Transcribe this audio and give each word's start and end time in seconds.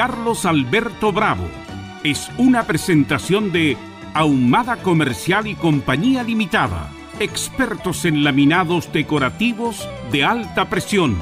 Carlos 0.00 0.46
Alberto 0.46 1.10
Bravo. 1.10 1.42
Es 2.04 2.30
una 2.38 2.62
presentación 2.62 3.50
de 3.50 3.76
Ahumada 4.14 4.76
Comercial 4.76 5.48
y 5.48 5.56
Compañía 5.56 6.22
Limitada, 6.22 6.88
expertos 7.18 8.04
en 8.04 8.22
laminados 8.22 8.92
decorativos 8.92 9.88
de 10.12 10.22
alta 10.22 10.70
presión. 10.70 11.16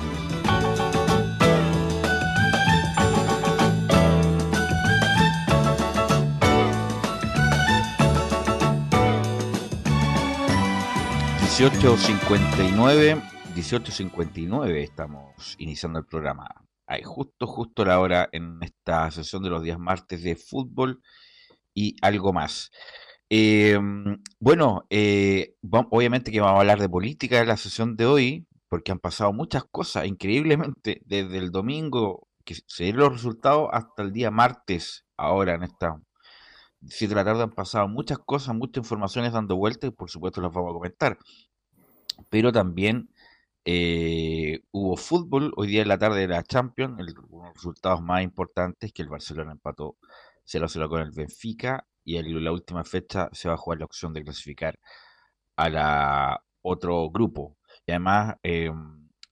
...18.59... 11.57 13.23
...18.59 13.55 14.83
estamos 14.83 15.55
iniciando 15.57 15.99
el 15.99 16.05
programa 16.05 16.66
justo, 17.05 17.47
justo 17.47 17.85
la 17.85 18.01
hora 18.01 18.29
en 18.33 18.59
esta 18.63 19.11
sesión 19.11 19.43
de 19.43 19.51
los 19.51 19.63
días 19.63 19.79
martes 19.79 20.23
de 20.23 20.37
fútbol 20.37 21.03
y 21.75 21.97
algo 22.03 22.33
más. 22.33 22.71
Em, 23.29 24.23
bueno, 24.39 24.87
eh, 24.91 25.55
obviamente 25.91 26.31
que 26.31 26.41
vamos 26.41 26.59
a 26.59 26.61
hablar 26.61 26.81
de 26.81 26.89
política 26.89 27.41
en 27.41 27.49
la 27.49 27.57
sesión 27.57 27.97
de 27.97 28.07
hoy, 28.07 28.47
porque 28.69 28.93
han 28.93 29.01
pasado 29.01 29.33
muchas 29.33 29.65
cosas, 29.65 30.07
increíblemente, 30.07 31.03
desde 31.05 31.39
el 31.39 31.51
domingo 31.51 32.29
que 32.45 32.57
se 32.67 32.85
dieron 32.85 33.03
los 33.03 33.13
resultados 33.15 33.69
hasta 33.73 34.03
el 34.03 34.13
día 34.13 34.31
martes, 34.31 35.05
ahora 35.17 35.55
en 35.55 35.65
esta 35.65 36.01
7 36.89 37.15
de 37.15 37.15
la 37.17 37.25
tarde 37.25 37.43
han 37.43 37.51
pasado 37.51 37.89
muchas 37.89 38.19
cosas, 38.19 38.55
muchas 38.55 38.85
informaciones 38.85 39.33
dando 39.33 39.57
vueltas 39.57 39.89
y 39.89 39.93
por 39.93 40.11
supuesto 40.11 40.41
las 40.41 40.53
vamos 40.53 40.71
a 40.71 40.75
comentar. 40.75 41.19
Pero 42.31 42.53
también 42.53 43.11
eh, 43.69 44.63
hubo 44.71 44.97
fútbol 44.97 45.53
hoy 45.57 45.67
día 45.67 45.83
en 45.83 45.89
la 45.89 45.99
tarde 45.99 46.21
de 46.21 46.29
la 46.29 46.45
Champions, 46.45 47.01
el, 47.01 47.17
unos 47.31 47.53
resultados 47.55 48.01
más 48.01 48.23
importantes 48.23 48.93
que 48.93 49.03
el 49.03 49.09
Barcelona 49.09 49.53
empató 49.53 49.97
0-0 50.47 50.89
con 50.89 51.01
el 51.01 51.11
Benfica 51.11 51.85
y 52.05 52.17
en 52.17 52.45
la 52.45 52.53
última 52.53 52.85
fecha 52.85 53.29
se 53.33 53.49
va 53.49 53.55
a 53.55 53.59
jugar 53.59 53.81
la 53.81 53.87
opción 53.87 54.13
de 54.15 54.23
clasificar 54.23 54.79
a 55.57 55.69
la 55.69 56.45
otro 56.63 57.11
grupo. 57.11 57.57
Y 57.85 57.91
además 57.91 58.37
eh, 58.45 58.71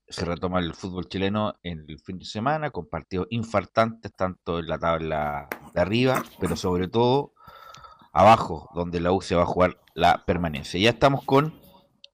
se 0.09 0.25
retoma 0.25 0.59
el 0.59 0.75
fútbol 0.75 1.09
chileno 1.09 1.55
en 1.63 1.85
el 1.87 2.01
fin 2.01 2.19
de 2.19 2.25
semana 2.25 2.71
con 2.71 2.89
partidos 2.89 3.29
infartantes 3.31 4.13
tanto 4.17 4.59
en 4.59 4.67
la 4.67 4.81
tabla 4.81 5.49
de 5.73 5.81
arriba, 5.81 6.25
pero 6.41 6.57
sobre 6.57 6.89
todo 6.89 7.35
abajo, 8.13 8.69
donde 8.75 9.01
la 9.01 9.13
U 9.13 9.21
se 9.21 9.37
va 9.37 9.43
a 9.43 9.47
jugar 9.47 9.79
la 9.95 10.25
permanencia. 10.25 10.81
Ya 10.81 10.91
estamos 10.91 11.25
con 11.25 11.55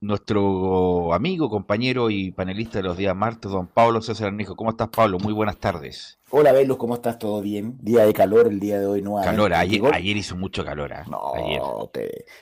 nuestro 0.00 1.12
amigo, 1.12 1.50
compañero 1.50 2.10
y 2.10 2.32
panelista 2.32 2.78
de 2.78 2.84
los 2.84 2.96
días 2.96 3.14
martes, 3.14 3.50
don 3.50 3.66
Pablo 3.66 4.00
César 4.00 4.28
Arnijo. 4.28 4.56
¿Cómo 4.56 4.70
estás, 4.70 4.88
Pablo? 4.88 5.18
Muy 5.18 5.32
buenas 5.32 5.58
tardes. 5.58 6.18
Hola, 6.30 6.52
Velus, 6.52 6.78
¿cómo 6.78 6.94
estás? 6.94 7.18
¿Todo 7.18 7.42
bien? 7.42 7.76
Día 7.82 8.06
de 8.06 8.14
calor 8.14 8.46
el 8.46 8.60
día 8.60 8.80
de 8.80 8.86
hoy, 8.86 9.02
¿no? 9.02 9.16
Calor, 9.22 9.52
ayer, 9.52 10.16
hizo 10.16 10.36
mucho 10.36 10.64
calor. 10.64 10.92
¿eh? 10.92 11.02
No, 11.08 11.90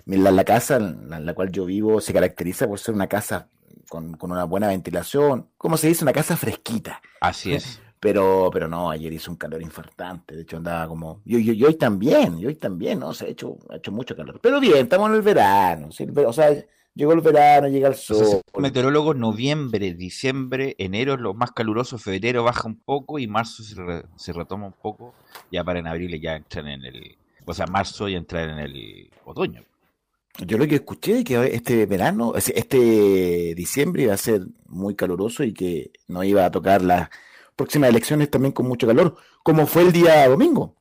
la, 0.06 0.44
casa 0.44 0.76
en 0.76 1.26
la, 1.26 1.34
cual 1.34 1.50
yo 1.50 1.64
vivo 1.64 2.00
se 2.00 2.12
caracteriza 2.12 2.68
por 2.68 2.78
ser 2.78 2.94
una 2.94 3.08
casa 3.08 3.48
con, 3.88 4.16
una 4.20 4.44
buena 4.44 4.68
ventilación, 4.68 5.48
¿cómo 5.56 5.76
se 5.76 5.88
dice? 5.88 6.04
Una 6.04 6.12
casa 6.12 6.36
fresquita. 6.36 7.00
Así 7.20 7.54
es. 7.54 7.80
Pero, 8.00 8.48
pero 8.52 8.68
no, 8.68 8.92
ayer 8.92 9.12
hizo 9.12 9.28
un 9.28 9.36
calor 9.36 9.60
infartante. 9.60 10.36
De 10.36 10.42
hecho, 10.42 10.58
andaba 10.58 10.86
como. 10.86 11.20
Y, 11.24 11.50
y, 11.50 11.64
hoy 11.64 11.74
también, 11.74 12.38
y 12.38 12.46
hoy 12.46 12.54
también, 12.54 13.00
¿no? 13.00 13.12
Se 13.12 13.24
ha 13.24 13.28
hecho, 13.28 13.56
ha 13.70 13.74
hecho 13.74 13.90
mucho 13.90 14.14
calor. 14.14 14.38
Pero 14.40 14.60
bien, 14.60 14.84
estamos 14.84 15.10
en 15.10 15.16
el 15.16 15.22
verano. 15.22 15.88
O 15.88 16.32
sea, 16.32 16.64
Llegó 16.98 17.12
el 17.12 17.20
verano, 17.20 17.68
llega 17.68 17.86
el 17.86 17.94
sol. 17.94 18.42
meteorólogos, 18.58 19.14
noviembre, 19.14 19.94
diciembre, 19.94 20.74
enero 20.78 21.14
es 21.14 21.20
lo 21.20 21.32
más 21.32 21.52
caluroso, 21.52 21.96
febrero 21.96 22.42
baja 22.42 22.66
un 22.66 22.74
poco 22.74 23.20
y 23.20 23.28
marzo 23.28 23.62
se, 23.62 24.32
retoma 24.32 24.66
un 24.66 24.72
poco, 24.72 25.14
ya 25.52 25.62
para 25.62 25.78
en 25.78 25.86
abril 25.86 26.20
ya 26.20 26.34
entran 26.34 26.66
en 26.66 26.84
el, 26.84 27.16
o 27.44 27.54
sea, 27.54 27.66
marzo 27.66 28.08
y 28.08 28.16
entrar 28.16 28.48
en 28.48 28.58
el 28.58 29.10
otoño. 29.24 29.62
Yo 30.44 30.58
lo 30.58 30.66
que 30.66 30.74
escuché 30.74 31.18
es 31.18 31.24
que 31.24 31.54
este 31.54 31.86
verano, 31.86 32.32
este 32.34 33.54
diciembre 33.54 34.02
iba 34.02 34.14
a 34.14 34.16
ser 34.16 34.48
muy 34.66 34.96
caluroso 34.96 35.44
y 35.44 35.54
que 35.54 35.92
no 36.08 36.24
iba 36.24 36.46
a 36.46 36.50
tocar 36.50 36.82
las 36.82 37.10
próximas 37.54 37.90
elecciones 37.90 38.28
también 38.28 38.50
con 38.50 38.66
mucho 38.66 38.88
calor, 38.88 39.14
como 39.44 39.68
fue 39.68 39.82
el 39.82 39.92
día 39.92 40.28
domingo, 40.28 40.74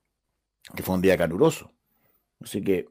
que 0.76 0.82
fue 0.82 0.96
un 0.96 1.02
día 1.04 1.16
caluroso. 1.16 1.72
Así 2.42 2.64
que 2.64 2.88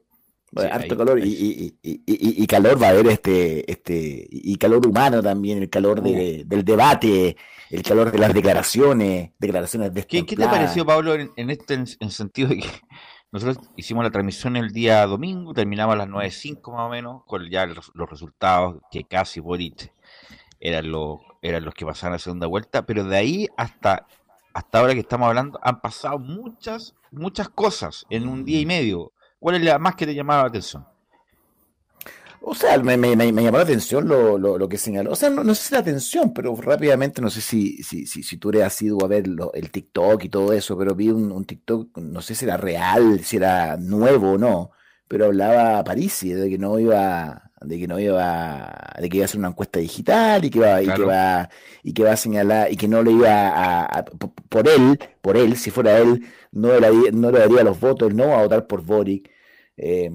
harto 0.55 0.97
calor 0.97 1.19
y, 1.23 2.47
calor 2.47 2.81
va 2.81 2.87
a 2.87 2.89
haber 2.91 3.07
este, 3.07 3.69
este, 3.71 4.27
y 4.29 4.55
calor 4.57 4.85
humano 4.85 5.21
también, 5.21 5.57
el 5.61 5.69
calor 5.69 6.01
de, 6.01 6.43
del 6.45 6.63
debate, 6.63 7.35
el 7.69 7.83
calor 7.83 8.11
de 8.11 8.17
las 8.17 8.33
declaraciones, 8.33 9.31
declaraciones 9.39 9.93
de 9.93 10.05
¿Qué, 10.05 10.25
¿Qué, 10.25 10.35
te 10.35 10.45
pareció, 10.45 10.85
Pablo, 10.85 11.15
en, 11.15 11.49
este 11.49 11.73
en, 11.73 12.11
sentido 12.11 12.49
de 12.49 12.59
que 12.59 12.69
nosotros 13.31 13.69
hicimos 13.75 14.03
la 14.03 14.11
transmisión 14.11 14.55
el 14.55 14.71
día 14.71 15.05
domingo, 15.05 15.53
terminamos 15.53 15.93
a 15.93 15.97
las 15.97 16.07
9.05 16.07 16.71
más 16.71 16.87
o 16.87 16.89
menos, 16.89 17.23
con 17.25 17.49
ya 17.49 17.65
los, 17.65 17.91
resultados 18.09 18.77
que 18.89 19.03
casi 19.03 19.39
Boric 19.39 19.93
eran 20.59 20.89
los, 20.89 21.19
eran 21.41 21.65
los 21.65 21.73
que 21.73 21.85
pasaron 21.85 22.15
a 22.15 22.19
segunda 22.19 22.47
vuelta, 22.47 22.85
pero 22.85 23.03
de 23.03 23.17
ahí 23.17 23.47
hasta, 23.57 24.07
hasta 24.53 24.79
ahora 24.79 24.93
que 24.93 25.01
estamos 25.01 25.27
hablando 25.27 25.59
han 25.61 25.81
pasado 25.81 26.19
muchas, 26.19 26.95
muchas 27.11 27.49
cosas 27.49 28.05
en 28.09 28.27
un 28.27 28.45
día 28.45 28.61
y 28.61 28.65
medio 28.65 29.11
¿Cuál 29.39 29.55
es 29.55 29.63
la 29.63 29.79
más 29.79 29.95
que 29.95 30.05
te 30.05 30.15
llamaba 30.15 30.43
la 30.43 30.49
atención? 30.49 30.85
O 32.49 32.55
sea, 32.55 32.77
me, 32.77 32.95
llamó 32.97 33.57
la 33.57 33.63
atención 33.63 34.07
lo, 34.07 34.69
que 34.69 34.77
señaló. 34.77 35.11
O 35.11 35.15
sea, 35.15 35.29
no, 35.29 35.53
sé 35.53 35.63
si 35.63 35.73
la 35.73 35.81
atención, 35.81 36.33
pero 36.33 36.55
rápidamente, 36.55 37.21
no 37.21 37.29
sé 37.29 37.41
si, 37.41 37.83
si, 37.83 38.05
si, 38.05 38.37
tú 38.37 38.49
eres 38.49 38.71
sido 38.71 39.03
a 39.03 39.07
ver 39.07 39.25
el 39.53 39.69
TikTok 39.69 40.23
y 40.23 40.29
todo 40.29 40.53
eso, 40.53 40.77
pero 40.77 40.95
vi 40.95 41.09
un, 41.09 41.43
TikTok, 41.45 41.97
no 41.97 42.21
sé 42.21 42.35
si 42.35 42.45
era 42.45 42.55
real, 42.55 43.19
si 43.23 43.35
era 43.35 43.75
nuevo 43.77 44.31
o 44.33 44.37
no, 44.37 44.71
pero 45.09 45.25
hablaba 45.25 45.79
a 45.79 45.83
Parisi 45.83 46.31
de 46.31 46.49
que 46.49 46.57
no 46.57 46.79
iba 46.79 47.46
de 47.61 47.79
que 47.79 47.87
no 47.87 47.99
iba 47.99 48.93
de 48.99 49.09
que 49.09 49.17
iba 49.17 49.23
a 49.23 49.25
hacer 49.25 49.39
una 49.39 49.49
encuesta 49.49 49.79
digital 49.79 50.45
y 50.45 50.49
que 50.49 50.59
iba, 50.59 50.81
y 50.81 50.87
que 50.87 51.03
va 51.03 51.49
y 51.83 51.93
que 51.93 52.03
va 52.03 52.11
a 52.13 52.17
señalar 52.17 52.71
y 52.71 52.77
que 52.77 52.87
no 52.87 53.01
le 53.01 53.11
iba 53.11 53.85
a, 53.85 54.05
por 54.49 54.67
él 54.67 54.99
por 55.21 55.37
él 55.37 55.55
si 55.57 55.71
fuera 55.71 55.97
él 55.97 56.25
no 56.51 56.79
le, 56.79 57.11
no 57.11 57.31
le 57.31 57.39
daría 57.39 57.63
los 57.63 57.79
votos 57.79 58.13
no 58.13 58.35
a 58.35 58.43
votar 58.43 58.67
por 58.67 58.83
Boric. 58.83 59.29
Eh, 59.79 60.09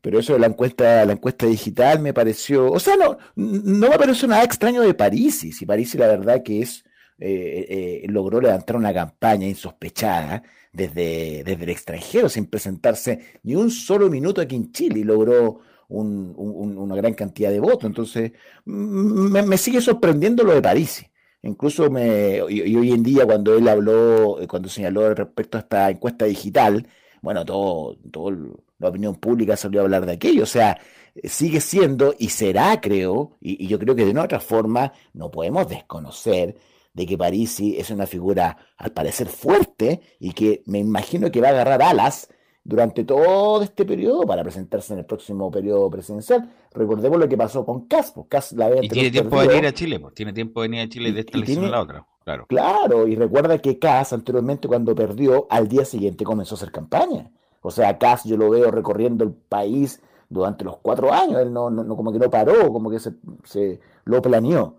pero 0.00 0.18
eso 0.18 0.32
de 0.32 0.38
la 0.38 0.46
encuesta 0.46 1.04
la 1.04 1.12
encuesta 1.12 1.46
digital 1.46 2.00
me 2.00 2.14
pareció 2.14 2.70
o 2.70 2.80
sea 2.80 2.96
no 2.96 3.18
no 3.36 3.90
me 3.90 3.98
pareció 3.98 4.26
nada 4.26 4.42
extraño 4.42 4.80
de 4.80 4.94
París 4.94 5.44
y 5.44 5.52
si 5.52 5.66
París 5.66 5.94
la 5.96 6.06
verdad 6.06 6.42
que 6.42 6.62
es 6.62 6.84
eh, 7.18 8.02
eh, 8.02 8.06
logró 8.08 8.40
levantar 8.40 8.76
una 8.76 8.92
campaña 8.92 9.46
insospechada 9.46 10.42
desde, 10.72 11.44
desde 11.44 11.64
el 11.64 11.70
extranjero 11.70 12.28
sin 12.28 12.46
presentarse 12.46 13.38
ni 13.42 13.54
un 13.54 13.70
solo 13.70 14.08
minuto 14.08 14.40
aquí 14.40 14.56
en 14.56 14.72
Chile 14.72 15.00
y 15.00 15.04
logró 15.04 15.60
una 15.92 16.96
gran 16.96 17.14
cantidad 17.14 17.50
de 17.50 17.60
votos. 17.60 17.84
Entonces, 17.84 18.32
me, 18.64 19.56
sigue 19.58 19.80
sorprendiendo 19.80 20.44
lo 20.44 20.54
de 20.54 20.62
París. 20.62 21.04
Incluso 21.42 21.90
me, 21.90 22.36
y, 22.48 22.76
hoy 22.76 22.92
en 22.92 23.02
día 23.02 23.26
cuando 23.26 23.56
él 23.56 23.66
habló, 23.68 24.40
eh, 24.40 24.46
cuando 24.46 24.68
señaló 24.68 25.12
respecto 25.12 25.58
a 25.58 25.62
esta 25.62 25.90
encuesta 25.90 26.24
digital, 26.24 26.86
bueno, 27.20 27.44
todo, 27.44 27.96
todo 28.10 28.30
la 28.78 28.88
opinión 28.88 29.16
pública 29.16 29.56
salió 29.56 29.80
a 29.80 29.84
hablar 29.84 30.06
de 30.06 30.12
aquello. 30.12 30.44
O 30.44 30.46
sea, 30.46 30.78
sigue 31.24 31.60
siendo 31.60 32.14
y 32.18 32.28
será, 32.30 32.80
creo, 32.80 33.36
y, 33.40 33.66
yo 33.66 33.78
creo 33.78 33.94
que 33.94 34.04
de 34.04 34.12
una 34.12 34.24
otra 34.24 34.40
forma 34.40 34.92
no 35.12 35.30
podemos 35.30 35.68
desconocer 35.68 36.56
de 36.94 37.06
que 37.06 37.18
Parisi 37.18 37.78
es 37.78 37.90
una 37.90 38.06
figura 38.06 38.56
al 38.76 38.92
parecer 38.92 39.28
fuerte 39.28 40.00
y 40.20 40.32
que 40.32 40.62
me 40.66 40.78
imagino 40.78 41.30
que 41.30 41.40
va 41.40 41.48
a 41.48 41.52
agarrar 41.52 41.82
alas 41.82 42.28
durante 42.64 43.04
todo 43.04 43.62
este 43.62 43.84
periodo 43.84 44.22
para 44.22 44.42
presentarse 44.42 44.92
en 44.92 45.00
el 45.00 45.04
próximo 45.04 45.50
periodo 45.50 45.90
presidencial. 45.90 46.48
Recordemos 46.72 47.18
lo 47.18 47.28
que 47.28 47.36
pasó 47.36 47.64
con 47.64 47.86
Cas. 47.86 48.12
Pues 48.12 48.52
la 48.52 48.82
y 48.82 48.88
tiene 48.88 49.10
tiempo 49.10 49.40
de 49.40 49.48
venir 49.48 49.66
a 49.66 49.72
Chile, 49.72 49.98
pues. 49.98 50.14
tiene 50.14 50.32
tiempo 50.32 50.62
de 50.62 50.68
venir 50.68 50.86
a 50.86 50.88
Chile 50.88 51.12
de 51.12 51.20
esta 51.20 51.36
elección 51.36 51.64
a 51.64 51.70
la 51.70 51.80
otra. 51.80 52.06
Claro. 52.24 52.46
claro, 52.46 53.08
y 53.08 53.16
recuerda 53.16 53.58
que 53.58 53.80
Cas 53.80 54.12
anteriormente 54.12 54.68
cuando 54.68 54.94
perdió, 54.94 55.48
al 55.50 55.66
día 55.66 55.84
siguiente 55.84 56.22
comenzó 56.24 56.54
a 56.54 56.58
hacer 56.58 56.70
campaña. 56.70 57.30
O 57.62 57.70
sea, 57.70 57.98
Cas 57.98 58.24
yo 58.24 58.36
lo 58.36 58.50
veo 58.50 58.70
recorriendo 58.70 59.24
el 59.24 59.32
país 59.32 60.00
durante 60.28 60.64
los 60.64 60.76
cuatro 60.78 61.12
años, 61.12 61.40
él 61.42 61.52
no, 61.52 61.68
no, 61.68 61.96
como 61.96 62.12
que 62.12 62.18
no 62.18 62.30
paró, 62.30 62.72
como 62.72 62.90
que 62.90 63.00
se, 63.00 63.12
se 63.44 63.80
lo 64.04 64.22
planeó 64.22 64.76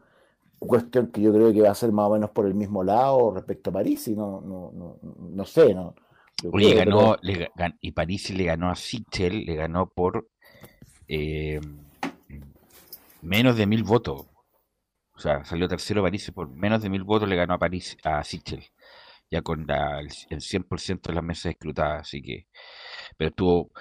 cuestión 0.65 1.07
que 1.07 1.21
yo 1.21 1.33
creo 1.33 1.53
que 1.53 1.61
va 1.61 1.71
a 1.71 1.75
ser 1.75 1.91
más 1.91 2.07
o 2.07 2.13
menos 2.13 2.29
por 2.31 2.45
el 2.45 2.53
mismo 2.53 2.83
lado 2.83 3.31
respecto 3.31 3.69
a 3.69 3.73
París, 3.73 4.07
y 4.07 4.15
no, 4.15 4.41
no, 4.41 4.71
no, 4.73 4.97
no 5.01 5.45
sé, 5.45 5.73
no, 5.73 5.93
ganó, 6.75 7.17
y 7.81 7.91
París 7.91 8.29
le 8.31 8.45
ganó 8.45 8.69
a 8.69 8.75
Sichel, 8.75 9.45
le 9.45 9.55
ganó 9.55 9.89
por 9.89 10.27
eh, 11.07 11.59
menos 13.21 13.57
de 13.57 13.65
mil 13.65 13.83
votos. 13.83 14.27
O 15.15 15.19
sea, 15.19 15.45
salió 15.45 15.67
tercero 15.67 16.01
París 16.01 16.31
por 16.33 16.49
menos 16.49 16.81
de 16.81 16.89
mil 16.89 17.03
votos, 17.03 17.29
le 17.29 17.35
ganó 17.35 17.53
a 17.53 17.59
París 17.59 17.97
a 18.03 18.23
Sichel, 18.23 18.63
ya 19.29 19.41
con 19.41 19.61
el 19.61 20.09
100% 20.41 21.01
de 21.09 21.13
las 21.13 21.23
mesas 21.23 21.51
escrutadas. 21.51 22.01
Así 22.01 22.21
que, 22.21 22.47
pero 23.17 23.29
estuvo. 23.29 23.71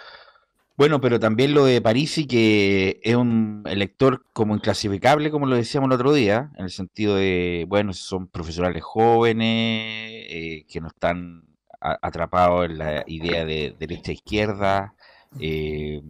Bueno, 0.76 1.00
pero 1.00 1.20
también 1.20 1.54
lo 1.54 1.64
de 1.66 1.80
París 1.82 2.16
y 2.18 2.26
que 2.26 3.00
es 3.02 3.14
un 3.14 3.62
elector 3.66 4.24
como 4.32 4.54
inclasificable, 4.54 5.30
como 5.30 5.46
lo 5.46 5.56
decíamos 5.56 5.88
el 5.88 5.94
otro 5.94 6.12
día, 6.12 6.50
en 6.56 6.64
el 6.64 6.70
sentido 6.70 7.16
de, 7.16 7.66
bueno, 7.68 7.92
son 7.92 8.28
profesionales 8.28 8.82
jóvenes, 8.82 10.26
eh, 10.30 10.64
que 10.68 10.80
no 10.80 10.88
están 10.88 11.51
atrapado 11.82 12.64
en 12.64 12.78
la 12.78 13.04
idea 13.06 13.44
de 13.44 13.74
derecha-izquierda, 13.78 14.94
eh, 15.40 16.02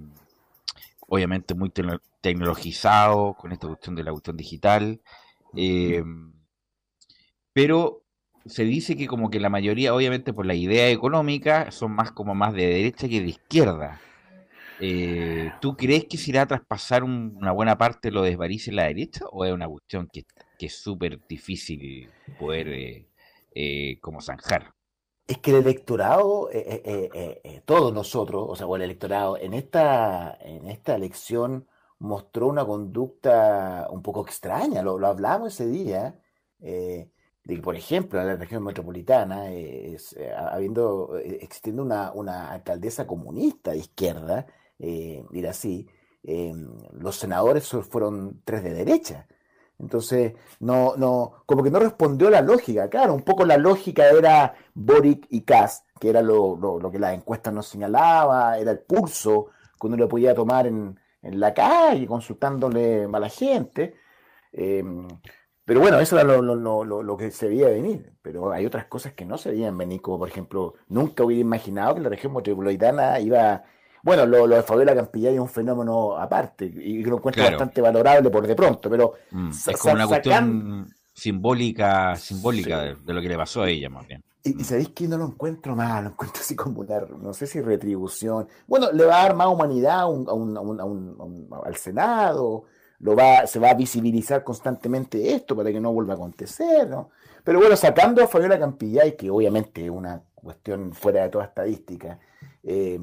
obviamente 1.08 1.54
muy 1.54 1.72
tecnologizado 2.20 3.34
con 3.34 3.52
esta 3.52 3.68
cuestión 3.68 3.94
de 3.94 4.04
la 4.04 4.12
cuestión 4.12 4.36
digital, 4.36 5.00
eh, 5.56 6.04
pero 7.52 8.02
se 8.44 8.64
dice 8.64 8.96
que 8.96 9.06
como 9.06 9.30
que 9.30 9.40
la 9.40 9.48
mayoría, 9.48 9.94
obviamente 9.94 10.32
por 10.32 10.46
la 10.46 10.54
idea 10.54 10.88
económica, 10.90 11.70
son 11.70 11.92
más 11.92 12.12
como 12.12 12.34
más 12.34 12.52
de 12.54 12.66
derecha 12.66 13.08
que 13.08 13.20
de 13.20 13.28
izquierda. 13.28 14.00
Eh, 14.80 15.52
¿Tú 15.60 15.76
crees 15.76 16.06
que 16.06 16.18
se 16.18 16.30
irá 16.30 16.42
a 16.42 16.46
traspasar 16.46 17.04
una 17.04 17.52
buena 17.52 17.78
parte 17.78 18.10
lo 18.10 18.22
de 18.22 18.32
en 18.32 18.76
la 18.76 18.84
derecha 18.84 19.24
o 19.30 19.44
es 19.44 19.52
una 19.52 19.68
cuestión 19.68 20.08
que, 20.12 20.24
es 20.58 20.76
súper 20.80 21.20
difícil 21.26 22.08
poder 22.38 23.06
como 24.00 24.20
zanjar? 24.20 24.72
Es 25.26 25.38
que 25.38 25.52
el 25.52 25.58
electorado, 25.58 26.48
todos 27.64 27.92
nosotros, 27.94 28.44
o 28.48 28.56
sea, 28.56 28.66
o 28.66 28.76
el 28.76 28.82
electorado, 28.82 29.38
en 29.38 29.54
esta, 29.54 30.36
en 30.40 30.68
esta 30.68 30.94
elección 30.94 31.66
mostró 31.98 32.48
una 32.48 32.64
conducta 32.64 33.88
un 33.90 34.02
poco 34.02 34.22
extraña, 34.22 34.82
lo, 34.82 35.04
hablamos 35.06 35.54
ese 35.54 35.66
día, 35.68 36.20
de 36.58 37.10
que, 37.44 37.62
por 37.62 37.76
ejemplo, 37.76 38.20
en 38.20 38.26
la 38.26 38.36
región 38.36 38.64
metropolitana, 38.64 39.46
habiendo, 40.50 41.16
existiendo 41.16 41.82
una, 41.82 42.12
una 42.12 42.52
alcaldesa 42.52 43.06
comunista 43.06 43.72
de 43.72 43.78
izquierda, 43.78 44.46
eh, 44.78 45.24
así, 45.48 45.88
los 46.92 47.16
senadores 47.16 47.68
fueron 47.88 48.42
tres 48.44 48.62
de 48.64 48.74
derecha. 48.74 49.26
Entonces, 49.82 50.34
no, 50.60 50.94
no, 50.96 51.42
como 51.44 51.62
que 51.62 51.70
no 51.70 51.80
respondió 51.80 52.30
la 52.30 52.40
lógica. 52.40 52.88
Claro, 52.88 53.14
un 53.14 53.22
poco 53.22 53.44
la 53.44 53.56
lógica 53.56 54.08
era 54.08 54.54
Boric 54.74 55.26
y 55.30 55.42
Kass, 55.42 55.84
que 56.00 56.08
era 56.08 56.22
lo, 56.22 56.56
lo, 56.56 56.90
que 56.90 57.00
las 57.00 57.14
encuestas 57.14 57.52
nos 57.52 57.66
señalaba, 57.66 58.58
era 58.58 58.70
el 58.70 58.78
pulso 58.80 59.48
que 59.80 59.86
uno 59.88 59.96
le 59.96 60.06
podía 60.06 60.34
tomar 60.34 60.68
en, 60.68 60.98
en 61.20 61.40
la 61.40 61.52
calle, 61.52 62.06
consultándole 62.06 63.04
a 63.12 63.18
la 63.18 63.28
gente. 63.28 63.96
Em, 64.52 65.08
pero 65.64 65.80
bueno, 65.80 65.98
eso 66.00 66.16
era 66.18 66.24
lo, 66.24 66.42
lo, 66.42 67.02
lo, 67.02 67.16
que 67.16 67.30
se 67.32 67.48
veía 67.48 67.68
venir. 67.68 68.12
Pero 68.22 68.52
hay 68.52 68.66
otras 68.66 68.86
cosas 68.86 69.14
que 69.14 69.24
no 69.24 69.36
se 69.38 69.50
veían 69.50 69.76
venir, 69.76 70.00
como 70.00 70.20
por 70.20 70.28
ejemplo, 70.28 70.74
nunca 70.88 71.24
hubiera 71.24 71.40
imaginado 71.40 71.94
que 71.96 72.00
la 72.00 72.08
región 72.08 72.32
metropolitana 72.34 73.18
iba 73.20 73.64
bueno, 74.02 74.26
lo, 74.26 74.46
lo 74.46 74.56
de 74.56 74.62
Fabiola 74.62 74.94
Campillay 74.94 75.34
es 75.34 75.40
un 75.40 75.48
fenómeno 75.48 76.16
aparte 76.16 76.64
y 76.64 77.02
que 77.02 77.10
lo 77.10 77.16
encuentro 77.16 77.44
bastante 77.44 77.80
valorable 77.80 78.30
por 78.30 78.46
de 78.46 78.54
pronto, 78.54 78.90
pero 78.90 79.14
mm, 79.30 79.50
es 79.50 79.78
como 79.78 79.94
una 79.94 80.06
cuestión 80.06 80.92
simbólica, 81.12 82.16
simbólica 82.16 82.82
de, 82.82 82.96
lo 83.12 83.20
que 83.20 83.28
le 83.28 83.36
pasó 83.36 83.62
a 83.62 83.70
ella 83.70 83.88
más 83.88 84.06
bien. 84.06 84.22
Y, 84.44 84.60
y, 84.60 84.64
sabéis 84.64 84.88
que 84.88 85.06
no 85.06 85.16
lo 85.18 85.26
encuentro 85.26 85.76
mal, 85.76 86.04
lo 86.04 86.10
encuentro 86.10 86.40
así 86.40 86.56
como 86.56 86.80
una, 86.80 87.00
no 87.00 87.32
sé 87.32 87.46
si 87.46 87.60
retribución. 87.60 88.48
Bueno, 88.66 88.90
le 88.90 89.04
va 89.04 89.20
a 89.20 89.22
dar 89.24 89.36
más 89.36 89.46
humanidad 89.46 90.00
a 90.00 90.06
un, 90.06 91.48
al 91.64 91.76
Senado, 91.76 92.64
lo 92.98 93.14
va, 93.14 93.46
se 93.46 93.60
va 93.60 93.70
a 93.70 93.74
visibilizar 93.74 94.42
constantemente 94.42 95.32
esto 95.34 95.54
para 95.54 95.70
que 95.70 95.80
no 95.80 95.92
vuelva 95.92 96.14
a 96.14 96.16
acontecer, 96.16 96.88
¿no? 96.88 97.10
Pero 97.44 97.58
bueno, 97.58 97.76
sacando 97.76 98.22
a 98.22 98.28
Fabiola 98.28 98.58
Campillay, 98.58 99.16
que 99.16 99.30
obviamente 99.30 99.84
es 99.84 99.90
una 99.90 100.22
cuestión 100.34 100.92
fuera 100.92 101.22
de 101.22 101.28
toda 101.28 101.44
estadística, 101.44 102.18
eh, 102.62 102.98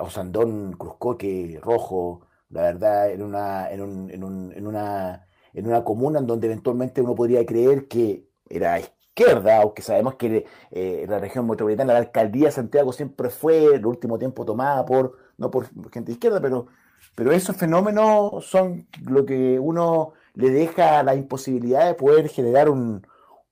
Osandón 0.00 0.72
Cruzcoque, 0.72 1.58
Rojo, 1.62 2.22
la 2.50 2.62
verdad, 2.62 3.10
en 3.10 3.22
una, 3.22 3.70
en, 3.70 3.80
un, 3.80 4.10
en, 4.10 4.24
un, 4.24 4.52
en, 4.52 4.66
una, 4.66 5.26
en 5.52 5.66
una 5.66 5.84
comuna 5.84 6.18
en 6.20 6.26
donde 6.26 6.46
eventualmente 6.46 7.02
uno 7.02 7.14
podría 7.14 7.44
creer 7.44 7.88
que 7.88 8.28
era 8.48 8.78
izquierda, 8.78 9.62
aunque 9.62 9.82
sabemos 9.82 10.14
que 10.16 10.46
eh, 10.70 11.06
la 11.08 11.18
región 11.18 11.46
metropolitana, 11.46 11.92
la 11.92 12.00
alcaldía 12.00 12.46
de 12.46 12.52
Santiago 12.52 12.92
siempre 12.92 13.30
fue, 13.30 13.74
el 13.74 13.86
último 13.86 14.18
tiempo 14.18 14.44
tomada 14.44 14.84
por, 14.84 15.16
no 15.38 15.50
por 15.50 15.68
gente 15.90 16.12
izquierda, 16.12 16.40
pero, 16.40 16.66
pero 17.14 17.32
esos 17.32 17.56
fenómenos 17.56 18.44
son 18.46 18.86
lo 19.04 19.24
que 19.24 19.58
uno 19.58 20.12
le 20.34 20.50
deja 20.50 21.02
la 21.02 21.14
imposibilidad 21.14 21.86
de 21.86 21.94
poder 21.94 22.28
generar 22.28 22.68
un, 22.68 23.06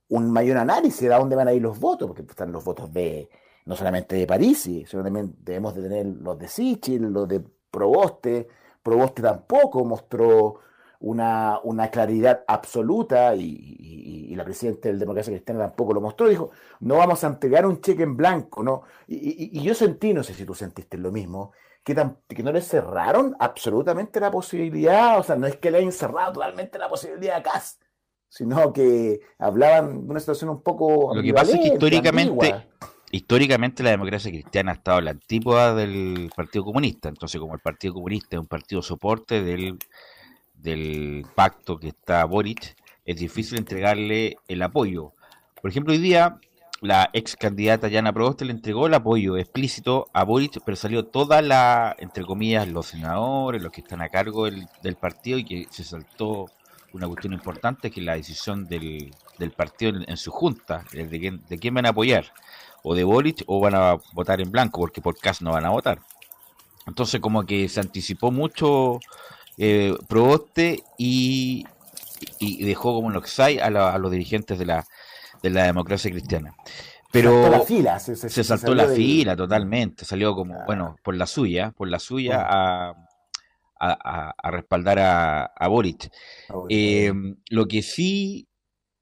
un 0.07 0.31
mayor 0.31 0.57
análisis 0.57 1.01
de 1.01 1.13
a 1.13 1.19
dónde 1.19 1.35
van 1.35 1.47
a 1.47 1.53
ir 1.53 1.61
los 1.61 1.79
votos, 1.79 2.07
porque 2.07 2.21
están 2.21 2.51
los 2.51 2.63
votos 2.63 2.93
de 2.93 3.29
no 3.65 3.75
solamente 3.75 4.15
de 4.15 4.27
París, 4.27 4.61
sino 4.61 5.03
también 5.03 5.35
debemos 5.39 5.75
de 5.75 5.81
tener 5.81 6.05
los 6.05 6.37
de 6.37 6.47
Sichel, 6.47 7.01
los 7.03 7.27
de 7.27 7.41
Proboste. 7.71 8.47
Proboste 8.81 9.23
tampoco 9.23 9.83
mostró 9.83 10.59
una, 10.99 11.59
una 11.63 11.89
claridad 11.89 12.43
absoluta 12.47 13.35
y, 13.35 14.33
la 14.35 14.43
presidenta 14.43 14.89
del 14.89 14.99
Democracia 14.99 15.31
Cristiana 15.31 15.61
tampoco 15.61 15.93
lo 15.93 16.01
mostró. 16.01 16.27
Dijo, 16.27 16.51
no 16.81 16.97
vamos 16.97 17.23
a 17.23 17.27
entregar 17.27 17.65
un 17.65 17.79
cheque 17.79 18.03
en 18.03 18.17
blanco, 18.17 18.63
¿no? 18.63 18.83
Y, 19.07 19.61
yo 19.61 19.73
sentí, 19.73 20.13
no 20.13 20.23
sé 20.23 20.33
si 20.33 20.45
tú 20.45 20.53
sentiste 20.53 20.97
lo 20.97 21.11
mismo, 21.11 21.53
que, 21.83 21.95
que 22.27 22.43
no 22.43 22.51
le 22.51 22.61
cerraron 22.61 23.35
absolutamente 23.39 24.19
la 24.19 24.29
posibilidad, 24.29 25.17
o 25.19 25.23
sea, 25.23 25.37
no 25.37 25.47
es 25.47 25.55
que 25.55 25.71
le 25.71 25.77
hayan 25.77 25.93
cerrado 25.93 26.33
totalmente 26.33 26.77
la 26.77 26.89
posibilidad 26.89 27.37
a 27.37 27.43
Cas, 27.43 27.79
sino 28.27 28.73
que 28.73 29.21
hablaban 29.39 30.05
de 30.05 30.11
una 30.11 30.19
situación 30.19 30.49
un 30.49 30.61
poco... 30.61 31.15
Lo 31.15 31.23
que 31.23 31.33
pasa 31.33 31.55
es 31.55 31.61
que 31.61 31.67
históricamente 31.67 32.67
históricamente 33.11 33.83
la 33.83 33.91
democracia 33.91 34.31
cristiana 34.31 34.71
ha 34.71 34.75
estado 34.75 34.97
a 34.97 35.01
la 35.01 35.11
antípoda 35.11 35.75
del 35.75 36.31
Partido 36.35 36.65
Comunista. 36.65 37.09
Entonces, 37.09 37.39
como 37.39 37.53
el 37.53 37.59
Partido 37.59 37.93
Comunista 37.93 38.35
es 38.35 38.39
un 38.39 38.47
partido 38.47 38.81
soporte 38.81 39.43
del, 39.43 39.77
del 40.53 41.25
pacto 41.35 41.77
que 41.77 41.89
está 41.89 42.25
Boric, 42.25 42.75
es 43.05 43.17
difícil 43.17 43.57
entregarle 43.57 44.37
el 44.47 44.61
apoyo. 44.61 45.13
Por 45.61 45.71
ejemplo, 45.71 45.93
hoy 45.93 45.99
día 45.99 46.39
la 46.81 47.09
ex 47.13 47.35
candidata 47.35 47.87
Yana 47.87 48.13
Proboste 48.13 48.45
le 48.45 48.51
entregó 48.51 48.87
el 48.87 48.93
apoyo 48.93 49.37
explícito 49.37 50.07
a 50.13 50.23
Boric, 50.23 50.59
pero 50.65 50.75
salió 50.75 51.05
toda 51.05 51.41
la, 51.41 51.95
entre 51.99 52.25
comillas, 52.25 52.67
los 52.67 52.87
senadores, 52.87 53.61
los 53.61 53.71
que 53.71 53.81
están 53.81 54.01
a 54.01 54.09
cargo 54.09 54.45
del, 54.45 54.95
partido 54.99 55.37
y 55.37 55.45
que 55.45 55.67
se 55.69 55.83
saltó 55.83 56.47
una 56.93 57.07
cuestión 57.07 57.33
importante 57.33 57.91
que 57.91 57.99
es 57.99 58.05
la 58.05 58.15
decisión 58.15 58.65
del, 58.65 59.13
del 59.37 59.51
partido 59.51 59.93
en, 60.05 60.17
su 60.17 60.31
junta, 60.31 60.83
de 60.91 61.19
quién, 61.19 61.41
de 61.47 61.57
quién 61.57 61.73
van 61.73 61.85
a 61.85 61.89
apoyar 61.89 62.25
o 62.87 62.93
de 62.93 63.03
Boric 63.03 63.43
o 63.47 63.59
van 63.59 63.73
a 63.73 63.97
votar 64.13 64.39
en 64.39 64.51
blanco, 64.51 64.81
porque 64.81 65.01
por 65.01 65.17
caso 65.17 65.43
no 65.43 65.51
van 65.51 65.65
a 65.65 65.71
votar. 65.71 65.99
Entonces 66.85 67.19
como 67.19 67.43
que 67.43 67.67
se 67.67 67.79
anticipó 67.79 68.29
mucho 68.31 68.99
eh, 69.57 69.95
Proboste 70.07 70.83
y, 70.95 71.65
y, 72.39 72.63
dejó 72.63 72.93
como 72.93 73.09
lo 73.09 73.23
que 73.23 73.41
hay 73.41 73.57
a, 73.57 73.65
a, 73.65 73.97
los 73.97 74.11
dirigentes 74.11 74.59
de 74.59 74.67
la, 74.67 74.85
de 75.41 75.49
la 75.49 75.63
democracia 75.63 76.11
cristiana. 76.11 76.53
Pero 77.11 77.31
se 77.31 77.41
saltó 77.41 77.57
la 77.57 77.65
fila, 77.65 77.99
se, 77.99 78.43
saltó 78.43 78.75
la 78.75 78.87
fila 78.87 79.35
totalmente, 79.35 80.05
salió 80.05 80.35
como, 80.35 80.63
bueno, 80.67 80.97
por 81.01 81.15
la 81.15 81.25
suya, 81.25 81.71
por 81.71 81.87
la 81.87 81.97
suya 81.97 82.45
a, 82.47 82.93
a, 83.79 84.51
respaldar 84.51 84.99
a, 84.99 85.45
a 85.45 85.67
Boric. 85.67 86.11
Eh, 86.69 87.11
lo 87.49 87.67
que 87.67 87.81
sí 87.81 88.47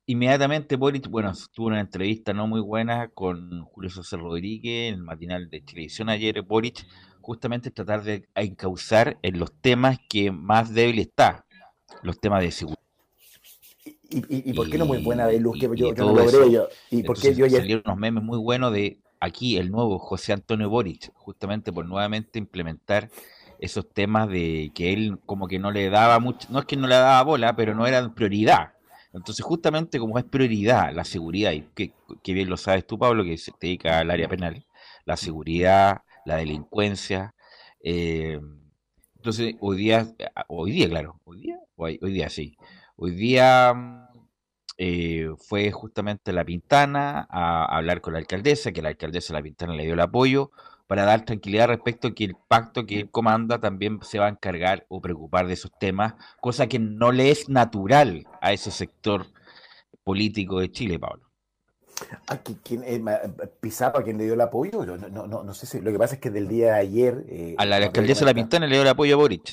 Inmediatamente 0.05 0.75
Boric, 0.75 1.07
bueno, 1.10 1.31
tuvo 1.53 1.67
una 1.67 1.79
entrevista 1.79 2.33
no 2.33 2.45
muy 2.45 2.60
buena 2.60 3.07
con 3.07 3.63
Julio 3.63 3.89
César 3.89 4.19
Rodríguez 4.19 4.89
en 4.89 4.95
el 4.95 5.03
matinal 5.03 5.50
de 5.50 5.62
televisión 5.62 6.10
ayer. 6.10 6.41
Boric 6.41 6.86
justamente 7.22 7.72
tratar 7.72 8.03
de 8.03 8.27
encauzar 8.36 9.17
en 9.22 9.39
los 9.39 9.53
temas 9.53 9.98
que 10.10 10.29
más 10.29 10.74
débil 10.74 11.00
está, 11.00 11.45
los 12.01 12.19
temas 12.19 12.41
de 12.41 12.51
seguridad. 12.51 12.79
¿Y, 14.10 14.51
y, 14.51 14.53
por 14.53 14.69
qué 14.69 14.77
no 14.77 14.86
muy 14.86 15.01
buena 15.01 15.25
de 15.25 15.39
luz? 15.39 15.57
Que 15.57 15.67
yo, 15.74 15.74
yo 15.74 15.93
no 15.95 16.13
logré 16.13 16.51
yo. 16.51 16.67
¿Y 16.91 17.01
por 17.03 17.19
qué 17.19 17.33
yo 17.33 17.48
ya... 17.48 17.60
Salieron 17.60 17.83
unos 17.86 17.98
memes 17.98 18.24
muy 18.24 18.38
buenos 18.38 18.74
de 18.74 19.00
aquí 19.22 19.57
el 19.57 19.72
nuevo 19.72 19.98
José 20.00 20.33
Antonio 20.33 20.69
Boric, 20.69 21.13
justamente 21.15 21.72
por 21.72 21.86
nuevamente 21.86 22.39
implementar 22.39 23.10
esos 23.57 23.89
temas 23.89 24.27
de 24.27 24.72
que 24.75 24.91
él 24.91 25.17
como 25.25 25.48
que 25.48 25.60
no 25.60 25.72
le 25.72 25.89
daba 25.89 26.19
mucho, 26.19 26.50
no 26.51 26.60
es 26.60 26.65
que 26.65 26.75
no 26.75 26.88
le 26.88 26.95
daba 26.95 27.24
bola, 27.24 27.55
pero 27.55 27.74
no 27.74 27.88
eran 27.88 28.13
prioridad 28.13 28.73
entonces, 29.13 29.46
justamente 29.46 30.00
como 30.00 30.17
es 30.17 30.25
prioridad 30.25 30.93
la 30.93 31.05
seguridad, 31.05 31.51
y 31.51 31.62
que, 31.75 31.93
bien 32.34 32.50
lo 32.50 32.58
sabes 32.58 32.86
tú, 32.88 32.98
Pablo, 32.98 33.24
que 33.24 33.38
se 33.38 33.51
te 33.51 33.67
dedica 33.67 34.00
al 34.00 34.12
área 34.12 34.27
penal, 34.27 34.65
la 35.05 35.17
seguridad, 35.17 36.01
la 36.25 36.38
delincuencia. 36.38 37.36
Eh, 37.84 38.39
entonces, 39.15 39.55
hoy 39.60 39.77
día, 39.77 40.08
hoy 40.48 40.72
día, 40.72 40.89
claro, 40.89 41.20
hoy 41.25 41.41
día, 41.41 41.60
hoy, 41.75 42.00
día 42.01 42.29
sí. 42.29 42.58
Hoy 42.96 43.12
día 43.12 44.10
eh, 44.77 45.29
fue 45.38 45.72
justamente 45.72 46.34
la 46.34 46.43
Pintana 46.43 47.27
a, 47.29 47.65
a 47.65 47.77
hablar 47.77 48.01
con 48.01 48.13
la 48.13 48.20
alcaldesa, 48.20 48.72
que 48.72 48.82
la 48.82 48.89
alcaldesa 48.89 49.34
de 49.34 49.39
la 49.39 49.43
Pintana 49.43 49.75
le 49.75 49.84
dio 49.84 49.93
el 49.93 50.00
apoyo 50.00 50.51
para 50.93 51.05
dar 51.05 51.25
tranquilidad 51.25 51.69
respecto 51.69 52.09
a 52.09 52.13
que 52.13 52.23
el 52.23 52.35
pacto 52.47 52.85
que 52.85 53.00
él 53.00 53.09
comanda 53.09 53.59
también 53.59 53.97
se 54.03 54.19
va 54.19 54.27
a 54.27 54.29
encargar 54.29 54.85
o 54.89 55.01
preocupar 55.01 55.47
de 55.47 55.53
esos 55.53 55.71
temas, 55.79 56.13
cosa 56.39 56.67
que 56.67 56.77
no 56.77 57.12
le 57.12 57.31
es 57.31 57.50
natural 57.50 58.27
a 58.41 58.53
ese 58.53 58.69
sector 58.69 59.25
político 60.03 60.59
de 60.59 60.71
Chile, 60.71 61.00
Pablo. 61.00 61.31
¿A 62.27 62.38
quién, 62.38 62.83
eh, 62.83 63.03
Pizarro 63.59 64.01
a 64.01 64.03
quien 64.03 64.19
le 64.19 64.25
dio 64.25 64.35
el 64.35 64.41
apoyo? 64.41 64.85
No, 64.85 64.95
no, 64.95 65.25
no, 65.25 65.43
no, 65.43 65.53
sé 65.55 65.65
si 65.65 65.81
lo 65.81 65.91
que 65.91 65.97
pasa 65.97 66.13
es 66.13 66.21
que 66.21 66.29
del 66.29 66.47
día 66.47 66.73
de 66.73 66.79
ayer. 66.81 67.25
Eh, 67.27 67.55
a 67.57 67.65
la 67.65 67.77
alcaldesa 67.77 68.19
de 68.19 68.25
La 68.27 68.35
Pintana 68.35 68.67
le 68.67 68.75
dio 68.75 68.83
el 68.83 68.89
apoyo 68.89 69.15
a 69.15 69.17
Boric. 69.17 69.51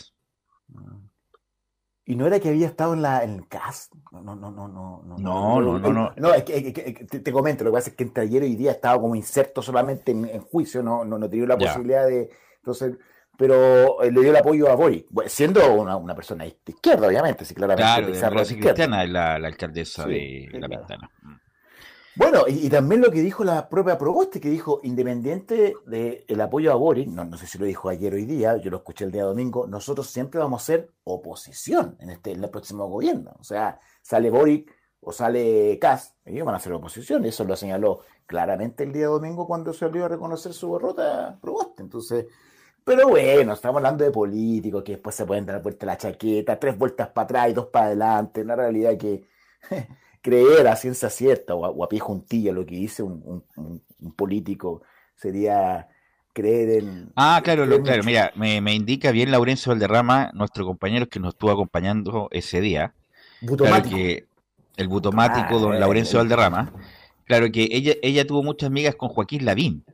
Y 2.11 2.17
no 2.17 2.26
era 2.26 2.40
que 2.40 2.49
había 2.49 2.67
estado 2.67 2.93
en 2.95 3.02
la 3.02 3.23
en 3.23 3.37
el 3.37 3.47
cast. 3.47 3.95
No, 4.11 4.21
no, 4.21 4.35
no, 4.35 4.50
no, 4.50 4.67
no. 4.69 5.17
No, 5.17 5.61
no, 5.61 5.79
no. 5.79 5.93
No, 5.93 6.12
no, 6.17 6.35
es 6.35 6.43
que, 6.43 6.73
te, 6.73 7.33
comento, 7.33 7.62
lo 7.62 7.71
que 7.71 7.75
pasa 7.75 7.90
es 7.90 7.95
que 7.95 8.02
entre 8.02 8.25
ayer 8.25 8.43
y 8.43 8.57
día 8.57 8.73
estaba 8.73 9.00
como 9.00 9.14
inserto 9.14 9.62
solamente 9.62 10.11
en, 10.11 10.40
juicio, 10.40 10.83
no, 10.83 11.05
no, 11.05 11.21
no 11.21 11.31
tenía 11.31 11.47
la 11.47 11.57
posibilidad 11.57 12.09
de. 12.09 12.29
Entonces, 12.57 12.97
pero 13.38 14.02
eh, 14.02 14.11
le 14.11 14.23
dio 14.23 14.31
el 14.31 14.37
apoyo 14.37 14.69
a 14.69 14.75
Boric, 14.75 15.07
siendo 15.29 15.73
una, 15.73 15.97
una, 15.97 16.17
persona 16.17 16.43
de 16.43 16.57
izquierda, 16.67 17.07
obviamente, 17.07 17.45
sí, 17.45 17.55
claramente. 17.55 18.11
Claro, 18.11 18.40
de 18.40 18.57
Cristiana 18.59 19.05
es 19.05 19.11
la, 19.11 19.38
la 19.38 19.47
alcaldesa 19.47 20.05
de 20.05 20.49
La 20.50 20.69
Pintana. 20.69 21.09
Mm. 21.23 21.35
Bueno, 22.21 22.45
y, 22.47 22.69
también 22.69 23.00
lo 23.00 23.11
que 23.11 23.23
dijo 23.23 23.45
la 23.45 23.71
propia 23.71 23.97
Proboste, 23.97 24.43
que 24.43 24.50
dijo, 24.50 24.81
independiente 24.83 25.75
del 25.87 26.41
apoyo 26.43 26.71
a 26.71 26.75
Boric, 26.75 27.09
no, 27.09 27.35
sé 27.39 27.47
si 27.47 27.57
lo 27.57 27.65
dijo 27.65 27.89
ayer 27.89 28.12
o 28.12 28.17
hoy 28.17 28.27
día, 28.27 28.59
yo 28.59 28.71
lo 28.71 28.77
escuché 28.77 29.07
el 29.07 29.11
día 29.11 29.25
domingo, 29.25 29.67
nosotros 29.67 30.11
siempre 30.11 30.39
vamos 30.39 30.61
a 30.61 30.67
ser 30.67 30.91
oposición 31.05 31.97
en 31.99 32.11
este 32.11 32.33
en 32.33 32.45
el 32.45 32.50
próximo 32.50 32.87
gobierno. 32.89 33.35
O 33.41 33.43
sea, 33.43 33.81
sale 34.03 34.29
Boric 34.29 34.71
o 35.00 35.12
sale 35.12 35.79
Kass, 35.81 36.15
ellos 36.27 36.45
van 36.45 36.57
a 36.57 36.61
ser 36.61 36.75
oposición. 36.75 37.25
Eso 37.25 37.45
lo 37.45 37.57
señaló 37.57 38.00
claramente 38.27 38.85
el 38.85 38.93
día 38.93 39.07
domingo 39.07 39.47
cuando 39.47 39.73
salió 39.73 40.05
a 40.05 40.09
reconocer 40.09 40.53
su 40.53 40.75
derrota 40.75 41.39
Proboste. 41.41 41.83
Entonces, 41.83 42.27
pero 42.85 43.09
bueno, 43.09 43.55
estamos 43.55 43.79
hablando 43.79 44.05
de 44.05 44.11
políticos 44.11 44.83
que 44.85 44.93
después 44.93 45.17
se 45.17 45.25
pueden 45.25 45.47
dar 45.47 45.62
vuelta 45.62 45.87
la 45.87 45.97
chaqueta, 45.97 46.61
tres 46.61 46.77
vueltas 46.77 47.09
para 47.09 47.25
atrás 47.25 47.49
y 47.49 47.55
dos 47.55 47.69
para 47.69 47.87
adelante. 47.87 48.43
Una 48.43 48.57
realidad 48.57 48.99
que 48.99 49.25
creer 50.21 50.67
a 50.69 50.77
ciencia 50.77 51.11
cierta 51.11 51.55
o 51.55 51.85
a, 51.85 51.89
pie 51.89 51.99
juntilla 51.99 52.53
lo 52.53 52.67
que 52.67 52.77
dice 52.77 53.03
un, 53.03 53.43
político 54.17 54.83
sería 55.15 55.89
creer 56.33 56.83
en... 56.83 57.12
Ah, 57.17 57.41
claro, 57.43 57.67
claro, 57.83 58.05
mira, 58.05 58.33
me, 58.35 58.75
indica 58.75 59.11
bien 59.11 59.31
Laurencio 59.31 59.73
Valderrama, 59.73 60.31
nuestro 60.35 60.65
compañero 60.65 61.09
que 61.09 61.21
nos 61.21 61.35
estuvo 61.35 61.50
acompañando 61.50 62.29
ese 62.31 62.61
día. 62.61 62.95
Butomático. 63.41 63.97
que 63.97 64.27
el 64.77 64.89
butomático 64.89 65.59
don 65.59 65.79
Laurencio 65.79 66.19
Valderrama. 66.19 66.73
Claro 67.25 67.50
que 67.53 67.69
ella, 67.71 67.95
ella 68.03 68.27
tuvo 68.27 68.43
muchas 68.43 68.69
amigas 68.69 68.95
con 68.95 69.09
Joaquín 69.09 69.45
Lavín. 69.45 69.85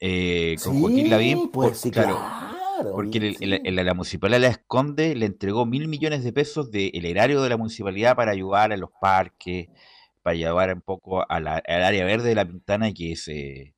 Eh, 0.00 0.56
con 0.62 0.80
Joaquín 0.80 1.10
Lavín, 1.10 1.50
pues, 1.50 1.78
sí, 1.78 1.90
claro 1.90 2.45
porque 2.92 3.36
la 3.40 3.94
municipalidad 3.94 4.40
la 4.40 4.48
Esconde 4.48 5.14
le 5.14 5.26
entregó 5.26 5.66
mil 5.66 5.88
millones 5.88 6.24
de 6.24 6.32
pesos 6.32 6.70
del 6.70 7.04
erario 7.04 7.42
de 7.42 7.48
la 7.48 7.56
municipalidad 7.56 8.16
para 8.16 8.32
ayudar 8.32 8.72
a 8.72 8.76
los 8.76 8.90
parques, 9.00 9.68
para 10.22 10.34
ayudar 10.34 10.74
un 10.74 10.82
poco 10.82 11.28
al 11.30 11.46
área 11.46 12.04
verde 12.04 12.28
de 12.28 12.34
la 12.34 12.44
Pintana 12.44 12.92
que 12.92 13.16
se, 13.16 13.74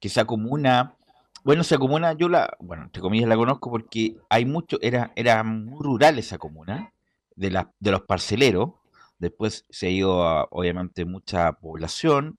que 0.00 0.08
esa 0.08 0.24
comuna, 0.24 0.96
bueno, 1.44 1.62
esa 1.62 1.78
comuna 1.78 2.12
yo 2.12 2.28
la, 2.28 2.56
bueno, 2.60 2.84
entre 2.84 3.02
comillas 3.02 3.28
la 3.28 3.36
conozco 3.36 3.70
porque 3.70 4.16
hay 4.28 4.44
mucho, 4.44 4.78
era, 4.82 5.12
era 5.16 5.42
muy 5.42 5.82
rural 5.82 6.18
esa 6.18 6.38
comuna, 6.38 6.92
de, 7.34 7.50
la, 7.50 7.72
de 7.80 7.90
los 7.90 8.02
parceleros, 8.02 8.72
después 9.18 9.64
se 9.70 9.86
ha 9.86 9.90
ido 9.90 10.48
obviamente 10.50 11.04
mucha 11.04 11.52
población, 11.52 12.38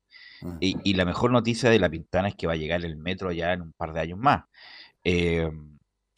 y, 0.60 0.76
y, 0.84 0.96
la 0.96 1.06
mejor 1.06 1.32
noticia 1.32 1.70
de 1.70 1.80
la 1.80 1.90
Pintana 1.90 2.28
es 2.28 2.36
que 2.36 2.48
va 2.48 2.54
a 2.54 2.58
llegar 2.58 2.84
el 2.84 2.98
metro 2.98 3.32
ya 3.32 3.54
en 3.54 3.62
un 3.62 3.72
par 3.72 3.94
de 3.94 4.02
años 4.02 4.20
más. 4.20 4.44
Eh, 5.06 5.50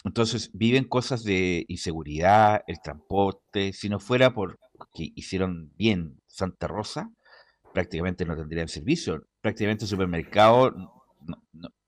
entonces 0.05 0.51
viven 0.53 0.83
cosas 0.83 1.23
de 1.23 1.65
inseguridad, 1.67 2.61
el 2.67 2.79
transporte. 2.79 3.73
Si 3.73 3.89
no 3.89 3.99
fuera 3.99 4.33
por 4.33 4.59
que 4.93 5.11
hicieron 5.15 5.71
bien 5.77 6.21
Santa 6.27 6.67
Rosa, 6.67 7.11
prácticamente 7.73 8.23
no 8.23 8.37
tendrían 8.37 8.67
servicio. 8.67 9.23
Prácticamente 9.41 9.85
el 9.85 9.89
supermercado, 9.89 10.73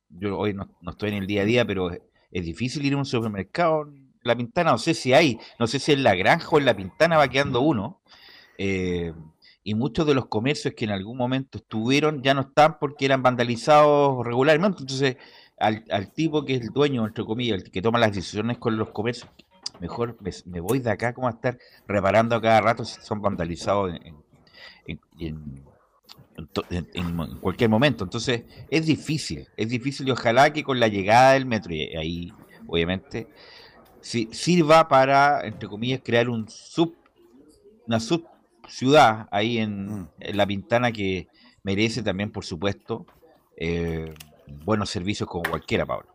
yo 0.10 0.38
hoy 0.38 0.56
no, 0.56 0.68
estoy 0.90 1.10
en 1.10 1.16
el 1.16 1.28
día 1.28 1.44
a 1.44 1.46
día, 1.46 1.66
pero 1.66 1.92
es, 1.92 2.02
difícil 2.44 2.86
ir 2.86 2.94
a 2.94 2.98
un 2.98 3.06
supermercado. 3.06 3.84
En 3.84 4.12
la 4.24 4.36
Pintana, 4.36 4.72
no 4.72 4.80
sé 4.80 4.96
si 4.96 5.14
hay, 5.14 5.40
no 5.60 5.68
sé 5.68 5.78
si 5.78 5.92
en 5.92 6.02
la 6.02 6.16
granja 6.16 6.50
o 6.52 6.58
en 6.58 6.66
la 6.66 6.76
Pintana 6.76 7.18
va 7.18 7.28
quedando 7.28 7.62
uno. 7.62 8.02
Eh, 8.58 9.14
y 9.64 9.76
muchos 9.76 10.08
de 10.08 10.16
los 10.16 10.28
comercios 10.28 10.74
que 10.76 10.86
en 10.86 10.92
algún 10.92 11.18
momento 11.18 11.60
estuvieron 11.60 12.24
ya 12.24 12.34
no 12.34 12.42
están 12.42 12.80
porque 12.80 13.06
eran 13.06 13.22
vandalizados 13.22 14.26
regularmente. 14.26 14.82
Entonces, 14.82 15.18
al, 15.60 15.84
al, 15.90 16.12
tipo 16.12 16.46
que 16.46 16.56
es 16.56 16.62
el 16.62 16.70
dueño, 16.70 17.06
entre 17.06 17.26
comillas, 17.26 17.64
el 17.64 17.72
que 17.72 17.82
toma 17.82 18.00
las 18.00 18.14
decisiones 18.14 18.58
con 18.58 18.78
los 18.78 18.92
comercios, 18.92 19.30
mejor 19.80 20.18
me, 20.46 20.60
voy 20.60 20.80
de 20.80 20.92
acá 20.92 21.14
como 21.14 21.28
a 21.28 21.32
estar 21.32 21.58
reparando 21.88 22.36
a 22.36 22.42
cada 22.42 22.62
rato 22.62 22.86
si 22.86 23.02
son 23.02 23.22
vandalizados 23.22 23.94
en, 24.86 25.00
en, 25.20 25.64
en, 26.94 27.38
cualquier 27.42 27.70
momento. 27.70 28.04
Entonces 28.04 28.44
es 28.70 28.86
difícil, 28.86 29.48
es 29.58 29.70
difícil 29.70 30.08
y 30.08 30.12
ojalá 30.12 30.52
que 30.54 30.64
con 30.64 30.80
la 30.80 30.88
llegada 30.88 31.34
del 31.34 31.46
metro, 31.46 31.74
y 31.74 31.96
ahí 31.96 32.34
obviamente, 32.68 33.28
si, 34.02 34.30
sirva 34.32 34.88
para, 34.88 35.46
entre 35.46 35.68
comillas, 35.68 36.02
crear 36.04 36.30
un 36.30 36.48
sub, 36.50 36.96
una 37.86 38.00
sub 38.00 38.26
ciudad 38.68 39.28
ahí 39.32 39.58
en, 39.58 39.86
mm. 39.86 40.10
en 40.20 40.38
la 40.38 40.46
Pintana 40.46 40.92
que 40.92 41.28
merece 41.64 42.04
también, 42.04 42.32
por 42.32 42.46
supuesto, 42.46 43.06
eh, 43.58 44.14
buenos 44.66 44.90
servicios 44.90 45.30
como 45.30 45.44
cualquiera, 45.50 45.86
Pablo. 45.86 46.08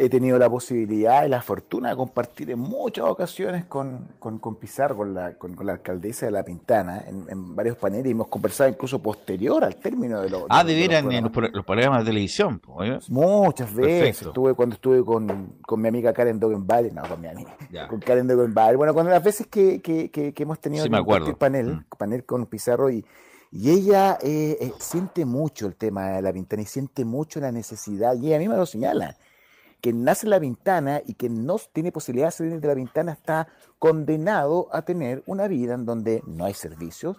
He 0.00 0.08
tenido 0.08 0.38
la 0.38 0.48
posibilidad 0.48 1.26
y 1.26 1.28
la 1.28 1.42
fortuna 1.42 1.90
de 1.90 1.96
compartir 1.96 2.52
en 2.52 2.60
muchas 2.60 3.04
ocasiones 3.04 3.64
con, 3.64 4.06
con, 4.20 4.38
con 4.38 4.54
Pizarro, 4.54 4.96
con 4.96 5.12
la, 5.12 5.34
con, 5.34 5.56
la 5.66 5.72
alcaldesa 5.72 6.26
de 6.26 6.30
La 6.30 6.44
Pintana, 6.44 7.02
en, 7.08 7.56
varios 7.56 7.76
paneles, 7.76 8.06
y 8.06 8.10
hemos 8.12 8.28
conversado 8.28 8.70
incluso 8.70 9.02
posterior 9.02 9.64
al 9.64 9.74
término 9.74 10.20
de 10.20 10.30
los... 10.30 10.44
Ah, 10.50 10.62
de, 10.62 10.76
veras 10.76 11.02
en 11.04 11.24
los, 11.24 11.32
programas 11.32 12.04
de 12.04 12.10
televisión. 12.10 12.62
Muchas 13.08 13.74
veces. 13.74 14.22
Estuve 14.22 14.54
cuando 14.54 14.76
estuve 14.76 15.04
con, 15.04 15.54
con 15.62 15.80
mi 15.80 15.88
amiga 15.88 16.12
Karen 16.12 16.38
Dogenbach, 16.38 16.92
no, 16.92 17.02
con 17.02 17.20
mi 17.20 17.26
amiga, 17.26 17.56
con 17.88 17.98
Karen 17.98 18.28
Dogenbach. 18.28 18.76
Bueno, 18.76 18.94
cuando 18.94 19.10
las 19.10 19.24
veces 19.24 19.48
que, 19.48 19.80
que, 19.82 20.12
que, 20.12 20.32
hemos 20.36 20.60
tenido 20.60 20.84
el 20.84 21.36
panel, 21.36 21.74
mm. 21.74 21.84
panel 21.98 22.24
con 22.24 22.46
Pizarro 22.46 22.88
y 22.88 23.04
y 23.50 23.70
ella 23.70 24.18
eh, 24.22 24.58
eh, 24.60 24.72
siente 24.78 25.24
mucho 25.24 25.66
el 25.66 25.76
tema 25.76 26.10
de 26.10 26.22
la 26.22 26.32
ventana 26.32 26.62
y 26.62 26.66
siente 26.66 27.04
mucho 27.04 27.40
la 27.40 27.52
necesidad, 27.52 28.14
y 28.16 28.26
ella 28.26 28.36
a 28.36 28.38
mí 28.38 28.48
me 28.48 28.56
lo 28.56 28.66
señala, 28.66 29.16
que 29.80 29.92
nace 29.92 30.26
en 30.26 30.30
la 30.30 30.38
ventana 30.38 31.00
y 31.06 31.14
que 31.14 31.28
no 31.28 31.56
tiene 31.72 31.92
posibilidad 31.92 32.28
de 32.28 32.32
salir 32.32 32.60
de 32.60 32.68
la 32.68 32.74
ventana 32.74 33.12
está 33.12 33.48
condenado 33.78 34.68
a 34.72 34.82
tener 34.82 35.22
una 35.26 35.46
vida 35.46 35.74
en 35.74 35.84
donde 35.86 36.22
no 36.26 36.44
hay 36.44 36.54
servicios, 36.54 37.16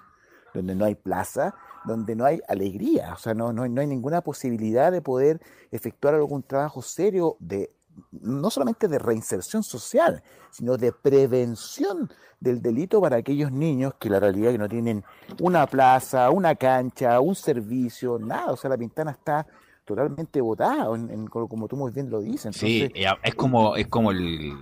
donde 0.54 0.76
no 0.76 0.86
hay 0.86 0.96
plaza, 0.96 1.56
donde 1.86 2.16
no 2.16 2.26
hay 2.26 2.42
alegría, 2.48 3.14
o 3.14 3.18
sea, 3.18 3.34
no, 3.34 3.54
no, 3.54 3.68
no 3.68 3.82
hay 3.82 3.88
ninguna 3.88 4.22
posibilidad 4.22 4.92
de 4.92 5.02
poder 5.02 5.40
efectuar 5.72 6.16
algún 6.16 6.44
trabajo 6.44 6.82
serio 6.82 7.38
de 7.40 7.72
no 8.12 8.50
solamente 8.50 8.88
de 8.88 9.00
reinserción 9.00 9.64
social, 9.64 10.24
sino 10.52 10.78
de 10.78 10.92
prevención 10.92 12.12
del 12.40 12.62
delito 12.62 13.02
para 13.02 13.18
aquellos 13.18 13.52
niños 13.52 13.94
que 14.00 14.10
la 14.10 14.20
realidad 14.20 14.50
es 14.50 14.54
que 14.54 14.60
no 14.60 14.70
tienen 14.70 15.04
una 15.40 15.68
plaza, 15.68 16.30
una 16.30 16.56
cancha, 16.56 17.20
un 17.20 17.36
servicio, 17.36 18.18
nada. 18.20 18.52
O 18.52 18.58
sea, 18.58 18.70
la 18.70 18.78
pintana 18.78 19.12
está 19.12 19.46
totalmente 19.86 20.40
botada, 20.40 20.88
como 21.30 21.68
tú 21.68 21.76
muy 21.76 21.92
bien 21.92 22.10
lo 22.10 22.22
dices. 22.22 22.56
sí, 22.56 22.92
es 22.94 23.36
como, 23.36 23.76
es 23.76 23.88
como 23.88 24.12
el, 24.12 24.54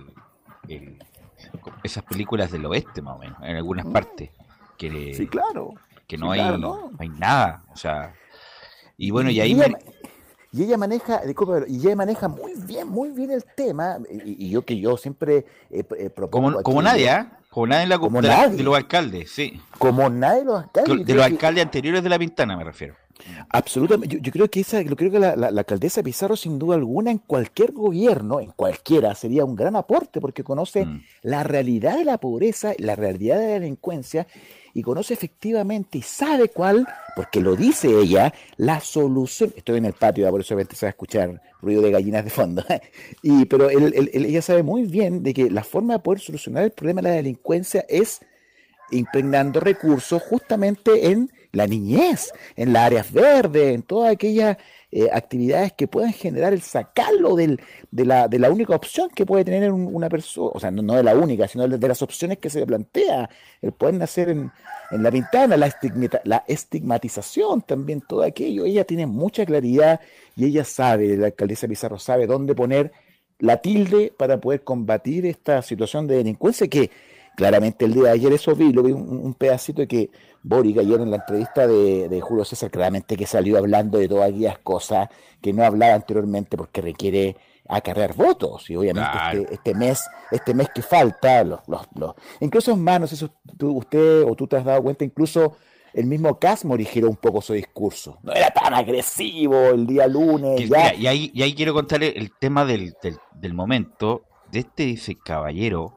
esas 1.82 2.02
películas 2.04 2.50
del 2.50 2.66
oeste, 2.66 3.02
más 3.02 3.16
o 3.16 3.18
menos, 3.18 3.38
en 3.42 3.56
algunas 3.56 3.86
mm. 3.86 3.92
partes. 3.92 4.30
Que, 4.76 5.14
sí, 5.14 5.26
claro. 5.26 5.74
Que 6.06 6.16
no, 6.16 6.30
hay, 6.32 6.40
no. 6.58 6.90
hay 6.98 7.08
nada. 7.08 7.62
O 7.72 7.76
sea, 7.76 8.14
y 8.96 9.10
bueno, 9.10 9.30
y 9.30 9.40
ahí... 9.40 9.52
Y 9.52 9.54
ella 10.52 10.76
maneja, 10.78 11.20
y 11.66 11.76
ella 11.76 11.96
maneja 11.96 12.28
muy 12.28 12.54
bien, 12.56 12.88
muy 12.88 13.10
bien 13.10 13.30
el 13.30 13.44
tema, 13.44 13.98
y, 14.10 14.50
yo 14.50 14.64
que 14.64 14.78
yo 14.78 14.96
siempre 14.96 15.44
he 15.70 15.84
propongo 16.10 16.62
Como, 16.62 16.82
nadie, 16.82 17.10
¿eh? 17.10 17.26
Como 17.50 17.66
nadie 17.66 17.82
en 17.84 17.88
la 17.88 17.98
como 17.98 18.22
de 18.22 18.62
los 18.62 18.76
alcaldes, 18.76 19.30
sí. 19.30 19.60
Como 19.78 20.08
nadie 20.08 20.40
de 20.40 20.44
los 20.46 20.62
alcaldes. 20.62 21.06
De 21.06 21.14
los 21.14 21.24
alcaldes 21.24 21.64
anteriores 21.64 22.02
de 22.02 22.08
la 22.08 22.18
Pintana, 22.18 22.56
me 22.56 22.64
refiero. 22.64 22.94
Absolutamente. 23.50 24.18
Yo, 24.20 24.32
creo 24.32 24.48
que 24.48 24.60
esa, 24.60 24.82
yo 24.82 24.96
creo 24.96 25.10
que 25.10 25.18
la, 25.18 25.36
la, 25.36 25.48
alcaldesa 25.48 26.02
Pizarro, 26.02 26.36
sin 26.36 26.58
duda 26.58 26.76
alguna, 26.76 27.10
en 27.10 27.18
cualquier 27.18 27.72
gobierno, 27.72 28.40
en 28.40 28.52
cualquiera, 28.52 29.14
sería 29.14 29.44
un 29.44 29.56
gran 29.56 29.76
aporte 29.76 30.20
porque 30.20 30.44
conoce 30.44 30.84
mm. 30.84 31.02
la 31.22 31.42
realidad 31.44 31.96
de 31.96 32.04
la 32.04 32.18
pobreza, 32.18 32.72
la 32.78 32.96
realidad 32.96 33.38
de 33.38 33.46
la 33.46 33.52
delincuencia 33.54 34.26
y 34.74 34.82
conoce 34.82 35.14
efectivamente 35.14 35.98
y 35.98 36.02
sabe 36.02 36.50
cuál, 36.50 36.86
porque 37.16 37.40
lo 37.40 37.56
dice 37.56 37.88
ella, 37.88 38.32
la 38.56 38.80
solución. 38.80 39.52
Estoy 39.56 39.78
en 39.78 39.86
el 39.86 39.92
patio, 39.92 40.30
por 40.30 40.40
eso 40.40 40.48
se 40.48 40.86
va 40.86 40.88
a 40.88 40.90
escuchar 40.90 41.42
ruido 41.60 41.82
de 41.82 41.90
gallinas 41.90 42.24
de 42.24 42.30
fondo. 42.30 42.64
y, 43.22 43.44
pero 43.46 43.70
ella 43.70 44.42
sabe 44.42 44.62
muy 44.62 44.84
bien 44.84 45.22
de 45.22 45.34
que 45.34 45.50
la 45.50 45.64
forma 45.64 45.94
de 45.94 46.00
poder 46.00 46.20
solucionar 46.20 46.64
el 46.64 46.70
problema 46.70 47.02
de 47.02 47.08
la 47.08 47.14
delincuencia 47.16 47.84
es 47.88 48.20
impregnando 48.90 49.60
recursos 49.60 50.22
justamente 50.22 51.10
en 51.10 51.30
la 51.58 51.66
niñez, 51.66 52.32
en 52.56 52.72
las 52.72 52.86
áreas 52.86 53.12
verdes, 53.12 53.74
en 53.74 53.82
todas 53.82 54.12
aquellas 54.12 54.56
eh, 54.90 55.08
actividades 55.12 55.74
que 55.74 55.86
puedan 55.86 56.14
generar 56.14 56.54
el 56.54 56.62
sacarlo 56.62 57.36
del, 57.36 57.60
de, 57.90 58.06
la, 58.06 58.26
de 58.26 58.38
la 58.38 58.50
única 58.50 58.74
opción 58.74 59.10
que 59.14 59.26
puede 59.26 59.44
tener 59.44 59.70
una 59.70 60.08
persona, 60.08 60.50
o 60.54 60.58
sea, 60.58 60.70
no, 60.70 60.94
de 60.94 61.02
la 61.02 61.14
única, 61.14 61.46
sino 61.46 61.68
de, 61.68 61.88
las 61.88 62.00
opciones 62.00 62.38
que 62.38 62.48
se 62.48 62.64
plantea, 62.64 63.28
el 63.60 63.72
poder 63.72 63.96
nacer 63.96 64.30
en, 64.30 64.50
en 64.90 65.02
la 65.02 65.10
ventana, 65.10 65.58
la, 65.58 65.70
la 66.24 66.44
estigmatización 66.48 67.60
también, 67.62 68.00
todo 68.00 68.22
aquello. 68.22 68.64
Ella 68.64 68.84
tiene 68.84 69.06
mucha 69.06 69.44
claridad 69.44 70.00
y 70.34 70.46
ella 70.46 70.64
sabe, 70.64 71.16
la 71.18 71.26
alcaldesa 71.26 71.68
Pizarro 71.68 71.98
sabe 71.98 72.26
dónde 72.26 72.54
poner 72.54 72.92
la 73.38 73.58
tilde 73.58 74.12
para 74.16 74.40
poder 74.40 74.64
combatir 74.64 75.26
esta 75.26 75.62
situación 75.62 76.06
de 76.06 76.16
delincuencia 76.16 76.66
que 76.68 76.90
claramente 77.36 77.84
el 77.84 77.94
día 77.94 78.04
de 78.04 78.10
ayer 78.10 78.32
eso 78.32 78.54
vi, 78.56 78.72
lo 78.72 78.82
vi 78.82 78.90
un, 78.90 79.32
pedacito 79.34 79.80
de 79.80 79.86
que 79.86 80.10
Boric 80.42 80.78
ayer 80.78 81.00
en 81.00 81.10
la 81.10 81.16
entrevista 81.16 81.66
de, 81.66 82.20
Julio 82.20 82.44
César, 82.44 82.70
claramente 82.70 83.16
que 83.16 83.26
salió 83.26 83.58
hablando 83.58 83.98
de 83.98 84.08
todas 84.08 84.30
aquellas 84.30 84.58
cosas 84.58 85.08
que 85.40 85.52
no 85.52 85.64
hablaba 85.64 85.94
anteriormente 85.94 86.56
porque 86.56 86.80
requiere 86.80 87.36
acarrear 87.68 88.14
votos 88.14 88.70
y 88.70 88.76
obviamente 88.76 89.10
este, 89.32 89.54
este, 89.54 89.74
mes 89.74 90.02
este 90.30 90.54
mes 90.54 90.70
que 90.74 90.80
falta 90.80 91.44
los, 91.44 91.60
los, 91.68 91.82
los 91.94 92.14
incluso 92.40 92.74
más 92.78 92.98
no 92.98 93.06
sé 93.06 93.14
si 93.14 93.26
usted 93.60 94.24
o 94.26 94.34
tú 94.34 94.46
te 94.46 94.56
has 94.56 94.64
dado 94.64 94.82
cuenta 94.82 95.04
incluso 95.04 95.54
el 95.92 96.06
mismo 96.06 96.38
Casmori 96.38 96.84
giró 96.84 97.08
un 97.08 97.16
poco 97.16 97.40
su 97.40 97.54
discurso. 97.54 98.18
No 98.22 98.32
era 98.32 98.50
tan 98.50 98.74
agresivo 98.74 99.70
el 99.70 99.86
día 99.86 100.06
lunes. 100.06 100.60
y, 100.60 101.06
ahí, 101.06 101.30
y 101.34 101.42
ahí 101.42 101.54
quiero 101.54 101.74
contarle 101.74 102.12
el 102.16 102.30
tema 102.38 102.64
del, 102.64 102.94
del, 103.32 103.54
momento 103.54 104.24
de 104.52 104.60
este 104.60 104.84
dice 104.84 105.16
caballero. 105.16 105.96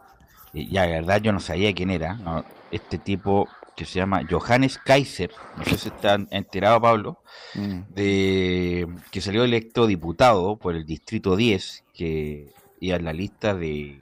ya, 0.54 0.88
la 0.88 0.94
verdad, 0.94 1.22
yo 1.22 1.32
no 1.32 1.40
sabía 1.40 1.74
quién 1.74 1.90
era. 1.92 2.44
Este 2.72 2.98
tipo 2.98 3.48
que 3.82 3.88
se 3.88 3.98
llama 3.98 4.22
Johannes 4.30 4.78
Kaiser, 4.78 5.32
no 5.58 5.66
sé 5.66 5.76
si 5.76 5.88
está 5.88 6.14
enterado 6.30 6.80
Pablo, 6.80 7.18
mm. 7.56 7.80
de 7.96 8.88
que 9.10 9.22
salió 9.22 9.44
electo 9.44 9.88
diputado 9.88 10.58
por 10.58 10.76
el 10.76 10.86
distrito 10.86 11.36
10, 11.36 11.86
que 11.92 12.54
iba 12.80 12.98
en 12.98 13.06
la 13.06 13.12
lista 13.12 13.56
de, 13.56 14.00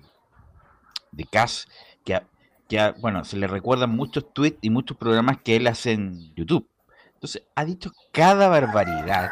de 1.13 1.23
CAS, 1.23 1.69
que 2.03 2.19
que 2.67 2.93
bueno, 2.99 3.23
se 3.23 3.37
le 3.37 3.47
recuerdan 3.47 3.91
muchos 3.91 4.33
tweets 4.33 4.59
y 4.61 4.69
muchos 4.69 4.97
programas 4.97 5.37
que 5.41 5.55
él 5.55 5.65
hace 5.65 5.93
en 5.93 6.35
YouTube. 6.35 6.67
Entonces, 7.13 7.43
ha 7.55 7.63
dicho 7.63 7.93
cada 8.11 8.49
barbaridad, 8.49 9.29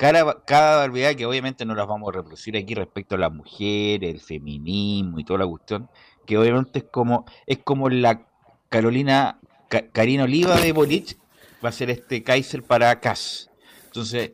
cada, 0.00 0.42
cada 0.44 0.78
barbaridad 0.78 1.14
que 1.14 1.26
obviamente 1.26 1.64
no 1.64 1.76
las 1.76 1.86
vamos 1.86 2.08
a 2.08 2.16
reproducir 2.16 2.56
aquí 2.56 2.74
respecto 2.74 3.14
a 3.14 3.18
las 3.18 3.32
mujeres, 3.32 4.12
el 4.12 4.20
feminismo 4.20 5.20
y 5.20 5.24
toda 5.24 5.38
la 5.38 5.46
cuestión, 5.46 5.88
que 6.26 6.38
obviamente 6.38 6.80
es 6.80 6.86
como, 6.90 7.24
es 7.46 7.58
como 7.58 7.88
la 7.88 8.26
Carolina, 8.74 9.38
Karina 9.82 10.24
Oliva 10.24 10.60
de 10.60 10.72
Boric 10.72 11.16
va 11.64 11.68
a 11.68 11.72
ser 11.72 11.90
este 11.90 12.22
Kaiser 12.22 12.62
para 12.62 12.98
Cas. 13.00 13.50
Entonces, 13.86 14.32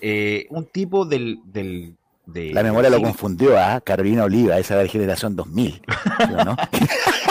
eh, 0.00 0.46
un 0.50 0.66
tipo 0.66 1.04
del, 1.04 1.38
del 1.44 1.94
de, 2.26 2.52
la 2.52 2.62
memoria 2.62 2.90
lo 2.90 3.00
confundió 3.00 3.56
a 3.56 3.76
¿ah? 3.76 3.80
Carolina 3.80 4.24
Oliva, 4.24 4.58
esa 4.58 4.76
de 4.76 4.84
la 4.84 4.90
generación 4.90 5.36
2000. 5.36 5.82
¿no? 6.44 6.56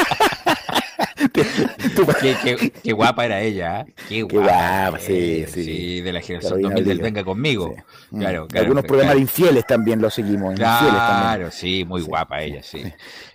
qué, 2.84 2.94
guapa 2.94 3.26
era 3.26 3.42
ella, 3.42 3.82
¿eh? 3.82 3.94
qué 4.08 4.22
guapa. 4.24 5.00
sí, 5.00 5.46
sí, 5.48 6.02
De 6.02 6.14
la 6.14 6.22
generación 6.22 6.62
2000 6.62 6.84
del 6.86 7.00
Venga 7.00 7.24
conmigo. 7.24 7.76
Mm. 8.12 8.20
Claro, 8.20 8.48
Algunos 8.56 8.84
programas 8.86 9.16
de 9.16 9.22
infieles 9.22 9.66
también 9.66 10.02
lo 10.02 10.10
seguimos. 10.10 10.56
Claro, 10.56 11.52
sí, 11.52 11.86
muy 11.86 12.02
guapa 12.02 12.42
ella, 12.42 12.64
sí. 12.64 12.84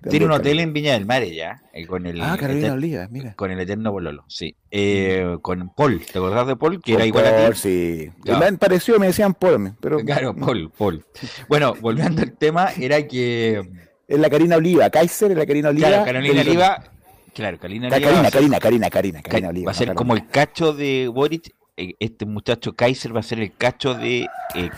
Tiene 0.09 0.27
un 0.27 0.33
hotel 0.33 0.61
en 0.61 0.73
Viña 0.73 0.95
del 0.95 1.07
Mar 1.07 1.23
ella, 1.23 1.63
eh, 1.73 1.87
con 1.87 2.07
el. 2.07 2.21
Ah, 2.21 2.37
Carolina 2.39 2.73
Oliva, 2.73 3.09
mira. 3.11 3.35
Con 3.35 3.51
el 3.51 3.61
eterno 3.61 3.93
Bololo, 3.93 4.25
sí. 4.29 4.57
Eh, 4.71 5.37
con 5.43 5.71
Paul, 5.75 6.01
¿te 6.01 6.19
acordás 6.19 6.47
de 6.47 6.57
Paul? 6.57 6.81
Que 6.81 6.95
era 6.95 7.07
igual 7.07 7.27
a 7.27 7.51
ti. 7.51 7.57
Sí. 7.57 8.11
Me 8.25 8.53
pareció, 8.55 8.99
me 8.99 9.07
decían 9.07 9.35
Paul, 9.35 9.75
pero. 9.81 10.01
Claro, 10.11 10.35
Paul, 10.35 10.73
Paul. 10.77 11.05
Bueno, 11.49 11.75
volviendo 11.81 12.23
al 12.23 12.33
tema, 12.33 12.71
era 12.79 13.07
que. 13.07 13.63
Es 14.09 14.19
la 14.19 14.29
Karina 14.29 14.57
Oliva, 14.57 14.91
Kaiser 14.91 15.31
es 15.31 15.39
la 15.39 15.47
Karina 15.47 15.69
Oliva. 15.69 15.87
Claro, 15.87 16.05
Carolina 16.05 16.41
Oliva 16.41 16.85
Claro, 17.33 17.59
Karina, 17.59 17.89
Karina, 17.89 18.31
Karina, 18.31 18.61
Karina, 18.61 19.23
Karina, 19.23 19.53
Va 19.67 19.71
a 19.71 19.75
ser 19.75 19.95
como 19.95 20.15
el 20.15 20.27
cacho 20.27 20.73
de 20.73 21.09
Boric, 21.09 21.55
eh, 21.77 21.95
este 21.99 22.27
muchacho 22.27 22.75
Kaiser 22.75 23.15
va 23.15 23.21
a 23.21 23.23
ser 23.23 23.41
el 23.41 23.57
cacho 23.57 23.95
de 23.95 24.27
eh, 24.55 24.71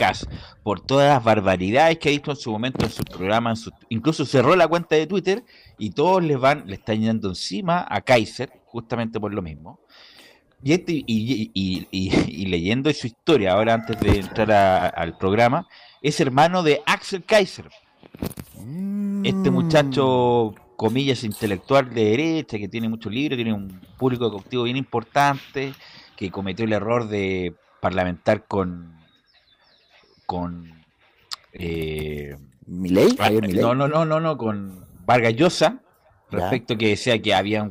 por 0.62 0.80
todas 0.80 1.08
las 1.08 1.24
barbaridades 1.24 1.98
que 1.98 2.08
ha 2.08 2.12
dicho 2.12 2.30
en 2.30 2.36
su 2.36 2.52
momento 2.52 2.84
en 2.84 2.92
su 2.92 3.02
programa, 3.02 3.54
incluso 3.88 4.24
cerró 4.24 4.54
la 4.54 4.68
cuenta 4.68 4.94
de 4.94 5.06
Twitter 5.06 5.44
y 5.78 5.90
todos 5.90 6.22
les 6.22 6.38
van, 6.38 6.64
le 6.66 6.74
están 6.74 7.00
yendo 7.00 7.28
encima 7.28 7.86
a 7.88 8.00
Kaiser, 8.02 8.52
justamente 8.66 9.18
por 9.18 9.34
lo 9.34 9.42
mismo. 9.42 9.80
Y, 10.62 10.74
este, 10.74 10.92
y, 10.92 11.50
y, 11.52 11.88
y, 11.90 12.46
leyendo 12.46 12.92
su 12.92 13.08
historia, 13.08 13.54
ahora 13.54 13.74
antes 13.74 13.98
de 13.98 14.20
entrar 14.20 14.94
al 14.96 15.18
programa, 15.18 15.66
es 16.00 16.20
hermano 16.20 16.62
de 16.62 16.82
Axel 16.86 17.24
Kaiser. 17.24 17.68
Este 19.24 19.50
muchacho 19.50 20.54
comillas, 20.82 21.22
intelectual 21.22 21.94
de 21.94 22.04
derecha, 22.06 22.58
que 22.58 22.66
tiene 22.66 22.88
muchos 22.88 23.12
libros, 23.12 23.36
tiene 23.36 23.52
un 23.52 23.80
público 23.96 24.28
cautivo 24.32 24.64
bien 24.64 24.76
importante, 24.76 25.74
que 26.16 26.28
cometió 26.32 26.64
el 26.64 26.72
error 26.72 27.06
de 27.06 27.54
parlamentar 27.80 28.46
con 28.46 28.98
con 30.26 30.84
eh, 31.52 32.36
¿Miley? 32.66 33.16
No, 33.60 33.76
no, 33.76 33.86
no, 33.86 34.04
no, 34.04 34.18
no, 34.18 34.36
con 34.36 34.84
Vargas 35.06 35.36
Llosa, 35.36 35.78
respecto 36.32 36.76
que 36.76 36.88
decía 36.88 37.22
que 37.22 37.32
había 37.32 37.70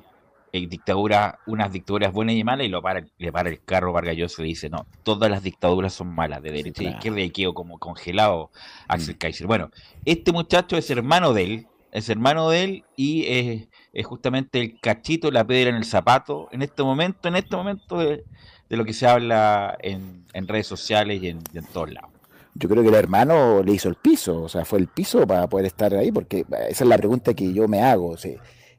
eh, 0.54 0.68
dictadura, 0.68 1.40
unas 1.48 1.70
dictaduras 1.74 2.14
buenas 2.14 2.36
y 2.36 2.46
malas, 2.46 2.66
y 2.66 2.70
lo 2.70 2.82
para, 2.82 3.06
le 3.18 3.32
para 3.34 3.50
el 3.50 3.62
carro 3.62 3.92
Vargas 3.92 4.16
Llosa 4.16 4.42
y 4.44 4.46
dice, 4.46 4.70
no, 4.70 4.86
todas 5.04 5.30
las 5.30 5.44
dictaduras 5.44 5.92
son 5.92 6.16
malas, 6.16 6.42
de 6.42 6.52
derecha 6.52 6.84
y 6.84 6.88
izquierda, 6.88 7.20
y 7.20 7.30
quedó 7.30 7.54
como 7.54 7.78
congelado 7.78 8.52
Axel 8.88 9.16
mm. 9.16 9.18
Kaiser. 9.18 9.48
Bueno, 9.48 9.70
este 10.06 10.32
muchacho 10.32 10.78
es 10.78 10.90
hermano 10.90 11.34
de 11.34 11.44
él, 11.44 11.68
es 11.92 12.10
hermano 12.10 12.50
de 12.50 12.64
él 12.64 12.84
y 12.96 13.68
es, 13.94 14.06
justamente 14.06 14.60
el 14.60 14.80
cachito, 14.80 15.30
la 15.30 15.46
piedra 15.46 15.70
en 15.70 15.76
el 15.76 15.86
zapato, 15.86 16.48
en 16.52 16.62
este 16.62 16.84
momento, 16.84 17.28
en 17.28 17.36
este 17.36 17.56
momento 17.56 17.98
de, 17.98 18.24
lo 18.70 18.86
que 18.86 18.94
se 18.94 19.06
habla 19.06 19.78
en, 19.82 20.26
redes 20.48 20.68
sociales 20.68 21.22
y 21.22 21.28
en, 21.28 21.42
todos 21.74 21.92
lados. 21.92 22.10
Yo 22.54 22.68
creo 22.70 22.84
que 22.84 22.90
el 22.90 22.96
hermano 22.96 23.62
le 23.64 23.74
hizo 23.74 23.90
el 23.90 23.96
piso, 23.96 24.44
o 24.44 24.50
sea, 24.50 24.66
fue 24.66 24.80
el 24.80 24.88
piso 24.88 25.26
para 25.28 25.48
poder 25.48 25.66
estar 25.66 25.94
ahí, 25.94 26.12
porque 26.12 26.46
esa 26.70 26.84
es 26.84 26.90
la 26.90 26.98
pregunta 26.98 27.34
que 27.34 27.54
yo 27.54 27.68
me 27.68 27.82
hago. 27.82 28.16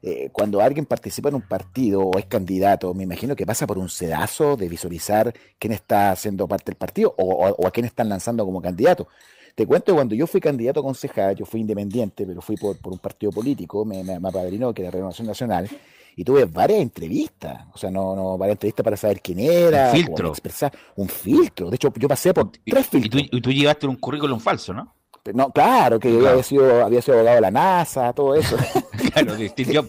Eh, 0.05 0.29
cuando 0.31 0.61
alguien 0.61 0.85
participa 0.85 1.29
en 1.29 1.35
un 1.35 1.41
partido 1.41 2.01
o 2.01 2.17
es 2.17 2.25
candidato, 2.25 2.93
me 2.93 3.03
imagino 3.03 3.35
que 3.35 3.45
pasa 3.45 3.65
por 3.65 3.77
un 3.77 3.89
sedazo 3.89 4.57
de 4.57 4.67
visualizar 4.67 5.33
quién 5.57 5.73
está 5.73 6.11
haciendo 6.11 6.47
parte 6.47 6.65
del 6.71 6.75
partido 6.75 7.15
o, 7.17 7.47
o 7.47 7.67
a 7.67 7.71
quién 7.71 7.85
están 7.85 8.09
lanzando 8.09 8.45
como 8.45 8.61
candidato. 8.61 9.07
Te 9.55 9.67
cuento 9.67 9.93
cuando 9.93 10.15
yo 10.15 10.25
fui 10.25 10.41
candidato 10.41 10.79
a 10.79 10.83
concejal, 10.83 11.35
yo 11.35 11.45
fui 11.45 11.61
independiente, 11.61 12.25
pero 12.25 12.41
fui 12.41 12.55
por, 12.57 12.77
un 12.85 12.97
partido 12.97 13.31
político, 13.31 13.85
me, 13.85 14.03
me, 14.03 14.15
apadrinó, 14.15 14.73
que 14.73 14.81
era 14.81 14.91
Renovación 14.91 15.27
Nacional, 15.27 15.69
y 16.15 16.23
tuve 16.23 16.45
varias 16.45 16.79
entrevistas, 16.81 17.65
o 17.71 17.77
sea, 17.77 17.91
no, 17.91 18.15
no 18.15 18.37
varias 18.37 18.55
entrevistas 18.55 18.83
para 18.83 18.97
saber 18.97 19.21
quién 19.21 19.39
era, 19.39 19.91
un 19.91 19.95
filtro. 19.95 20.29
Expresar, 20.29 20.71
un 20.95 21.07
filtro. 21.07 21.69
De 21.69 21.75
hecho, 21.75 21.93
yo 21.95 22.07
pasé 22.07 22.33
por 22.33 22.51
tres 22.65 22.87
filtros. 22.87 23.23
Y 23.31 23.41
tú, 23.41 23.51
llevaste 23.51 23.85
un 23.85 23.95
currículum 23.97 24.39
falso, 24.39 24.73
¿no? 24.73 24.95
No, 25.33 25.51
claro, 25.51 25.99
que 25.99 26.11
yo 26.11 26.27
había 26.27 26.43
sido, 26.43 26.83
había 26.83 27.01
sido 27.01 27.17
abogado 27.17 27.35
de 27.35 27.41
la 27.41 27.51
NASA, 27.51 28.11
todo 28.11 28.35
eso. 28.35 28.57
claro, 29.13 29.35
distinto. 29.35 29.87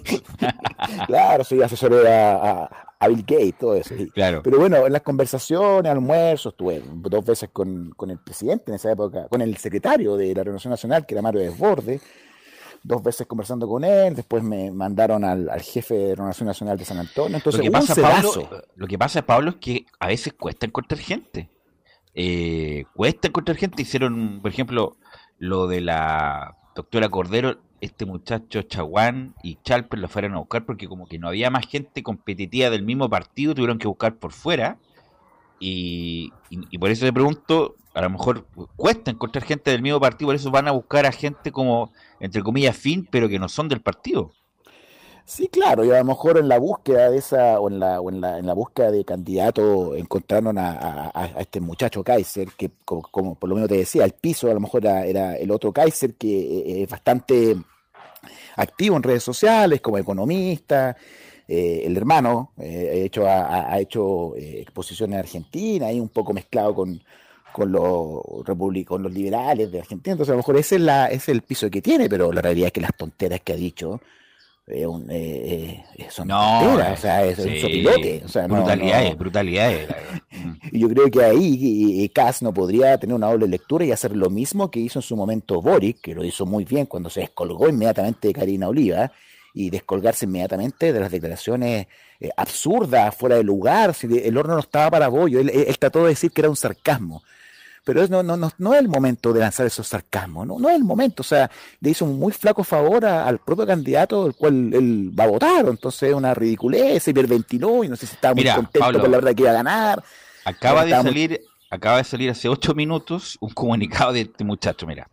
claro, 1.07 1.43
soy 1.43 1.63
asesor 1.63 2.07
a, 2.07 2.65
a 2.65 2.94
Bill 3.09 3.25
Gates, 3.27 3.59
todo 3.59 3.75
eso. 3.75 3.95
Claro. 4.13 4.43
Pero 4.43 4.59
bueno, 4.59 4.87
en 4.87 4.93
las 4.93 5.03
conversaciones, 5.03 5.91
almuerzos, 5.91 6.53
estuve 6.53 6.83
dos 6.87 7.25
veces 7.25 7.51
con, 7.53 7.91
con, 7.97 8.11
el 8.11 8.19
presidente 8.19 8.71
en 8.71 8.77
esa 8.77 8.93
época, 8.93 9.29
con 9.29 9.41
el 9.41 9.57
secretario 9.57 10.17
de 10.17 10.35
la 10.35 10.43
Renovación 10.43 10.71
Nacional, 10.71 11.07
que 11.07 11.15
era 11.15 11.23
Mario 11.23 11.41
Desborde, 11.41 12.01
dos 12.85 13.03
veces 13.03 13.27
conversando 13.27 13.67
con 13.67 13.83
él, 13.83 14.15
después 14.15 14.43
me 14.43 14.71
mandaron 14.71 15.25
al, 15.25 15.49
jefe 15.61 15.95
de 15.95 16.15
Renovación 16.15 16.47
Nacional 16.47 16.79
de 16.79 16.85
San 16.85 16.99
Antonio. 16.99 17.37
Entonces, 17.37 17.59
lo, 17.59 17.65
que 17.65 17.71
pasa, 17.71 17.95
Pablo, 17.95 18.65
lo 18.77 18.87
que 18.87 18.99
pasa, 18.99 19.23
Pablo, 19.23 19.51
es 19.51 19.57
que 19.57 19.87
a 19.99 20.09
veces 20.09 20.35
cuesta 20.35 20.67
encontrar 20.67 21.01
gente. 21.01 21.51
Eh, 22.15 22.85
cuesta 22.95 23.29
encontrar 23.29 23.57
gente. 23.57 23.83
Hicieron, 23.83 24.41
por 24.43 24.51
ejemplo, 24.51 24.97
lo 25.39 25.67
de 25.67 25.81
la 25.81 26.57
doctora 26.77 27.09
Cordero, 27.09 27.59
este 27.85 28.07
muchacho 28.07 28.63
Chaguán 28.63 29.35
y 29.43 29.59
Chalper 29.63 29.99
lo 29.99 30.09
fueron 30.09 30.35
a 30.35 30.39
buscar 30.39 30.65
porque 30.65 30.89
como 30.89 31.07
que 31.07 31.19
no 31.19 31.29
había 31.29 31.51
más 31.51 31.67
gente 31.67 32.03
competitiva 32.03 32.71
del 32.71 32.83
mismo 32.83 33.09
partido, 33.09 33.55
tuvieron 33.55 33.79
que 33.79 33.89
buscar 33.89 34.17
por 34.17 34.33
fuera. 34.33 34.79
Y, 35.61 36.33
por 36.79 36.91
eso 36.91 37.07
te 37.07 37.13
pregunto, 37.13 37.77
a 37.95 38.03
lo 38.03 38.11
mejor 38.11 38.47
cuesta 38.77 39.11
encontrar 39.11 39.45
gente 39.45 39.71
del 39.71 39.83
mismo 39.83 40.01
partido, 40.01 40.29
por 40.29 40.35
eso 40.35 40.51
van 40.51 40.69
a 40.69 40.73
buscar 40.73 41.07
a 41.07 41.13
gente 41.13 41.53
como, 41.53 41.91
entre 42.21 42.43
comillas, 42.43 42.77
fin, 42.77 43.09
pero 43.11 43.29
que 43.29 43.39
no 43.39 43.49
son 43.49 43.69
del 43.69 43.81
partido. 43.81 44.33
Sí, 45.27 45.49
claro, 45.49 45.87
y 45.87 45.91
a 45.91 45.99
lo 45.99 46.05
mejor 46.05 46.37
en 46.37 46.49
la 46.49 46.59
búsqueda 46.59 47.11
de 47.11 47.17
esa, 47.17 47.59
o 47.59 47.71
en 47.71 47.81
la, 47.81 47.99
o 47.99 48.11
en 48.11 48.21
la, 48.21 48.39
en 48.39 48.47
la 48.47 48.53
búsqueda 48.53 48.91
de 48.91 49.07
candidato, 49.07 49.95
encontraron 49.95 50.59
a, 50.59 51.11
este 51.39 51.61
muchacho 51.61 52.05
Kaiser, 52.05 52.49
que 52.59 52.71
como, 52.85 53.35
por 53.35 53.49
lo 53.49 53.55
menos 53.55 53.71
te 53.71 53.79
decía, 53.79 54.05
el 54.05 54.13
piso 54.13 54.51
a 54.51 54.55
lo 54.55 54.61
mejor 54.61 54.85
era, 54.85 55.37
el 55.37 55.51
otro 55.51 55.73
Kaiser, 55.73 56.15
que 56.17 56.29
eh, 56.29 56.83
es 56.83 56.91
bastante 56.91 57.57
activo 58.57 58.97
en 58.97 59.03
redes 59.03 59.23
sociales, 59.23 59.81
como 59.81 59.99
economista, 59.99 60.97
eh, 61.47 61.83
el 61.85 61.97
hermano 61.97 62.53
eh, 62.59 63.03
hecho, 63.05 63.27
ha, 63.29 63.79
hecho 63.79 64.35
exposiciones 64.37 65.15
en 65.15 65.21
Argentina, 65.21 65.87
ahí 65.87 66.01
un 66.01 66.09
poco 66.09 66.33
mezclado 66.33 66.75
con, 66.75 67.03
con 67.53 67.71
los 67.71 68.23
con 68.87 69.03
los 69.03 69.13
liberales 69.13 69.71
de 69.71 69.81
Argentina, 69.81 70.13
entonces 70.13 70.31
a 70.31 70.35
lo 70.35 70.39
mejor 70.39 70.57
ese 70.57 70.77
es, 70.77 70.81
la, 70.81 71.07
ese 71.07 71.17
es 71.17 71.29
el 71.29 71.43
piso 71.43 71.71
que 71.71 71.83
tiene, 71.83 72.09
pero 72.09 72.33
la 72.33 72.41
realidad 72.43 72.69
es 72.69 72.73
que 72.73 72.81
las 72.81 72.97
tonteras 72.97 73.41
que 73.41 73.53
ha 73.53 73.57
dicho 73.57 74.01
eh, 74.67 74.87
un, 74.87 75.11
eh, 75.11 75.85
eh, 75.97 76.07
son 76.11 76.29
no, 76.29 76.75
o 76.75 76.97
sea, 76.97 77.25
es 77.25 77.39
un 77.39 77.57
sopilote. 77.57 78.23
O 78.25 78.29
sea, 78.29 78.47
brutalidades, 78.47 79.17
brutalidades. 79.17 79.89
y 80.73 80.81
yo 80.81 80.89
creo 80.89 81.11
que 81.11 81.23
ahí 81.23 82.09
Cass 82.15 82.43
no 82.43 82.53
podría 82.55 82.97
tener 82.99 83.15
una 83.15 83.31
doble 83.31 83.47
lectura 83.47 83.85
y 83.85 83.93
hacer 83.93 84.17
lo 84.17 84.31
mismo 84.31 84.71
que 84.71 84.81
hizo 84.81 85.01
en 85.01 85.03
su 85.03 85.17
momento 85.17 85.61
Boric, 85.61 86.01
que 86.01 86.15
lo 86.15 86.25
hizo 86.25 86.47
muy 86.47 86.65
bien 86.65 86.87
cuando 86.87 87.11
se 87.11 87.21
descolgó 87.21 87.69
inmediatamente 87.69 88.29
de 88.29 88.35
Karina 88.35 88.69
Oliva 88.69 89.13
y 89.55 89.71
descolgarse 89.71 90.25
inmediatamente 90.27 90.93
de 90.93 91.01
las 91.01 91.13
declaraciones 91.13 91.87
eh, 92.21 92.31
absurdas, 92.37 93.15
fuera 93.15 93.37
de 93.37 93.45
lugar, 93.45 93.95
si 93.95 94.07
el 94.19 94.37
horno 94.37 94.55
no 94.55 94.61
estaba 94.61 94.91
para 94.91 95.09
bollo, 95.09 95.41
él, 95.41 95.51
él, 95.51 95.79
trató 95.79 96.03
de 96.03 96.09
decir 96.09 96.33
que 96.33 96.41
era 96.41 96.51
un 96.51 96.57
sarcasmo. 96.57 97.23
Pero 97.85 98.07
no, 98.09 98.23
no, 98.23 98.37
no, 98.37 98.51
no 98.57 98.75
es 98.75 98.81
el 98.81 98.89
momento 98.89 99.33
de 99.33 99.41
lanzar 99.41 99.67
esos 99.67 99.87
sarcasmos, 99.87 100.47
no, 100.47 100.59
no 100.59 100.71
es 100.71 100.77
el 100.77 100.85
momento. 100.85 101.21
O 101.21 101.25
sea, 101.25 101.51
le 101.81 101.91
hizo 101.91 102.07
un 102.07 102.19
muy 102.19 102.33
flaco 102.33 102.65
favor 102.65 103.05
al 103.05 103.39
propio 103.39 103.67
candidato, 103.67 104.27
el 104.27 104.35
cual 104.35 104.73
él 104.73 105.13
va 105.19 105.25
a 105.25 105.29
votar. 105.29 105.67
Entonces 105.69 106.11
es 106.11 106.15
una 106.15 106.33
ridiculez, 106.33 107.03
se 107.03 107.11
hiperventiló 107.11 107.85
y 107.85 107.89
no 107.89 107.97
sé 107.97 108.07
si 108.07 108.15
estaba 108.15 108.35
muy 108.35 108.45
contento 108.45 109.01
con 109.01 109.11
la 109.11 109.19
verdad 109.19 109.35
que 109.35 109.43
iba 109.43 109.51
a 109.51 109.55
ganar. 109.55 110.03
Acaba 110.47 110.85
de 110.87 110.93
salir, 110.93 111.41
acaba 111.71 111.99
de 111.99 112.05
salir 112.05 112.31
hace 112.31 112.49
ocho 112.49 112.75
minutos 112.75 113.37
un 113.41 113.51
comunicado 113.51 114.13
de 114.15 114.23
este 114.23 114.45
muchacho, 114.45 114.87
mira. 114.87 115.09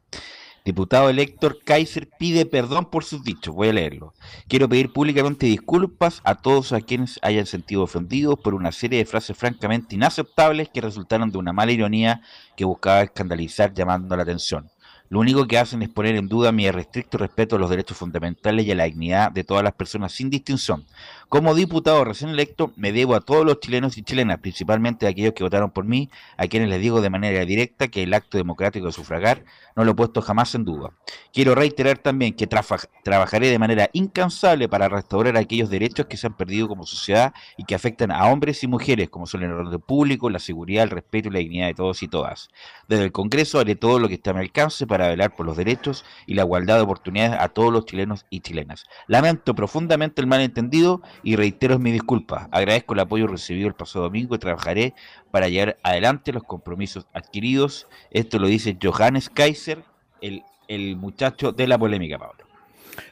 Diputado 0.64 1.10
elector 1.10 1.58
Kaiser 1.64 2.08
pide 2.20 2.46
perdón 2.46 2.86
por 2.86 3.04
sus 3.04 3.24
dichos. 3.24 3.56
Voy 3.56 3.70
a 3.70 3.74
leerlo. 3.74 4.14
Quiero 4.48 4.70
pedir 4.70 4.94
públicamente 4.94 5.48
disculpas 5.48 6.22
a 6.24 6.36
todos 6.36 6.72
a 6.72 6.82
quienes 6.82 7.20
hayan 7.24 7.48
sentido 7.48 7.82
ofendidos 7.82 8.40
por 8.40 8.54
una 8.54 8.72
serie 8.72 9.00
de 9.00 9.06
frases 9.06 9.36
francamente 9.36 9.96
inaceptables 9.96 10.70
que 10.70 10.82
resultaron 10.82 11.32
de 11.32 11.40
una 11.40 11.52
mala 11.52 11.72
ironía 11.72 12.22
que 12.56 12.66
buscaba 12.66 13.02
escandalizar 13.02 13.74
llamando 13.74 14.16
la 14.16 14.22
atención. 14.22 14.70
Lo 15.12 15.20
único 15.20 15.46
que 15.46 15.58
hacen 15.58 15.82
es 15.82 15.90
poner 15.90 16.16
en 16.16 16.30
duda 16.30 16.54
mi 16.54 16.72
restricto 16.72 17.18
respeto 17.18 17.58
a 17.58 17.60
los 17.60 17.70
derechos 17.70 17.98
fundamentales 17.98 18.66
y 18.66 18.72
a 18.72 18.76
la 18.76 18.86
dignidad 18.86 19.30
de 19.30 19.44
todas 19.44 19.62
las 19.62 19.74
personas 19.74 20.14
sin 20.14 20.30
distinción. 20.30 20.86
Como 21.28 21.54
diputado 21.54 22.06
recién 22.06 22.30
electo, 22.30 22.72
me 22.78 22.94
debo 22.94 23.16
a 23.16 23.20
todos 23.20 23.46
los 23.46 23.60
chilenos 23.60 23.98
y 23.98 24.04
chilenas, 24.04 24.40
principalmente 24.40 25.06
a 25.06 25.10
aquellos 25.10 25.34
que 25.34 25.44
votaron 25.44 25.72
por 25.72 25.84
mí, 25.84 26.10
a 26.38 26.48
quienes 26.48 26.70
les 26.70 26.80
digo 26.80 27.02
de 27.02 27.10
manera 27.10 27.44
directa 27.44 27.90
que 27.90 28.04
el 28.04 28.14
acto 28.14 28.38
democrático 28.38 28.86
de 28.86 28.94
sufragar 28.94 29.44
no 29.76 29.84
lo 29.84 29.92
he 29.92 29.96
puesto 29.96 30.22
jamás 30.22 30.56
en 30.56 30.64
duda. 30.64 30.92
Quiero 31.34 31.56
reiterar 31.56 31.98
también 31.98 32.34
que 32.34 32.48
trabajaré 32.48 33.50
de 33.50 33.60
manera 33.60 33.90
incansable 33.92 34.70
para 34.70 34.88
restaurar 34.88 35.36
aquellos 35.36 35.70
derechos 35.70 36.06
que 36.06 36.16
se 36.16 36.28
han 36.28 36.38
perdido 36.38 36.70
como 36.70 36.86
sociedad 36.86 37.34
y 37.58 37.66
que 37.66 37.76
afectan 37.76 38.12
a 38.12 38.28
hombres 38.28 38.64
y 38.64 38.68
mujeres, 38.68 39.10
como 39.10 39.28
son 39.28 39.44
el 39.44 39.52
orden 39.52 39.82
público, 39.82 40.30
la 40.30 40.40
seguridad, 40.40 40.86
el 40.86 40.90
respeto 40.90 41.28
y 41.28 41.32
la 41.32 41.40
dignidad 41.40 41.68
de 41.68 41.74
todos 41.74 42.02
y 42.02 42.08
todas. 42.08 42.48
Desde 42.88 43.04
el 43.04 43.12
Congreso 43.12 43.60
haré 43.60 43.76
todo 43.76 44.00
lo 44.00 44.08
que 44.08 44.16
esté 44.16 44.30
a 44.30 44.34
mi 44.34 44.40
alcance 44.40 44.88
para 44.88 45.01
velar 45.08 45.36
por 45.36 45.46
los 45.46 45.58
derechos 45.58 46.06
y 46.26 46.34
la 46.34 46.44
igualdad 46.44 46.78
de 46.78 46.82
oportunidades 46.82 47.40
a 47.40 47.50
todos 47.50 47.72
los 47.72 47.86
chilenos 47.86 48.26
y 48.30 48.42
chilenas. 48.42 48.86
Lamento 49.08 49.56
profundamente 49.56 50.22
el 50.22 50.28
malentendido 50.28 51.02
y 51.24 51.36
reitero 51.36 51.80
mis 51.80 51.94
disculpas. 51.94 52.48
Agradezco 52.52 52.94
el 52.94 53.00
apoyo 53.00 53.28
recibido 53.28 53.68
el 53.68 53.76
pasado 53.76 54.06
domingo 54.06 54.36
y 54.36 54.40
trabajaré 54.40 54.94
para 55.32 55.48
llevar 55.48 55.78
adelante 55.84 56.34
los 56.34 56.44
compromisos 56.44 57.08
adquiridos. 57.14 57.88
Esto 58.10 58.40
lo 58.40 58.48
dice 58.48 58.78
Johannes 58.82 59.30
Kaiser, 59.30 59.84
el, 60.22 60.44
el 60.68 60.96
muchacho 60.96 61.52
de 61.52 61.68
la 61.68 61.78
polémica, 61.78 62.18
Pablo. 62.18 62.46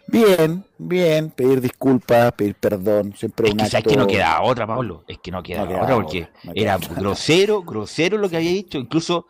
Bien, 0.07 0.63
bien, 0.77 1.29
pedir 1.29 1.61
disculpas, 1.61 2.31
pedir 2.33 2.55
perdón, 2.55 3.13
siempre 3.15 3.51
un 3.51 3.61
acto... 3.61 3.77
Es 3.77 3.83
que 3.83 3.95
no 3.95 4.07
queda 4.07 4.41
otra, 4.41 4.65
Pablo, 4.65 5.03
es 5.07 5.19
que 5.19 5.31
no 5.31 5.43
queda, 5.43 5.63
otra, 5.63 5.95
porque 5.95 6.29
era 6.55 6.77
grosero, 6.77 7.61
grosero 7.61 8.17
lo 8.17 8.27
que 8.29 8.37
había 8.37 8.51
dicho, 8.51 8.79
incluso, 8.79 9.27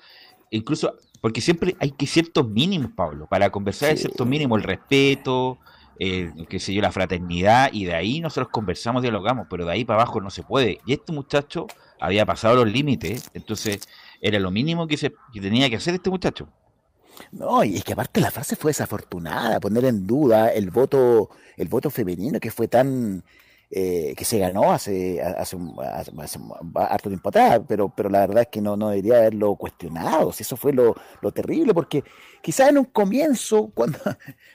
incluso, 0.49 0.95
porque 1.21 1.41
siempre 1.41 1.75
hay 1.79 1.91
que 1.91 2.07
ciertos 2.07 2.47
mínimos, 2.47 2.91
Pablo, 2.95 3.27
para 3.27 3.49
conversar 3.49 3.89
hay 3.89 3.97
ciertos 3.97 4.25
mínimos, 4.25 4.59
el 4.59 4.63
respeto, 4.63 5.59
eh, 5.99 6.31
qué 6.47 6.59
sé 6.59 6.73
yo, 6.73 6.81
la 6.81 6.91
fraternidad, 6.91 7.71
y 7.73 7.85
de 7.85 7.93
ahí 7.93 8.21
nosotros 8.21 8.49
conversamos, 8.49 9.01
dialogamos, 9.01 9.47
pero 9.49 9.65
de 9.65 9.73
ahí 9.73 9.85
para 9.85 10.01
abajo 10.01 10.21
no 10.21 10.29
se 10.29 10.43
puede. 10.43 10.79
Y 10.85 10.93
este 10.93 11.11
muchacho 11.11 11.67
había 11.99 12.25
pasado 12.25 12.55
los 12.63 12.71
límites, 12.71 13.29
entonces 13.33 13.81
era 14.21 14.39
lo 14.39 14.49
mínimo 14.49 14.87
que, 14.87 14.97
se, 14.97 15.13
que 15.33 15.41
tenía 15.41 15.69
que 15.69 15.75
hacer 15.75 15.93
este 15.93 16.09
muchacho. 16.09 16.47
No, 17.31 17.65
y 17.65 17.75
es 17.75 17.83
que 17.83 17.93
aparte 17.93 18.21
la 18.21 18.31
frase 18.31 18.55
fue 18.55 18.69
desafortunada, 18.69 19.59
poner 19.59 19.85
en 19.85 20.07
duda 20.07 20.53
el 20.53 20.71
voto, 20.71 21.29
el 21.57 21.67
voto 21.67 21.89
femenino 21.89 22.39
que 22.39 22.49
fue 22.49 22.69
tan 22.69 23.23
eh, 23.71 24.15
que 24.17 24.25
se 24.25 24.39
ganó 24.39 24.71
hace, 24.71 25.21
hace, 25.21 25.55
hace, 25.79 26.11
hace, 26.19 26.39
harto 26.73 27.09
tiempo 27.09 27.29
atrás, 27.29 27.61
pero, 27.67 27.93
pero 27.95 28.09
la 28.09 28.21
verdad 28.21 28.41
es 28.41 28.47
que 28.47 28.61
no, 28.61 28.75
no 28.75 28.89
debería 28.89 29.17
haberlo 29.17 29.55
cuestionado, 29.57 30.31
si 30.31 30.41
eso 30.41 30.57
fue 30.57 30.73
lo, 30.73 30.95
lo 31.21 31.31
terrible, 31.31 31.75
porque 31.75 32.03
quizás 32.41 32.69
en 32.69 32.79
un 32.79 32.85
comienzo, 32.85 33.67
cuando, 33.75 33.99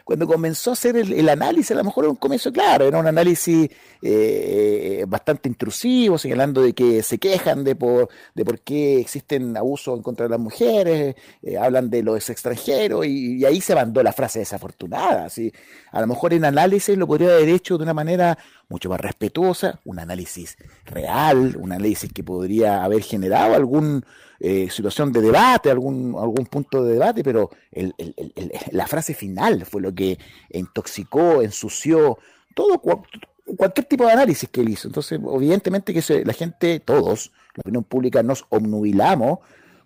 cuando 0.04 0.26
comenzó 0.26 0.70
a 0.70 0.72
hacer 0.72 0.96
el, 0.96 1.28
análisis, 1.28 1.70
a 1.70 1.76
lo 1.76 1.84
mejor 1.84 2.06
era 2.06 2.10
un 2.10 2.16
comienzo 2.16 2.52
claro, 2.52 2.86
era 2.86 2.98
un 2.98 3.06
análisis 3.06 3.68
eh, 4.02 5.04
bastante 5.06 5.48
intrusivo, 5.48 6.18
señalando 6.18 6.62
de 6.62 6.72
que 6.72 7.04
se 7.04 7.18
quejan 7.18 7.62
de 7.62 7.76
por, 7.76 8.08
de 8.34 8.44
por 8.44 8.62
qué 8.62 8.98
existen 8.98 9.56
abusos 9.56 9.96
en 9.96 10.02
contra 10.02 10.24
de 10.26 10.30
las 10.30 10.40
mujeres, 10.40 11.14
eh, 11.40 11.56
hablan 11.56 11.88
de 11.88 12.02
los 12.02 12.28
extranjeros, 12.30 13.06
y, 13.06 13.36
y, 13.36 13.44
ahí 13.44 13.60
se 13.60 13.76
mandó 13.76 14.02
la 14.02 14.12
frase 14.12 14.40
desafortunada. 14.40 15.30
¿sí? 15.30 15.52
A 15.92 16.00
lo 16.00 16.08
mejor 16.08 16.34
en 16.34 16.44
análisis 16.44 16.98
lo 16.98 17.06
podría 17.06 17.34
haber 17.34 17.48
hecho 17.50 17.78
de 17.78 17.84
una 17.84 17.94
manera 17.94 18.36
mucho 18.68 18.88
más 18.88 19.00
respetuosa, 19.00 19.80
un 19.84 19.98
análisis 19.98 20.56
real, 20.84 21.56
un 21.58 21.72
análisis 21.72 22.12
que 22.12 22.22
podría 22.22 22.84
haber 22.84 23.02
generado 23.02 23.54
alguna 23.54 24.02
eh, 24.40 24.68
situación 24.70 25.12
de 25.12 25.20
debate, 25.20 25.70
algún, 25.70 26.16
algún 26.18 26.46
punto 26.46 26.82
de 26.84 26.94
debate, 26.94 27.22
pero 27.22 27.50
el, 27.72 27.94
el, 27.98 28.14
el, 28.16 28.52
la 28.72 28.86
frase 28.86 29.14
final 29.14 29.64
fue 29.64 29.80
lo 29.80 29.94
que 29.94 30.18
intoxicó, 30.50 31.40
ensució 31.42 32.18
todo 32.54 32.80
cualquier 32.80 33.86
tipo 33.86 34.06
de 34.06 34.12
análisis 34.12 34.48
que 34.48 34.60
él 34.60 34.68
hizo. 34.68 34.88
Entonces, 34.88 35.20
evidentemente 35.20 35.92
que 35.92 36.02
se, 36.02 36.24
la 36.24 36.32
gente, 36.32 36.80
todos, 36.80 37.32
la 37.54 37.60
opinión 37.60 37.84
pública, 37.84 38.22
nos 38.22 38.44
obnubilamos 38.48 39.38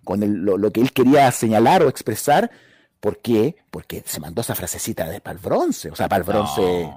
con 0.03 0.45
lo, 0.45 0.57
lo, 0.57 0.71
que 0.71 0.81
él 0.81 0.91
quería 0.91 1.31
señalar 1.31 1.83
o 1.83 1.89
expresar. 1.89 2.49
¿Por 2.99 3.19
qué? 3.19 3.55
Porque 3.71 4.03
se 4.05 4.19
mandó 4.19 4.41
esa 4.41 4.55
frasecita 4.55 5.07
de 5.07 5.21
para 5.21 5.37
el 5.37 5.43
bronce, 5.43 5.89
o 5.89 5.95
sea, 5.95 6.09
para 6.09 6.23
el 6.23 6.27
bronce. 6.27 6.89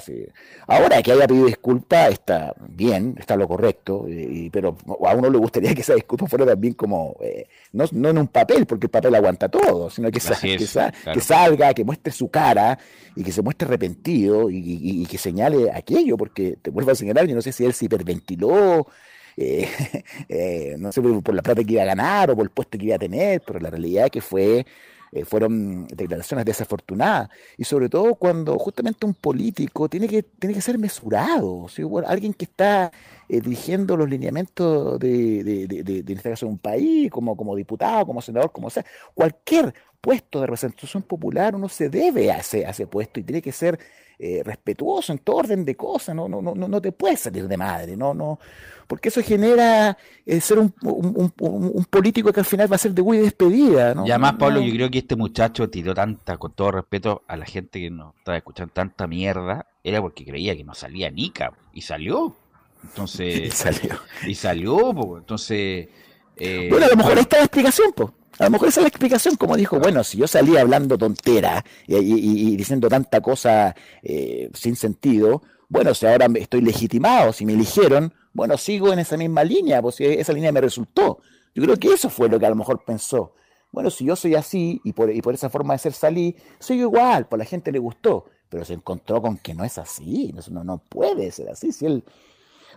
Sí. 0.00 0.26
Ahora 0.66 1.02
que 1.02 1.12
haya 1.12 1.26
pedido 1.26 1.46
disculpa 1.46 2.08
está 2.08 2.54
bien, 2.68 3.16
está 3.18 3.36
lo 3.36 3.46
correcto, 3.48 4.06
y, 4.08 4.50
pero 4.50 4.76
a 5.06 5.14
uno 5.14 5.30
le 5.30 5.38
gustaría 5.38 5.74
que 5.74 5.80
esa 5.82 5.94
disculpa 5.94 6.26
fuera 6.26 6.46
también 6.46 6.74
como, 6.74 7.16
eh, 7.20 7.46
no, 7.72 7.84
no, 7.92 8.10
en 8.10 8.18
un 8.18 8.28
papel, 8.28 8.66
porque 8.66 8.86
el 8.86 8.90
papel 8.90 9.14
aguanta 9.14 9.48
todo, 9.48 9.90
sino 9.90 10.10
que, 10.10 10.20
que, 10.20 11.20
salga, 11.20 11.74
que 11.74 11.84
muestre 11.84 12.12
su 12.12 12.28
cara 12.28 12.78
y 13.16 13.22
que 13.22 13.32
se 13.32 13.42
muestre 13.42 13.66
arrepentido 13.66 14.48
y, 14.50 15.06
que 15.06 15.18
señale 15.18 15.70
aquello, 15.70 16.16
porque 16.16 16.56
te 16.60 16.70
vuelvo 16.70 16.90
a 16.90 16.94
señalar, 16.94 17.26
yo 17.26 17.34
no 17.34 17.42
sé 17.42 17.52
si 17.52 17.64
él 17.64 17.72
se 17.72 17.86
hiperventiló. 17.86 18.86
Eh, 19.34 19.66
eh, 20.28 20.76
no 20.78 20.92
sé 20.92 21.00
por 21.00 21.34
la 21.34 21.42
plata 21.42 21.64
que 21.64 21.72
iba 21.72 21.82
a 21.82 21.86
ganar 21.86 22.30
o 22.30 22.36
por 22.36 22.44
el 22.44 22.50
puesto 22.50 22.76
que 22.76 22.86
iba 22.86 22.96
a 22.96 22.98
tener, 22.98 23.42
pero 23.46 23.58
la 23.60 23.70
realidad 23.70 24.06
es 24.06 24.10
que 24.10 24.20
fue 24.20 24.66
eh, 25.12 25.26
fueron 25.26 25.86
declaraciones 25.88 26.46
desafortunadas. 26.46 27.28
Y 27.58 27.64
sobre 27.64 27.90
todo 27.90 28.14
cuando 28.14 28.58
justamente 28.58 29.04
un 29.04 29.12
político 29.12 29.88
tiene 29.88 30.08
que, 30.08 30.22
tiene 30.22 30.54
que 30.54 30.62
ser 30.62 30.78
mesurado. 30.78 31.66
alguien 32.06 32.32
que 32.32 32.46
está 32.46 32.90
eh, 33.28 33.40
dirigiendo 33.42 33.94
los 33.96 34.08
lineamientos 34.08 34.98
de, 34.98 35.44
de, 35.44 35.66
de, 35.66 35.98
en 35.98 36.16
este 36.16 36.30
caso, 36.30 36.46
un 36.46 36.58
país, 36.58 37.10
como, 37.10 37.36
como 37.36 37.54
diputado, 37.54 38.06
como 38.06 38.22
senador, 38.22 38.52
como 38.52 38.70
sea, 38.70 38.86
cualquier 39.14 39.74
puesto 40.02 40.40
de 40.40 40.46
representación 40.48 41.04
popular 41.04 41.54
uno 41.54 41.68
se 41.68 41.88
debe 41.88 42.30
a 42.30 42.38
ese, 42.38 42.66
a 42.66 42.70
ese 42.70 42.86
puesto 42.86 43.20
y 43.20 43.22
tiene 43.22 43.40
que 43.40 43.52
ser 43.52 43.78
eh, 44.18 44.42
respetuoso 44.44 45.12
en 45.12 45.18
todo 45.20 45.36
orden 45.36 45.64
de 45.64 45.74
cosas, 45.74 46.14
no, 46.14 46.28
no, 46.28 46.42
no, 46.42 46.54
no 46.54 46.80
te 46.82 46.92
puedes 46.92 47.20
salir 47.20 47.48
de 47.48 47.56
madre, 47.56 47.96
no, 47.96 48.12
no, 48.12 48.38
porque 48.86 49.08
eso 49.08 49.22
genera 49.22 49.96
eh, 50.26 50.40
ser 50.40 50.58
un, 50.58 50.74
un, 50.82 51.32
un, 51.38 51.84
político 51.86 52.32
que 52.32 52.40
al 52.40 52.46
final 52.46 52.70
va 52.70 52.76
a 52.76 52.78
ser 52.78 52.92
de 52.92 53.02
muy 53.02 53.18
despedida. 53.18 53.94
¿no? 53.94 54.06
Y 54.06 54.10
además, 54.10 54.34
Pablo, 54.38 54.60
yo 54.60 54.72
creo 54.74 54.90
que 54.90 54.98
este 54.98 55.16
muchacho 55.16 55.70
tiró 55.70 55.94
tanta, 55.94 56.36
con 56.36 56.52
todo 56.52 56.72
respeto 56.72 57.22
a 57.26 57.36
la 57.36 57.46
gente 57.46 57.80
que 57.80 57.90
nos 57.90 58.14
estaba 58.16 58.36
escuchando 58.36 58.72
tanta 58.72 59.06
mierda, 59.06 59.66
era 59.82 60.00
porque 60.00 60.24
creía 60.24 60.54
que 60.56 60.62
no 60.62 60.74
salía 60.74 61.10
Nica, 61.10 61.52
y 61.72 61.80
salió. 61.80 62.36
Entonces, 62.84 63.40
y 63.46 63.50
salió. 63.50 63.98
Y 64.26 64.34
salió, 64.34 65.18
entonces... 65.18 65.88
Eh, 66.36 66.68
bueno, 66.70 66.86
a 66.86 66.90
lo 66.90 66.96
mejor 66.96 67.14
ahí 67.14 67.20
está 67.22 67.38
la 67.38 67.44
explicación, 67.44 67.92
pues. 67.96 68.10
A 68.42 68.46
lo 68.46 68.50
mejor 68.50 68.68
esa 68.70 68.80
es 68.80 68.82
la 68.82 68.88
explicación, 68.88 69.36
como 69.36 69.56
dijo, 69.56 69.78
bueno, 69.78 70.02
si 70.02 70.18
yo 70.18 70.26
salía 70.26 70.62
hablando 70.62 70.98
tontera 70.98 71.64
y, 71.86 72.56
diciendo 72.56 72.88
tanta 72.88 73.20
cosa 73.20 73.76
eh, 74.02 74.50
sin 74.52 74.74
sentido, 74.74 75.42
bueno, 75.68 75.94
si 75.94 76.06
ahora 76.06 76.26
estoy 76.34 76.60
legitimado, 76.60 77.32
si 77.32 77.46
me 77.46 77.52
eligieron, 77.52 78.12
bueno, 78.32 78.58
sigo 78.58 78.92
en 78.92 78.98
esa 78.98 79.16
misma 79.16 79.44
línea, 79.44 79.80
pues 79.80 80.00
esa 80.00 80.32
línea 80.32 80.50
me 80.50 80.60
resultó. 80.60 81.20
Yo 81.54 81.62
creo 81.62 81.76
que 81.76 81.92
eso 81.92 82.10
fue 82.10 82.28
lo 82.28 82.40
que 82.40 82.46
a 82.46 82.50
lo 82.50 82.56
mejor 82.56 82.84
pensó. 82.84 83.34
Bueno, 83.70 83.90
si 83.90 84.06
yo 84.06 84.16
soy 84.16 84.34
así 84.34 84.80
y 84.82 84.92
por, 84.92 85.08
y 85.12 85.22
por 85.22 85.34
esa 85.34 85.48
forma 85.48 85.74
de 85.74 85.78
ser 85.78 85.92
salí, 85.92 86.34
soy 86.58 86.80
igual, 86.80 87.28
pues 87.28 87.38
a 87.38 87.44
la 87.44 87.48
gente 87.48 87.70
le 87.70 87.78
gustó, 87.78 88.24
pero 88.48 88.64
se 88.64 88.74
encontró 88.74 89.22
con 89.22 89.38
que 89.38 89.54
no 89.54 89.62
es 89.62 89.78
así, 89.78 90.34
no, 90.50 90.64
no 90.64 90.78
puede 90.78 91.30
ser 91.30 91.48
así. 91.48 91.70
Si 91.70 91.86
él, 91.86 92.02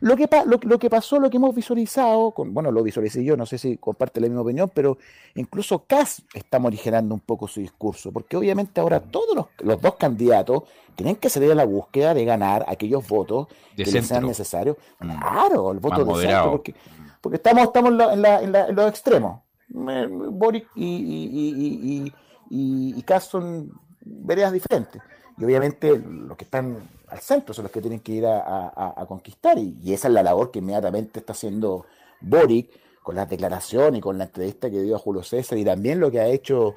lo 0.01 0.15
que, 0.15 0.27
lo, 0.45 0.59
lo, 0.61 0.79
que 0.79 0.89
pasó, 0.89 1.19
lo 1.19 1.29
que 1.29 1.37
hemos 1.37 1.55
visualizado, 1.55 2.31
con, 2.31 2.53
bueno, 2.53 2.71
lo 2.71 2.83
visualicé 2.83 3.23
yo, 3.23 3.37
no 3.37 3.45
sé 3.45 3.57
si 3.57 3.77
comparte 3.77 4.19
la 4.19 4.27
misma 4.27 4.41
opinión, 4.41 4.71
pero 4.73 4.97
incluso 5.35 5.83
Kass 5.85 6.23
está 6.33 6.59
morigerando 6.59 7.13
un 7.13 7.21
poco 7.21 7.47
su 7.47 7.59
discurso, 7.61 8.11
porque 8.11 8.37
obviamente 8.37 8.81
ahora 8.81 8.99
todos 8.99 9.35
los, 9.35 9.45
los 9.59 9.81
dos 9.81 9.95
candidatos 9.95 10.63
tienen 10.95 11.15
que 11.17 11.29
salir 11.29 11.51
a 11.51 11.55
la 11.55 11.65
búsqueda 11.65 12.13
de 12.13 12.25
ganar 12.25 12.65
aquellos 12.67 13.07
votos 13.07 13.47
que 13.75 13.85
les 13.85 14.05
sean 14.05 14.25
necesarios. 14.25 14.77
Mm. 14.99 15.17
Claro, 15.19 15.71
el 15.71 15.79
voto 15.79 16.05
de 16.05 16.21
centro, 16.21 16.51
porque, 16.51 16.75
porque 17.21 17.37
estamos, 17.37 17.65
estamos 17.65 17.91
en, 17.91 17.97
la, 17.97 18.13
en, 18.41 18.51
la, 18.51 18.67
en 18.67 18.75
los 18.75 18.89
extremos. 18.89 19.41
Boric 19.67 20.69
y, 20.75 20.85
y, 20.85 22.03
y, 22.03 22.13
y, 22.49 22.93
y 22.97 23.01
Kass 23.03 23.25
son 23.25 23.71
veredas 24.01 24.53
diferentes. 24.53 25.01
y 25.37 25.43
obviamente 25.43 25.97
los 25.97 26.37
que 26.37 26.45
están 26.45 26.77
al 27.07 27.19
centro 27.19 27.53
son 27.53 27.63
los 27.63 27.71
que 27.71 27.81
tienen 27.81 27.99
que 27.99 28.13
ir 28.13 28.25
a, 28.25 29.05
conquistar 29.07 29.57
y, 29.57 29.93
esa 29.93 30.07
es 30.07 30.13
la 30.13 30.23
labor 30.23 30.51
que 30.51 30.59
inmediatamente 30.59 31.19
está 31.19 31.33
haciendo 31.33 31.85
Boric 32.21 32.69
con 33.03 33.15
las 33.15 33.29
declaraciones 33.29 33.99
y 33.99 34.01
con 34.01 34.17
la 34.17 34.25
entrevista 34.25 34.69
que 34.69 34.81
dio 34.81 34.95
a 34.95 34.99
Julio 34.99 35.23
César 35.23 35.57
y 35.57 35.65
también 35.65 35.99
lo 35.99 36.09
que 36.09 36.19
ha 36.19 36.27
hecho 36.27 36.75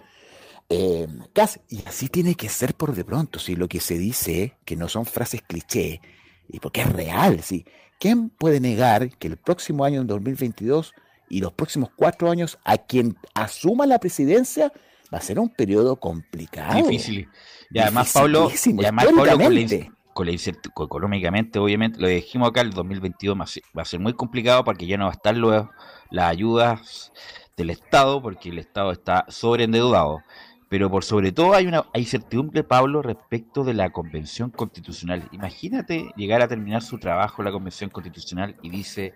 eh, 0.69 1.09
Y 1.69 1.83
así 1.87 2.09
tiene 2.09 2.35
que 2.35 2.49
ser 2.49 2.75
por 2.75 2.95
de 2.95 3.05
pronto, 3.05 3.39
si 3.39 3.57
lo 3.57 3.69
que 3.69 3.81
se 3.81 3.97
dice, 3.97 4.59
que 4.65 4.77
no 4.77 4.89
son 4.89 5.07
frases 5.07 5.43
cliché, 5.43 6.01
y 6.49 6.61
porque 6.61 6.83
es 6.83 6.93
real, 6.93 7.43
¿sí? 7.43 7.65
¿Quién 7.99 8.31
puede 8.31 8.61
negar 8.61 9.11
que 9.17 9.29
el 9.29 9.37
próximo 9.37 9.85
año, 9.85 10.01
en 10.01 10.07
2022, 10.07 10.95
y 11.31 11.41
los 11.41 11.53
próximos 11.53 11.91
cuatro 11.97 12.31
años, 12.31 12.59
a 12.65 12.79
quien 12.79 13.17
asuma 13.35 13.87
la 13.87 13.99
presidencia, 13.99 14.73
va 15.13 15.19
a 15.19 15.23
ser 15.23 15.39
un 15.39 15.49
periodo 15.49 15.97
complicado? 15.97 16.77
Difícil. 16.77 17.29
Y 17.71 17.79
además, 17.79 18.13
Pablo, 18.13 18.51
y 18.51 18.85
además, 18.85 19.05
Pablo 19.07 19.19
con 19.19 19.27
la, 19.27 19.91
económicamente, 20.25 21.59
obviamente, 21.59 22.01
lo 22.01 22.09
dijimos 22.09 22.49
acá, 22.49 22.61
el 22.61 22.71
2022 22.71 23.37
va 23.39 23.83
a 23.83 23.85
ser 23.85 24.01
muy 24.01 24.15
complicado 24.15 24.65
porque 24.65 24.87
ya 24.87 24.97
no 24.97 25.05
va 25.05 25.11
a 25.11 25.15
estar 25.15 25.37
luego 25.37 25.71
las 26.11 26.31
ayudas 26.31 27.13
del 27.57 27.71
Estado, 27.71 28.23
porque 28.23 28.49
el 28.51 28.59
Estado 28.59 28.93
está 28.93 29.27
sobreendeudado. 29.29 30.23
Pero 30.69 30.91
por 30.91 31.03
sobre 31.03 31.33
todo 31.33 31.55
hay 31.55 31.67
una 31.67 31.87
hay 31.95 32.05
certidumbre, 32.05 32.63
Pablo, 32.63 33.01
respecto 33.01 33.65
de 33.65 33.73
la 33.75 33.91
Convención 33.91 34.51
Constitucional. 34.51 35.29
Imagínate 35.33 36.11
llegar 36.15 36.43
a 36.43 36.49
terminar 36.49 36.83
su 36.83 36.99
trabajo 36.99 37.43
la 37.43 37.53
Convención 37.53 37.89
Constitucional 37.89 38.55
y 38.63 38.69
dice, 38.69 39.15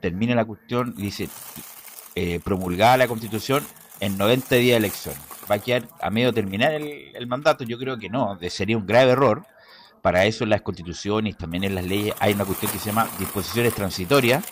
termina 0.00 0.34
la 0.34 0.44
cuestión 0.44 0.94
dice, 0.94 1.28
eh, 2.14 2.40
promulgada 2.44 2.98
la 2.98 3.08
Constitución 3.08 3.64
en 4.00 4.18
90 4.18 4.56
días 4.56 4.74
de 4.74 4.76
elección. 4.76 5.14
¿Va 5.50 5.54
a 5.54 5.58
quedar 5.58 5.88
a 6.00 6.10
medio 6.10 6.32
terminar 6.32 6.72
el, 6.72 7.26
mandato? 7.26 7.64
Yo 7.64 7.78
creo 7.78 7.98
que 7.98 8.10
no, 8.10 8.38
sería 8.50 8.76
un 8.76 8.86
grave 8.86 9.12
error. 9.12 9.46
Para 10.02 10.26
eso 10.26 10.44
en 10.44 10.50
las 10.50 10.62
constituciones 10.62 11.36
también 11.36 11.64
en 11.64 11.76
las 11.76 11.86
leyes 11.86 12.14
hay 12.18 12.34
una 12.34 12.44
cuestión 12.44 12.72
que 12.72 12.78
se 12.78 12.86
llama 12.86 13.08
disposiciones 13.18 13.72
transitorias, 13.72 14.44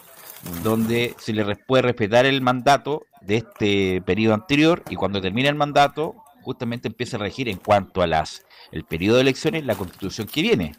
donde 0.63 1.15
se 1.19 1.33
le 1.33 1.57
puede 1.57 1.83
respetar 1.83 2.25
el 2.25 2.41
mandato 2.41 3.07
de 3.21 3.39
este 3.39 4.01
periodo 4.03 4.35
anterior 4.35 4.83
y 4.89 4.95
cuando 4.95 5.21
termina 5.21 5.49
el 5.49 5.57
mandato 5.57 6.15
justamente 6.43 6.89
empieza 6.89 7.17
a 7.17 7.21
regir 7.21 7.49
en 7.49 7.59
cuanto 7.59 8.01
a 8.01 8.07
las 8.07 8.45
el 8.73 8.85
periodo 8.85 9.17
de 9.17 9.23
elecciones 9.23 9.67
la 9.67 9.75
constitución 9.75 10.29
que 10.29 10.41
viene. 10.41 10.77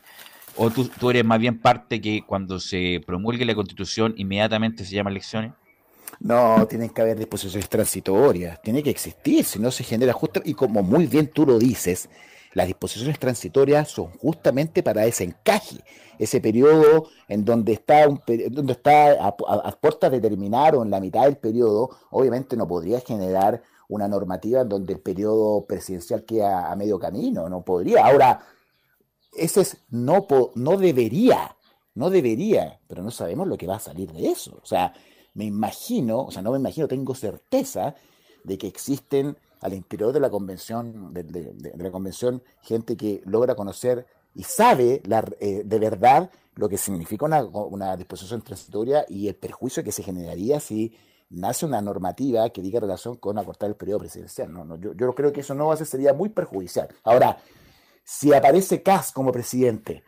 ¿O 0.56 0.70
tú, 0.70 0.88
tú 0.88 1.10
eres 1.10 1.24
más 1.24 1.40
bien 1.40 1.60
parte 1.60 2.02
que 2.02 2.24
cuando 2.26 2.60
se 2.60 3.02
promulgue 3.06 3.46
la 3.46 3.56
constitución 3.56 4.14
inmediatamente 4.18 4.86
se 4.86 4.96
llama 4.96 5.10
elecciones? 5.10 5.52
No, 6.20 6.66
tienen 6.68 6.90
que 6.90 7.02
haber 7.02 7.18
disposiciones 7.18 7.70
transitorias, 7.70 8.62
tiene 8.62 8.84
que 8.84 8.90
existir, 8.90 9.44
si 9.46 9.60
no 9.60 9.72
se 9.72 9.84
genera 9.84 10.14
justo, 10.14 10.42
y 10.44 10.54
como 10.54 10.84
muy 10.84 11.08
bien 11.08 11.28
tú 11.28 11.46
lo 11.46 11.58
dices, 11.58 12.10
las 12.54 12.68
disposiciones 12.68 13.18
transitorias 13.20 13.90
son 13.90 14.12
justamente 14.18 14.84
para 14.84 15.06
ese 15.06 15.24
encaje, 15.24 15.84
ese 16.20 16.42
periodo 16.42 17.08
en 17.28 17.46
donde 17.46 17.74
está, 17.74 18.08
un, 18.08 18.22
donde 18.52 18.74
está 18.74 19.26
a, 19.26 19.72
puertas 19.80 20.12
de 20.12 20.20
terminar 20.20 20.76
o 20.76 20.84
en 20.84 20.92
la 20.92 21.00
mitad 21.00 21.24
del 21.24 21.38
periodo, 21.38 21.90
obviamente 22.10 22.58
no 22.58 22.68
podría 22.68 23.00
generar 23.00 23.64
una 23.88 24.08
normativa 24.08 24.62
en 24.62 24.70
donde 24.70 24.94
el 24.94 25.00
periodo 25.00 25.66
presidencial 25.66 26.24
queda 26.24 26.72
a 26.72 26.76
medio 26.76 27.00
camino, 27.00 27.50
no 27.50 27.64
podría. 27.64 28.06
Ahora, 28.06 28.42
ese 29.34 29.62
es 29.62 29.78
no, 29.90 30.28
no 30.56 30.78
debería, 30.78 31.56
no 31.96 32.10
debería, 32.10 32.80
pero 32.88 33.02
no 33.02 33.12
sabemos 33.12 33.48
lo 33.48 33.58
que 33.58 33.68
va 33.68 33.76
a 33.78 33.80
salir 33.80 34.12
de 34.12 34.30
eso. 34.30 34.60
O 34.62 34.66
sea, 34.66 34.94
me 35.34 35.46
imagino, 35.46 36.22
o 36.26 36.32
sea, 36.32 36.42
no 36.42 36.52
me 36.52 36.58
imagino, 36.58 36.88
tengo 36.88 37.16
certeza 37.16 37.96
de 38.44 38.58
que 38.58 38.68
existen 38.68 39.38
al 39.62 39.74
interior 39.74 40.12
de 40.12 40.20
la 40.20 40.30
convención, 40.30 41.14
de, 41.14 41.74
la 41.78 41.92
convención, 41.92 42.44
gente 42.62 42.98
que 42.98 43.22
logra 43.26 43.56
conocer 43.56 44.06
y 44.34 44.44
sabe 44.44 45.02
eh, 45.40 45.62
de 45.64 45.80
verdad 45.80 46.32
lo 46.56 46.68
que 46.68 46.78
significa 46.78 47.26
una, 47.26 47.96
disposición 47.96 48.42
transitoria 48.42 49.06
y 49.08 49.28
el 49.28 49.36
perjuicio 49.36 49.84
que 49.84 49.92
se 49.92 50.04
generaría 50.04 50.60
si 50.60 50.96
nace 51.30 51.66
una 51.66 51.82
normativa 51.82 52.50
que 52.50 52.62
diga 52.62 52.80
relación 52.80 53.16
con 53.16 53.38
acortar 53.38 53.70
el 53.70 53.76
periodo 53.76 54.00
presidencial. 54.00 54.52
No, 54.52 54.66
no, 54.66 54.76
yo, 54.76 54.94
yo 54.94 55.14
creo 55.14 55.32
que 55.32 55.42
eso 55.42 55.54
no 55.54 55.68
va 55.68 55.76
a 55.76 55.78
ser, 55.78 55.88
sería 55.88 56.14
muy 56.14 56.30
perjudicial. 56.30 56.90
Ahora, 57.04 57.38
si 58.04 58.34
aparece 58.34 58.82
Kass 58.82 59.12
como 59.12 59.32
presidente, 59.32 60.04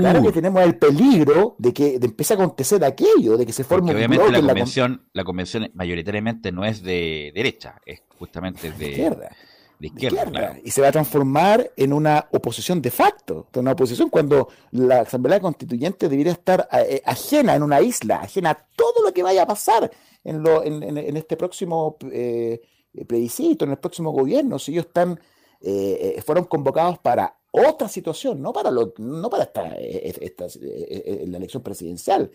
Claro 0.00 0.22
que 0.22 0.32
tenemos 0.32 0.62
el 0.62 0.78
peligro 0.78 1.54
de 1.58 1.72
que 1.72 1.98
de 1.98 2.06
empiece 2.06 2.34
a 2.34 2.36
acontecer 2.36 2.84
aquello, 2.84 3.36
de 3.36 3.46
que 3.46 3.52
se 3.52 3.64
forme 3.64 3.90
un 3.90 3.96
obviamente 3.96 4.30
la 4.30 4.40
convención, 4.40 5.02
la, 5.12 5.24
convención 5.24 5.70
mayoritariamente 5.74 6.52
no 6.52 6.64
es 6.64 6.82
de 6.82 7.32
derecha, 7.34 7.80
es 7.84 8.02
justamente 8.18 8.72
de, 8.72 8.90
izquierda. 8.90 9.30
De 9.78 9.86
izquierda, 9.88 10.56
Y 10.64 10.70
se 10.70 10.80
va 10.80 10.88
a 10.88 10.92
transformar 10.92 11.70
en 11.76 11.92
una 11.92 12.26
oposición 12.32 12.80
de 12.80 12.90
facto, 12.90 13.48
una 13.56 13.72
oposición 13.72 14.08
cuando 14.08 14.48
la 14.70 15.00
Asamblea 15.00 15.40
Constituyente 15.40 16.08
debería 16.08 16.32
estar 16.32 16.66
eh, 16.72 17.02
ajena 17.04 17.54
en 17.54 17.62
una 17.62 17.80
isla, 17.80 18.22
ajena 18.22 18.50
a 18.50 18.66
todo 18.74 19.04
lo 19.04 19.12
que 19.12 19.22
vaya 19.22 19.42
a 19.42 19.46
pasar 19.46 19.90
en, 20.24 20.42
lo, 20.42 20.64
en, 20.64 21.16
este 21.16 21.36
próximo 21.36 21.96
eh, 22.10 22.60
plebiscito, 23.04 23.64
en 23.64 23.72
el 23.72 23.78
próximo 23.78 24.10
gobierno. 24.10 24.58
Si 24.58 24.72
ellos 24.72 24.86
están, 24.86 25.20
eh, 25.60 26.14
eh, 26.16 26.22
fueron 26.22 26.44
convocados 26.44 26.98
para 26.98 27.36
otra 27.56 27.88
situación, 27.88 28.42
no 28.42 28.52
para, 28.52 28.70
lo, 28.70 28.92
no 28.98 29.30
para 29.30 29.44
esta, 29.44 29.74
eh, 29.76 30.14
esta, 30.20 30.46
eh, 30.60 31.24
la 31.26 31.38
elección 31.38 31.62
presidencial. 31.62 32.30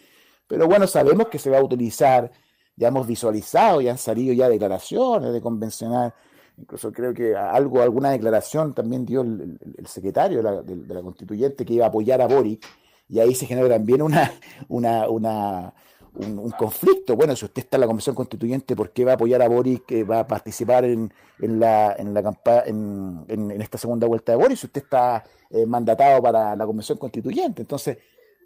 Pero 0.47 0.67
bueno, 0.67 0.88
sabemos 0.88 1.27
que 1.27 1.39
se 1.39 1.49
va 1.49 1.60
a 1.60 1.63
utilizar, 1.63 2.31
ya 2.75 2.88
hemos 2.89 3.07
visualizado, 3.07 3.81
ya 3.81 3.91
han 3.91 3.97
salido 3.97 4.34
ya 4.34 4.49
declaraciones 4.49 5.31
de 5.31 5.41
convencional, 5.41 6.13
incluso 6.57 6.91
creo 6.91 7.13
que 7.13 7.36
algo, 7.36 7.81
alguna 7.81 8.12
declaración 8.12 8.73
también 8.73 9.05
dio 9.05 9.21
el, 9.21 9.57
secretario 9.86 10.41
de 10.63 10.93
la, 10.93 11.01
constituyente 11.01 11.65
que 11.65 11.73
iba 11.73 11.86
a 11.86 11.89
apoyar 11.89 12.21
a 12.21 12.27
Boric, 12.27 12.65
y 13.07 13.19
ahí 13.19 13.36
se 13.36 13.45
genera 13.45 13.69
también 13.69 14.01
una, 14.01 14.31
una, 14.67 15.10
una 15.10 15.73
un, 16.15 16.52
conflicto. 16.52 17.15
Bueno, 17.15 17.36
si 17.36 17.45
usted 17.45 17.63
está 17.63 17.78
en 17.78 17.82
la 17.82 17.88
Convención 17.88 18.15
Constituyente, 18.15 18.76
¿por 18.76 18.91
qué 18.91 19.06
va 19.06 19.12
a 19.12 19.15
apoyar 19.15 19.41
a 19.41 19.47
Boris 19.47 19.82
que 19.82 20.04
va 20.04 20.19
a 20.19 20.28
participar 20.28 20.86
en, 20.86 21.13
en 21.39 21.60
la, 21.60 21.95
en, 21.97 22.13
la 22.13 22.38
en, 22.65 23.26
en, 23.28 23.62
esta 23.62 23.78
segunda 23.78 24.08
vuelta 24.08 24.32
de 24.32 24.38
Boris 24.38 24.60
si 24.60 24.67
usted 24.67 24.84
está 24.84 25.24
eh, 25.50 25.65
mandatado 25.65 26.21
para 26.21 26.56
la 26.56 26.65
Convención 26.65 26.97
Constituyente? 26.97 27.62
Entonces, 27.62 27.97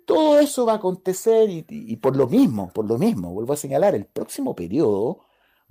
todo 0.05 0.39
eso 0.39 0.65
va 0.65 0.73
a 0.73 0.77
acontecer 0.77 1.49
y, 1.49 1.95
por 1.97 2.15
lo 2.15 2.27
mismo, 2.27 2.69
por 2.73 2.85
lo 2.85 2.97
mismo, 2.97 3.33
vuelvo 3.33 3.53
a 3.53 3.57
señalar, 3.57 3.95
el 3.95 4.05
próximo 4.05 4.55
periodo 4.55 5.19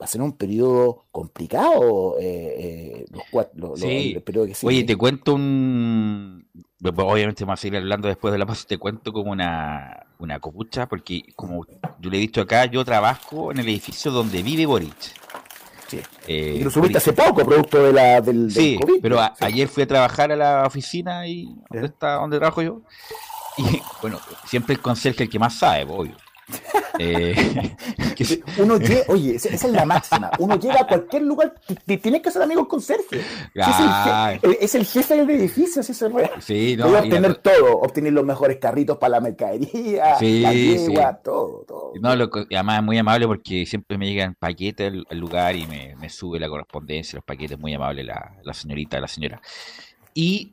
va 0.00 0.06
a 0.06 0.08
ser 0.08 0.22
un 0.22 0.32
periodo 0.32 1.04
complicado, 1.12 2.16
eh, 2.18 3.04
eh, 3.04 3.48
los, 3.54 3.78
sí. 3.78 4.16
Oye, 4.64 4.82
te 4.82 4.96
cuento 4.96 5.34
un... 5.34 6.48
Obviamente 6.84 7.44
vamos 7.44 7.60
a 7.60 7.62
seguir 7.62 7.78
hablando 7.78 8.08
después 8.08 8.32
de 8.32 8.38
la 8.38 8.46
paz, 8.46 8.66
te 8.66 8.76
cuento 8.76 9.12
como 9.12 9.32
una, 9.32 10.04
una 10.18 10.38
copucha, 10.38 10.86
porque 10.86 11.22
como 11.34 11.66
yo 11.98 12.10
le 12.10 12.18
he 12.18 12.20
dicho 12.20 12.42
acá, 12.42 12.66
yo 12.66 12.84
trabajo 12.84 13.50
en 13.52 13.58
el 13.58 13.68
edificio 13.68 14.10
donde 14.10 14.42
vive 14.42 14.66
Boric. 14.66 14.94
Sí. 15.88 16.00
Eh, 16.26 16.56
y 16.60 16.64
lo 16.64 16.70
subiste 16.70 16.98
hace 16.98 17.12
poco, 17.12 17.44
producto 17.44 17.82
de 17.82 17.92
la, 17.92 18.20
del, 18.20 18.50
sí, 18.50 18.78
pero 19.00 19.18
ayer 19.40 19.68
fui 19.68 19.82
a 19.82 19.86
trabajar 19.86 20.32
a 20.32 20.36
la 20.36 20.66
oficina 20.66 21.26
y 21.26 21.54
donde, 21.70 21.86
está, 21.86 22.14
donde 22.14 22.38
trabajo 22.38 22.62
yo. 22.62 22.82
Y 23.56 23.80
bueno, 24.02 24.20
siempre 24.46 24.74
el 24.74 24.80
conserje 24.80 25.24
el 25.24 25.30
que 25.30 25.38
más 25.38 25.58
sabe, 25.58 25.84
obvio. 25.88 26.16
Eh, 26.98 27.74
uno 28.58 28.78
llega, 28.78 29.02
oye, 29.08 29.36
esa, 29.36 29.48
es 29.48 29.64
la 29.64 29.84
máxima. 29.84 30.30
Uno 30.38 30.58
llega 30.58 30.82
a 30.82 30.86
cualquier 30.86 31.22
lugar, 31.22 31.54
tienes 31.86 32.22
que 32.22 32.30
ser 32.30 32.42
amigo 32.42 32.66
con 32.68 32.80
Sergio. 32.80 33.18
es, 34.60 34.74
el 34.74 34.84
jefe, 34.86 35.16
del 35.16 35.30
edificio, 35.30 35.80
así 35.80 35.94
se 35.94 36.10
sí, 36.40 36.76
no, 36.76 36.86
obtener 36.86 37.36
todo, 37.36 37.78
obtener 37.78 38.12
los 38.12 38.24
mejores 38.24 38.58
carritos 38.58 38.98
para 38.98 39.12
la 39.12 39.20
mercadería, 39.20 40.16
la 40.20 40.52
yegua, 40.52 41.20
todo, 41.22 41.64
todo. 41.66 41.92
No, 42.00 42.14
lo, 42.16 42.30
además 42.50 42.78
es 42.78 42.84
muy 42.84 42.98
amable 42.98 43.26
porque 43.26 43.66
siempre 43.66 43.98
me 43.98 44.06
llegan 44.06 44.34
paquetes 44.34 44.92
al, 45.08 45.18
lugar 45.18 45.56
y 45.56 45.66
me, 45.66 46.08
sube 46.08 46.38
la 46.38 46.48
correspondencia, 46.48 47.16
los 47.16 47.24
paquetes, 47.24 47.58
muy 47.58 47.74
amable 47.74 48.04
la, 48.04 48.36
la 48.42 48.54
señorita, 48.54 49.00
la 49.00 49.08
señora. 49.08 49.40
Y 50.12 50.52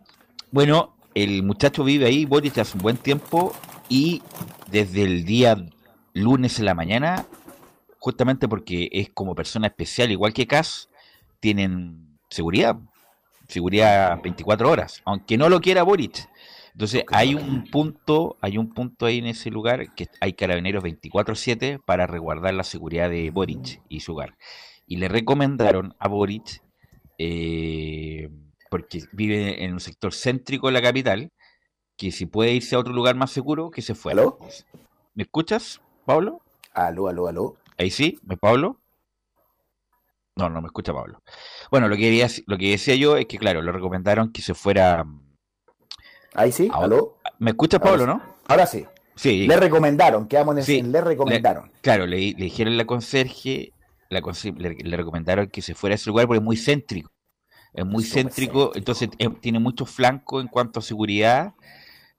bueno, 0.51 0.95
el 1.13 1.43
muchacho 1.43 1.83
vive 1.83 2.05
ahí, 2.05 2.25
Boris, 2.25 2.57
hace 2.57 2.77
un 2.77 2.83
buen 2.83 2.97
tiempo 2.97 3.53
y 3.89 4.21
desde 4.71 5.03
el 5.03 5.25
día 5.25 5.57
lunes 6.13 6.59
en 6.59 6.65
la 6.65 6.75
mañana, 6.75 7.25
justamente 7.99 8.47
porque 8.47 8.89
es 8.91 9.09
como 9.09 9.35
persona 9.35 9.67
especial, 9.67 10.11
igual 10.11 10.33
que 10.33 10.47
Cas, 10.47 10.89
tienen 11.39 12.19
seguridad, 12.29 12.77
seguridad 13.47 14.19
24 14.21 14.69
horas, 14.69 15.01
aunque 15.05 15.37
no 15.37 15.49
lo 15.49 15.61
quiera 15.61 15.83
Boric. 15.83 16.27
Entonces 16.73 17.03
hay 17.07 17.35
un 17.35 17.65
punto, 17.65 18.37
hay 18.41 18.57
un 18.57 18.73
punto 18.73 19.05
ahí 19.05 19.17
en 19.17 19.27
ese 19.27 19.51
lugar 19.51 19.93
que 19.93 20.07
hay 20.21 20.33
carabineros 20.33 20.83
24/7 20.83 21.79
para 21.85 22.07
resguardar 22.07 22.53
la 22.53 22.63
seguridad 22.63 23.09
de 23.09 23.29
Boric 23.29 23.81
y 23.89 23.99
su 23.99 24.13
hogar. 24.13 24.37
Y 24.87 24.97
le 24.97 25.07
recomendaron 25.07 25.95
a 25.99 26.07
Boric, 26.07 26.63
eh, 27.17 28.29
porque 28.69 29.03
vive 29.11 29.63
en 29.63 29.73
un 29.73 29.79
sector 29.79 30.13
céntrico 30.13 30.67
de 30.67 30.73
la 30.73 30.81
capital, 30.81 31.31
que 31.97 32.11
si 32.11 32.25
puede 32.25 32.53
irse 32.53 32.75
a 32.75 32.79
otro 32.79 32.93
lugar 32.93 33.15
más 33.15 33.31
seguro, 33.31 33.69
que 33.69 33.81
se 33.81 33.93
fuera. 33.93 34.23
¿Me 35.13 35.23
escuchas? 35.23 35.81
Pablo? 36.05 36.41
Aló, 36.73 37.07
aló, 37.07 37.27
aló. 37.27 37.57
Ahí 37.77 37.91
sí, 37.91 38.19
¿me 38.23 38.37
Pablo? 38.37 38.77
No, 40.35 40.49
no 40.49 40.61
me 40.61 40.67
escucha 40.67 40.93
Pablo. 40.93 41.21
Bueno, 41.69 41.87
lo 41.87 41.95
que, 41.97 42.27
lo 42.47 42.57
que 42.57 42.71
decía 42.71 42.95
yo 42.95 43.17
es 43.17 43.25
que, 43.25 43.37
claro, 43.37 43.61
le 43.61 43.71
recomendaron 43.71 44.31
que 44.31 44.41
se 44.41 44.53
fuera 44.53 45.05
Ahí 46.33 46.51
sí, 46.51 46.69
aló. 46.73 47.17
¿Me 47.39 47.51
escuchas, 47.51 47.81
Pablo, 47.81 48.05
no? 48.07 48.21
Ahora 48.47 48.65
sí. 48.65 48.85
Sí. 49.15 49.45
Le 49.45 49.57
recomendaron, 49.57 50.27
quedamos 50.27 50.57
en 50.57 50.63
Sí, 50.63 50.81
le 50.81 51.01
recomendaron. 51.01 51.65
Le- 51.65 51.81
claro, 51.81 52.07
le, 52.07 52.17
le 52.17 52.45
dijeron 52.45 52.73
a 52.73 52.77
la 52.77 52.85
conserje, 52.85 53.73
la 54.09 54.21
le, 54.57 54.75
le 54.75 54.97
recomendaron 54.97 55.47
que 55.47 55.61
se 55.61 55.75
fuera 55.75 55.93
a 55.93 55.95
ese 55.95 56.09
lugar 56.09 56.27
porque 56.27 56.37
es 56.39 56.43
muy 56.43 56.55
céntrico. 56.57 57.11
Es 57.73 57.85
muy 57.85 58.03
céntrico, 58.03 58.71
céntrico. 58.71 58.71
entonces 58.75 59.09
eh, 59.19 59.29
tiene 59.41 59.59
mucho 59.59 59.85
flanco 59.85 60.41
en 60.41 60.47
cuanto 60.47 60.79
a 60.79 60.83
seguridad. 60.83 61.53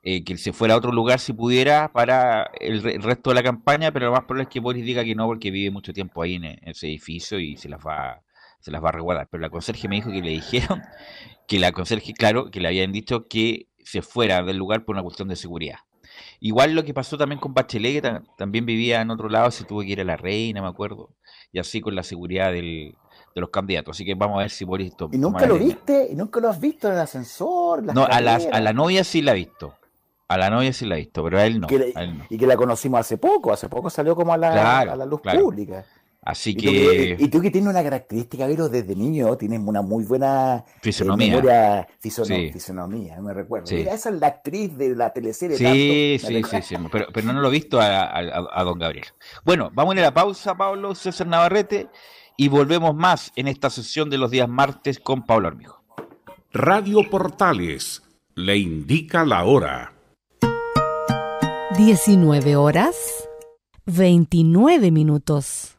Eh, 0.02 0.24
que 0.24 0.36
se 0.36 0.52
fuera 0.52 0.74
a 0.74 0.76
otro 0.78 0.92
lugar 0.92 1.18
si 1.20 1.32
pudiera 1.32 1.92
para 1.92 2.50
el, 2.60 2.82
re- 2.82 2.94
el 2.96 3.02
resto 3.02 3.30
de 3.30 3.34
la 3.34 3.42
campaña, 3.42 3.92
pero 3.92 4.06
lo 4.06 4.12
más 4.12 4.22
probable 4.24 4.44
es 4.44 4.48
que 4.48 4.60
Boris 4.60 4.84
diga 4.84 5.04
que 5.04 5.14
no 5.14 5.26
porque 5.26 5.50
vive 5.50 5.70
mucho 5.70 5.92
tiempo 5.92 6.22
ahí 6.22 6.34
en, 6.34 6.44
e- 6.44 6.58
ese 6.62 6.86
edificio 6.88 7.38
y 7.38 7.56
se 7.56 7.68
las 7.68 7.80
va 7.80 8.22
se 8.60 8.70
las 8.70 8.82
va 8.82 8.90
a 8.90 8.92
resguardar. 8.92 9.28
Pero 9.28 9.40
la 9.40 9.50
conserje 9.50 9.88
me 9.88 9.96
dijo 9.96 10.10
que 10.12 10.22
le 10.22 10.30
dijeron 10.30 10.80
que 11.48 11.58
la 11.58 11.72
conserje, 11.72 12.12
claro, 12.14 12.50
que 12.50 12.60
le 12.60 12.68
habían 12.68 12.92
dicho 12.92 13.26
que 13.26 13.66
se 13.84 14.02
fuera 14.02 14.42
del 14.44 14.56
lugar 14.56 14.84
por 14.84 14.94
una 14.94 15.02
cuestión 15.02 15.26
de 15.28 15.34
seguridad. 15.36 15.78
Igual 16.40 16.74
lo 16.74 16.84
que 16.84 16.94
pasó 16.94 17.16
también 17.18 17.40
con 17.40 17.54
Bachelet, 17.54 17.94
que 17.94 18.02
ta- 18.02 18.22
también 18.36 18.64
vivía 18.66 19.00
en 19.00 19.10
otro 19.10 19.28
lado, 19.28 19.50
se 19.50 19.64
tuvo 19.64 19.80
que 19.80 19.88
ir 19.88 20.00
a 20.00 20.04
la 20.04 20.16
reina, 20.16 20.62
me 20.62 20.68
acuerdo, 20.68 21.10
y 21.52 21.58
así 21.58 21.80
con 21.80 21.94
la 21.96 22.02
seguridad 22.02 22.52
del- 22.52 22.94
de 23.34 23.40
los 23.40 23.50
candidatos. 23.50 23.96
Así 23.96 24.04
que 24.04 24.14
vamos 24.14 24.36
a 24.38 24.42
ver 24.42 24.50
si 24.50 24.64
Boris 24.64 24.92
¿Y 25.10 25.18
nunca 25.18 25.46
lo 25.46 25.58
viste? 25.58 26.08
¿Y 26.10 26.14
nunca 26.14 26.38
lo 26.40 26.48
has 26.48 26.60
visto 26.60 26.86
en 26.88 26.94
el 26.94 27.00
ascensor? 27.00 27.82
No, 27.94 28.04
a 28.04 28.20
la, 28.20 28.38
a 28.52 28.60
la 28.60 28.72
novia 28.72 29.04
sí 29.04 29.22
la 29.22 29.32
he 29.32 29.36
visto. 29.36 29.74
A 30.34 30.38
la 30.38 30.50
novia 30.50 30.72
sí 30.72 30.86
la 30.86 30.96
he 30.96 31.00
visto, 31.00 31.22
pero 31.24 31.38
a 31.38 31.44
él 31.46 31.60
no. 31.60 31.66
Que 31.66 31.78
le- 31.78 31.92
a 31.94 32.02
él 32.04 32.18
no. 32.18 32.24
Y 32.30 32.38
que 32.38 32.46
la 32.46 32.56
conocimos 32.56 33.00
hace 33.00 33.18
poco, 33.18 33.52
hace 33.52 33.68
poco 33.68 33.90
salió 33.90 34.14
como 34.16 34.32
a 34.32 34.36
la, 34.38 34.50
Claro, 34.52 34.92
a 34.92 34.96
la 34.96 35.06
luz 35.06 35.20
claro. 35.20 35.40
pública. 35.40 35.84
Así 36.24 36.50
Y 36.50 36.54
tú, 36.54 36.62
que, 36.62 37.16
y 37.18 37.28
tú 37.28 37.40
que 37.40 37.50
tienes 37.50 37.68
una 37.68 37.82
característica, 37.82 38.46
Vero, 38.46 38.68
desde 38.68 38.94
niño, 38.94 39.36
tienes 39.36 39.58
una 39.58 39.82
muy 39.82 40.04
buena 40.04 40.58
eh, 40.68 40.72
fisonomía. 40.80 41.30
memoria, 41.30 41.88
fisono- 42.00 42.26
Sí. 42.26 42.50
fisonomía, 42.52 43.16
no 43.16 43.22
me 43.22 43.34
recuerdo. 43.34 43.66
Sí. 43.66 43.74
Mira, 43.74 43.92
esa 43.92 44.10
es 44.10 44.20
la 44.20 44.28
actriz 44.28 44.76
de 44.78 44.94
la 44.94 45.12
teleserie. 45.12 45.56
Sí, 45.56 45.64
tanto, 45.64 45.76
sí, 46.28 46.34
¿me 46.34 46.62
sí, 46.62 46.62
sí, 46.62 46.76
pero, 46.92 47.06
pero 47.12 47.32
no 47.32 47.40
lo 47.40 47.48
he 47.48 47.50
visto 47.50 47.80
a, 47.80 48.02
a- 48.04 48.48
a 48.52 48.62
don 48.62 48.78
Gabriel. 48.78 49.06
Bueno, 49.44 49.70
vamos 49.74 49.94
a 49.94 49.98
ir 49.98 50.04
a 50.04 50.08
la 50.10 50.14
pausa, 50.14 50.54
Pablo 50.56 50.94
César 50.94 51.26
Navarrete, 51.26 51.88
y 52.36 52.46
volvemos 52.46 52.94
más 52.94 53.32
en 53.34 53.48
esta 53.48 53.68
sesión 53.68 54.08
de 54.08 54.18
los 54.18 54.30
días 54.30 54.48
martes 54.48 55.00
con 55.00 55.26
Pablo 55.26 55.48
Armijo. 55.48 55.82
Radio 56.52 57.00
Portales 57.10 58.00
le 58.36 58.56
indica 58.58 59.24
la 59.24 59.42
hora. 59.44 59.92
19 61.76 62.54
horas 62.56 62.96
29 63.86 64.90
minutos. 64.90 65.78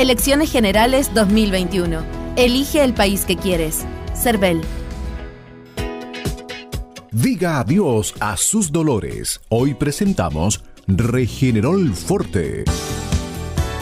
Elecciones 0.00 0.50
Generales 0.50 1.12
2021. 1.12 2.02
Elige 2.36 2.82
el 2.82 2.94
país 2.94 3.26
que 3.26 3.36
quieres. 3.36 3.84
CERVEL. 4.14 4.62
Diga 7.12 7.60
adiós 7.60 8.14
a 8.18 8.38
sus 8.38 8.72
dolores. 8.72 9.42
Hoy 9.50 9.74
presentamos 9.74 10.64
Regenerol 10.86 11.92
Forte. 11.92 12.64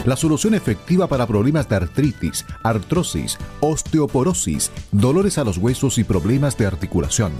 La 0.03 0.17
solución 0.17 0.55
efectiva 0.55 1.07
para 1.07 1.25
problemas 1.25 1.69
de 1.69 1.77
artritis, 1.77 2.45
artrosis, 2.63 3.37
osteoporosis, 3.61 4.73
dolores 4.91 5.37
a 5.37 5.45
los 5.45 5.57
huesos 5.57 5.97
y 5.99 6.03
problemas 6.03 6.57
de 6.57 6.65
articulación. 6.65 7.31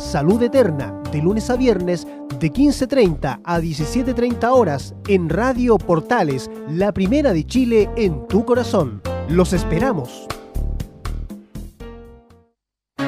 Salud 0.00 0.42
Eterna, 0.42 0.98
de 1.12 1.20
lunes 1.20 1.50
a 1.50 1.56
viernes, 1.56 2.06
de 2.38 2.50
15.30 2.50 3.42
a 3.44 3.60
17.30 3.60 4.50
horas, 4.50 4.94
en 5.06 5.28
Radio 5.28 5.76
Portales, 5.76 6.50
la 6.68 6.92
primera 6.92 7.34
de 7.34 7.44
Chile 7.44 7.90
en 7.96 8.26
tu 8.26 8.46
corazón. 8.46 9.02
Los 9.28 9.52
esperamos. 9.52 10.26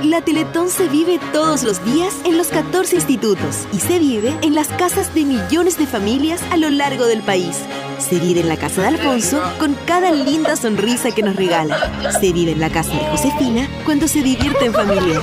La 0.05 0.21
Teletón 0.21 0.69
se 0.69 0.89
vive 0.89 1.19
todos 1.33 1.63
los 1.63 1.83
días 1.85 2.15
en 2.27 2.37
los 2.37 2.49
14 2.49 2.97
institutos 2.97 3.67
y 3.73 3.79
se 3.79 3.99
vive 3.99 4.37
en 4.43 4.55
las 4.55 4.69
casas 4.69 5.15
de 5.15 5.25
millones 5.25 5.79
de 5.79 5.87
familias 5.87 6.43
a 6.51 6.59
lo 6.59 6.69
largo 6.69 7.07
del 7.07 7.23
país. 7.23 7.59
Se 7.99 8.19
vive 8.19 8.41
en 8.41 8.49
la 8.49 8.57
casa 8.59 8.83
de 8.83 8.89
Alfonso 8.89 9.41
con 9.59 9.75
cada 9.87 10.13
linda 10.13 10.57
sonrisa 10.57 11.11
que 11.11 11.23
nos 11.23 11.37
regala. 11.37 12.13
Se 12.21 12.33
vive 12.33 12.53
en 12.53 12.61
la 12.61 12.69
casa 12.69 12.93
de 12.93 13.07
Josefina 13.07 13.67
cuando 13.87 14.07
se 14.09 14.23
divierte 14.23 14.67
en 14.67 14.75
familia. 14.75 15.21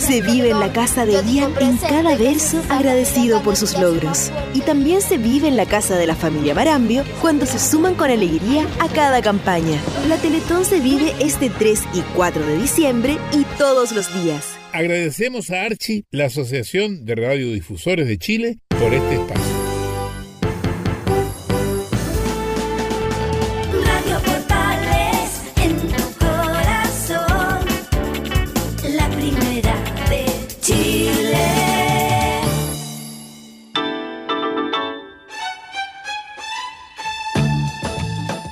Se 0.00 0.22
vive 0.22 0.50
en 0.50 0.58
la 0.58 0.72
casa 0.72 1.04
de 1.04 1.12
Ian 1.12 1.52
en 1.60 1.76
cada 1.76 2.16
verso 2.16 2.62
agradecido 2.70 3.42
por 3.42 3.54
sus 3.54 3.78
logros. 3.78 4.32
Y 4.54 4.60
también 4.62 5.02
se 5.02 5.18
vive 5.18 5.46
en 5.46 5.56
la 5.56 5.66
casa 5.66 5.96
de 5.96 6.06
la 6.06 6.16
familia 6.16 6.54
Marambio 6.54 7.04
cuando 7.20 7.44
se 7.46 7.58
suman 7.58 7.94
con 7.94 8.10
alegría 8.10 8.66
a 8.80 8.88
cada 8.88 9.20
campaña. 9.20 9.80
La 10.08 10.16
Teletón 10.16 10.64
se 10.64 10.80
vive 10.80 11.14
este 11.20 11.50
3 11.50 11.82
y 11.94 12.00
4 12.16 12.46
de 12.46 12.58
diciembre 12.58 13.18
y 13.32 13.44
todos 13.56 13.92
los 13.92 14.12
días. 14.22 14.48
Agradecemos 14.72 15.50
a 15.50 15.62
Archi, 15.62 16.04
la 16.10 16.26
Asociación 16.26 17.04
de 17.04 17.14
Radiodifusores 17.16 18.08
de 18.08 18.18
Chile, 18.18 18.58
por 18.70 18.94
este 18.94 19.14
espacio. 19.14 19.69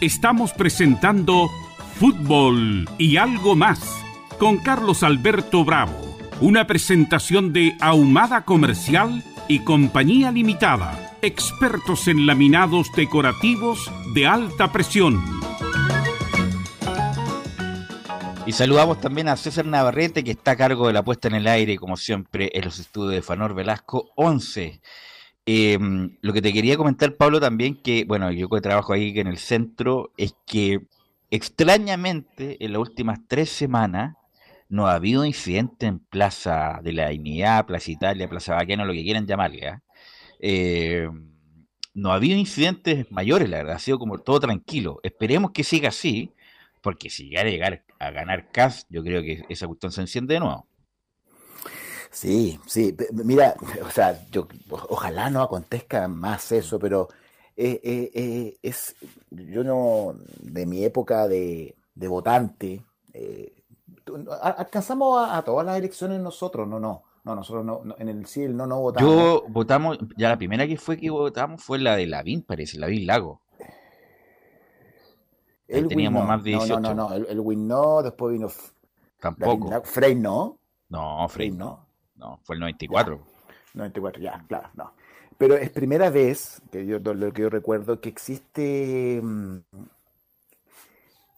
Estamos 0.08 0.54
presentando 0.54 1.50
Fútbol 2.00 2.88
y 2.96 3.18
algo 3.18 3.54
más 3.54 3.78
con 4.38 4.56
Carlos 4.56 5.02
Alberto 5.02 5.66
Bravo, 5.66 6.16
una 6.40 6.66
presentación 6.66 7.52
de 7.52 7.76
Ahumada 7.78 8.46
Comercial 8.46 9.22
y 9.48 9.58
Compañía 9.64 10.32
Limitada, 10.32 11.14
expertos 11.20 12.08
en 12.08 12.24
laminados 12.24 12.90
decorativos 12.96 13.92
de 14.14 14.26
alta 14.26 14.72
presión. 14.72 15.22
Y 18.46 18.52
saludamos 18.52 19.02
también 19.02 19.28
a 19.28 19.36
César 19.36 19.66
Navarrete, 19.66 20.24
que 20.24 20.30
está 20.30 20.52
a 20.52 20.56
cargo 20.56 20.86
de 20.86 20.94
la 20.94 21.04
puesta 21.04 21.28
en 21.28 21.34
el 21.34 21.46
aire, 21.46 21.76
como 21.76 21.98
siempre, 21.98 22.50
en 22.54 22.64
los 22.64 22.78
estudios 22.78 23.12
de 23.12 23.20
Fanor 23.20 23.52
Velasco 23.52 24.08
11. 24.16 24.80
Em, 25.50 26.18
lo 26.20 26.34
que 26.34 26.42
te 26.42 26.52
quería 26.52 26.76
comentar, 26.76 27.16
Pablo, 27.16 27.40
también, 27.40 27.80
que, 27.82 28.04
bueno, 28.04 28.30
yo 28.30 28.50
que 28.50 28.60
trabajo 28.60 28.92
ahí 28.92 29.18
en 29.18 29.28
el 29.28 29.38
centro, 29.38 30.12
es 30.18 30.34
que 30.46 30.80
extrañamente 31.30 32.62
en 32.62 32.72
las 32.74 32.80
últimas 32.80 33.20
tres 33.26 33.48
semanas 33.48 34.14
no 34.68 34.88
ha 34.88 34.94
habido 34.94 35.24
incidente 35.24 35.86
en 35.86 36.00
Plaza 36.00 36.80
de 36.82 36.92
la 36.92 37.08
Dignidad, 37.08 37.64
Plaza 37.64 37.90
Italia, 37.90 38.28
Plaza 38.28 38.56
Baqueno, 38.56 38.84
lo 38.84 38.92
que 38.92 39.02
quieran 39.02 39.26
llamarle. 39.26 39.80
Eh, 40.38 41.08
no 41.94 42.12
ha 42.12 42.16
habido 42.16 42.36
incidentes 42.36 43.10
mayores, 43.10 43.48
la 43.48 43.58
verdad, 43.58 43.76
ha 43.76 43.78
sido 43.78 43.98
como 43.98 44.18
todo 44.18 44.40
tranquilo. 44.40 45.00
Esperemos 45.02 45.52
que 45.52 45.64
siga 45.64 45.88
así, 45.88 46.34
porque 46.82 47.08
si 47.08 47.30
llegara 47.30 47.48
a 47.48 47.52
llegar 47.52 47.84
a 47.98 48.10
ganar 48.10 48.50
CAS, 48.52 48.86
yo 48.90 49.02
creo 49.02 49.22
que 49.22 49.44
esa 49.48 49.66
cuestión 49.66 49.92
se 49.92 50.02
enciende 50.02 50.34
de 50.34 50.40
nuevo. 50.40 50.67
Sí, 52.10 52.58
sí, 52.66 52.96
mira, 53.12 53.54
o 53.86 53.90
sea, 53.90 54.18
yo 54.30 54.48
ojalá 54.88 55.30
no 55.30 55.42
acontezca 55.42 56.08
más 56.08 56.52
eso, 56.52 56.78
pero 56.78 57.08
eh, 57.56 57.80
eh, 57.82 58.10
eh, 58.14 58.56
es, 58.62 58.96
yo 59.30 59.64
no, 59.64 60.14
de 60.40 60.66
mi 60.66 60.84
época 60.84 61.28
de, 61.28 61.74
votante, 61.94 62.82
alcanzamos 64.42 65.28
a, 65.28 65.42
todas 65.42 65.66
las 65.66 65.76
elecciones 65.76 66.20
nosotros, 66.20 66.66
no, 66.66 66.78
no, 66.78 67.02
no, 67.24 67.34
nosotros 67.34 67.64
no, 67.64 67.82
en 67.98 68.08
el 68.08 68.26
CIL 68.26 68.56
no, 68.56 68.66
no 68.66 68.80
votamos. 68.80 69.10
Yo 69.10 69.44
votamos, 69.48 69.98
ya 70.16 70.28
la 70.28 70.38
primera 70.38 70.66
que 70.66 70.76
fue 70.76 70.96
que 70.96 71.10
votamos 71.10 71.62
fue 71.62 71.78
la 71.78 71.96
de 71.96 72.06
Lavín, 72.06 72.42
parece, 72.42 72.78
Lavín 72.78 73.06
Lago. 73.06 73.42
El 75.68 75.86
teníamos 75.86 76.26
más 76.26 76.42
de 76.42 76.50
18. 76.52 76.80
No, 76.80 76.94
no, 76.94 77.08
no, 77.10 77.14
el, 77.14 77.40
Win 77.40 77.68
no, 77.68 78.02
después 78.02 78.32
vino. 78.32 78.48
Tampoco. 79.20 79.82
Frey 79.82 80.14
no. 80.14 80.58
No, 80.88 81.28
Frey 81.28 81.50
no. 81.50 81.87
No, 82.18 82.40
fue 82.44 82.56
el 82.56 82.60
94. 82.60 83.20
94, 83.74 84.22
ya, 84.22 84.44
claro, 84.48 84.68
no. 84.74 84.92
Pero 85.36 85.54
es 85.56 85.70
primera 85.70 86.10
vez, 86.10 86.60
que 86.72 86.84
yo 86.84 86.98
lo 86.98 87.32
que 87.32 87.42
yo 87.42 87.50
recuerdo, 87.50 88.00
que 88.00 88.08
existe 88.08 89.20
mm, 89.22 89.58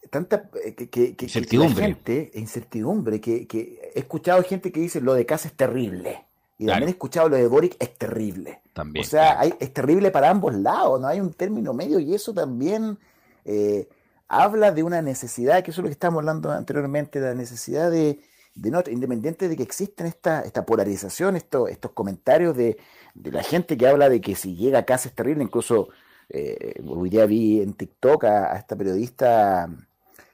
tanta 0.09 0.49
eh, 0.65 0.75
que, 0.75 0.89
que, 0.89 1.25
incertidumbre. 1.27 1.85
gente, 1.85 2.31
incertidumbre, 2.35 3.21
que, 3.21 3.47
que, 3.47 3.93
he 3.95 3.99
escuchado 4.01 4.43
gente 4.43 4.73
que 4.73 4.81
dice 4.81 5.01
lo 5.01 5.13
de 5.15 5.27
casa 5.27 5.49
es 5.49 5.55
terrible. 5.55 6.25
Y 6.59 6.67
también 6.67 6.89
he 6.89 6.93
escuchado 6.93 7.29
lo 7.29 7.37
de 7.37 7.47
Boric 7.47 7.77
es 7.79 7.97
terrible. 7.97 8.61
También. 8.75 9.05
O 9.05 9.09
sea, 9.09 9.41
hay, 9.41 9.55
es 9.61 9.73
terrible 9.73 10.11
para 10.11 10.31
ambos 10.31 10.55
lados, 10.55 11.01
no 11.01 11.07
hay 11.07 11.21
un 11.21 11.33
término 11.33 11.73
medio 11.73 11.99
y 11.99 12.15
eso 12.15 12.35
también 12.35 12.99
eh, 13.45 13.89
habla 14.29 14.71
de 14.73 14.83
una 14.83 15.03
necesidad, 15.03 15.63
que 15.63 15.71
eso 15.71 15.81
es 15.81 15.85
lo 15.85 15.89
que 15.89 15.95
estábamos 15.95 16.21
hablando 16.21 16.51
anteriormente, 16.51 17.19
la 17.19 17.35
necesidad 17.35 17.91
de, 17.91 18.21
de 18.55 18.71
no, 18.71 18.83
independiente 18.91 19.49
de 19.49 19.57
que 19.57 19.63
existen 19.63 20.07
esta, 20.07 20.43
esta 20.43 20.67
polarización, 20.67 21.37
esto, 21.37 21.69
estos 21.69 21.93
comentarios 21.93 22.57
de, 22.57 22.79
de, 23.15 23.33
la 23.33 23.43
gente 23.43 23.77
que 23.77 23.87
habla 23.87 24.09
de 24.09 24.21
que 24.21 24.35
si 24.35 24.57
llega 24.57 24.81
a 24.81 24.85
casa 24.85 25.09
es 25.09 25.15
terrible, 25.15 25.43
incluso 25.45 25.89
eh, 26.29 26.75
hoy 26.87 27.11
día 27.11 27.27
vi 27.27 27.61
en 27.61 27.75
TikTok 27.75 28.25
a, 28.25 28.57
esta 28.57 28.77
periodista 28.77 29.69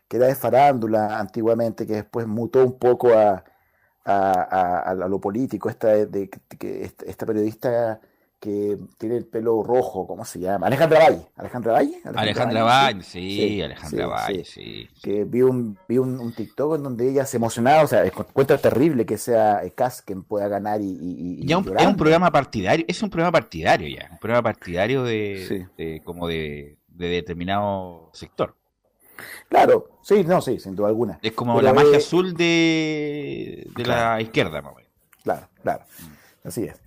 que 0.08 0.18
era 0.18 0.26
de 0.26 0.34
farándula 0.34 1.18
antiguamente, 1.18 1.86
que 1.86 1.94
después 1.94 2.26
mutó 2.26 2.64
un 2.64 2.78
poco 2.78 3.08
a, 3.12 3.44
a, 4.04 4.94
lo 4.94 5.20
político, 5.20 5.68
esta, 5.68 5.88
de, 5.88 6.30
esta 7.06 7.26
periodista 7.26 8.00
que 8.40 8.76
tiene 8.98 9.16
el 9.16 9.26
pelo 9.26 9.62
rojo, 9.62 10.06
¿cómo 10.06 10.24
se 10.24 10.38
llama? 10.38 10.66
Alejandra 10.66 11.00
Valle. 11.00 11.26
Alejandra 11.36 11.72
Valle. 11.72 12.00
Alejandra, 12.04 12.62
Valle, 12.62 13.02
sí, 13.02 13.62
Alejandra 13.62 14.06
Valle, 14.06 14.44
sí. 14.44 14.88
Que 15.02 15.24
vi 15.24 15.42
un, 15.42 15.78
vi 15.88 15.98
un, 15.98 16.32
TikTok 16.32 16.76
en 16.76 16.82
donde 16.82 17.10
ella 17.10 17.24
se 17.24 17.38
emocionaba, 17.38 17.82
o 17.82 17.86
sea, 17.86 18.04
encuentra 18.04 18.58
terrible 18.58 19.06
que 19.06 19.18
sea 19.18 19.62
Cas 19.74 20.02
quien 20.02 20.22
pueda 20.22 20.48
ganar 20.48 20.80
y. 20.80 21.46
ya 21.46 21.58
es 21.58 21.86
un 21.86 21.96
programa 21.96 22.30
partidario, 22.30 22.84
es 22.88 23.02
un 23.02 23.10
programa 23.10 23.32
partidario 23.32 23.88
ya, 23.88 24.08
un 24.10 24.18
programa 24.18 24.42
partidario 24.42 25.02
de, 25.02 26.00
como 26.04 26.28
de, 26.28 26.76
determinado 26.88 28.10
sector. 28.12 28.54
Claro, 29.48 29.98
sí, 30.02 30.24
no, 30.24 30.42
sí, 30.42 30.58
sin 30.58 30.76
duda 30.76 30.88
alguna. 30.88 31.18
Es 31.22 31.32
como 31.32 31.60
la 31.62 31.72
magia 31.72 31.96
azul 31.96 32.34
de, 32.34 33.66
de 33.74 33.84
la 33.84 34.20
izquierda, 34.20 34.60
más 34.60 34.74
Claro, 35.22 35.48
claro. 35.62 35.84
Así 36.44 36.64
es. 36.64 36.85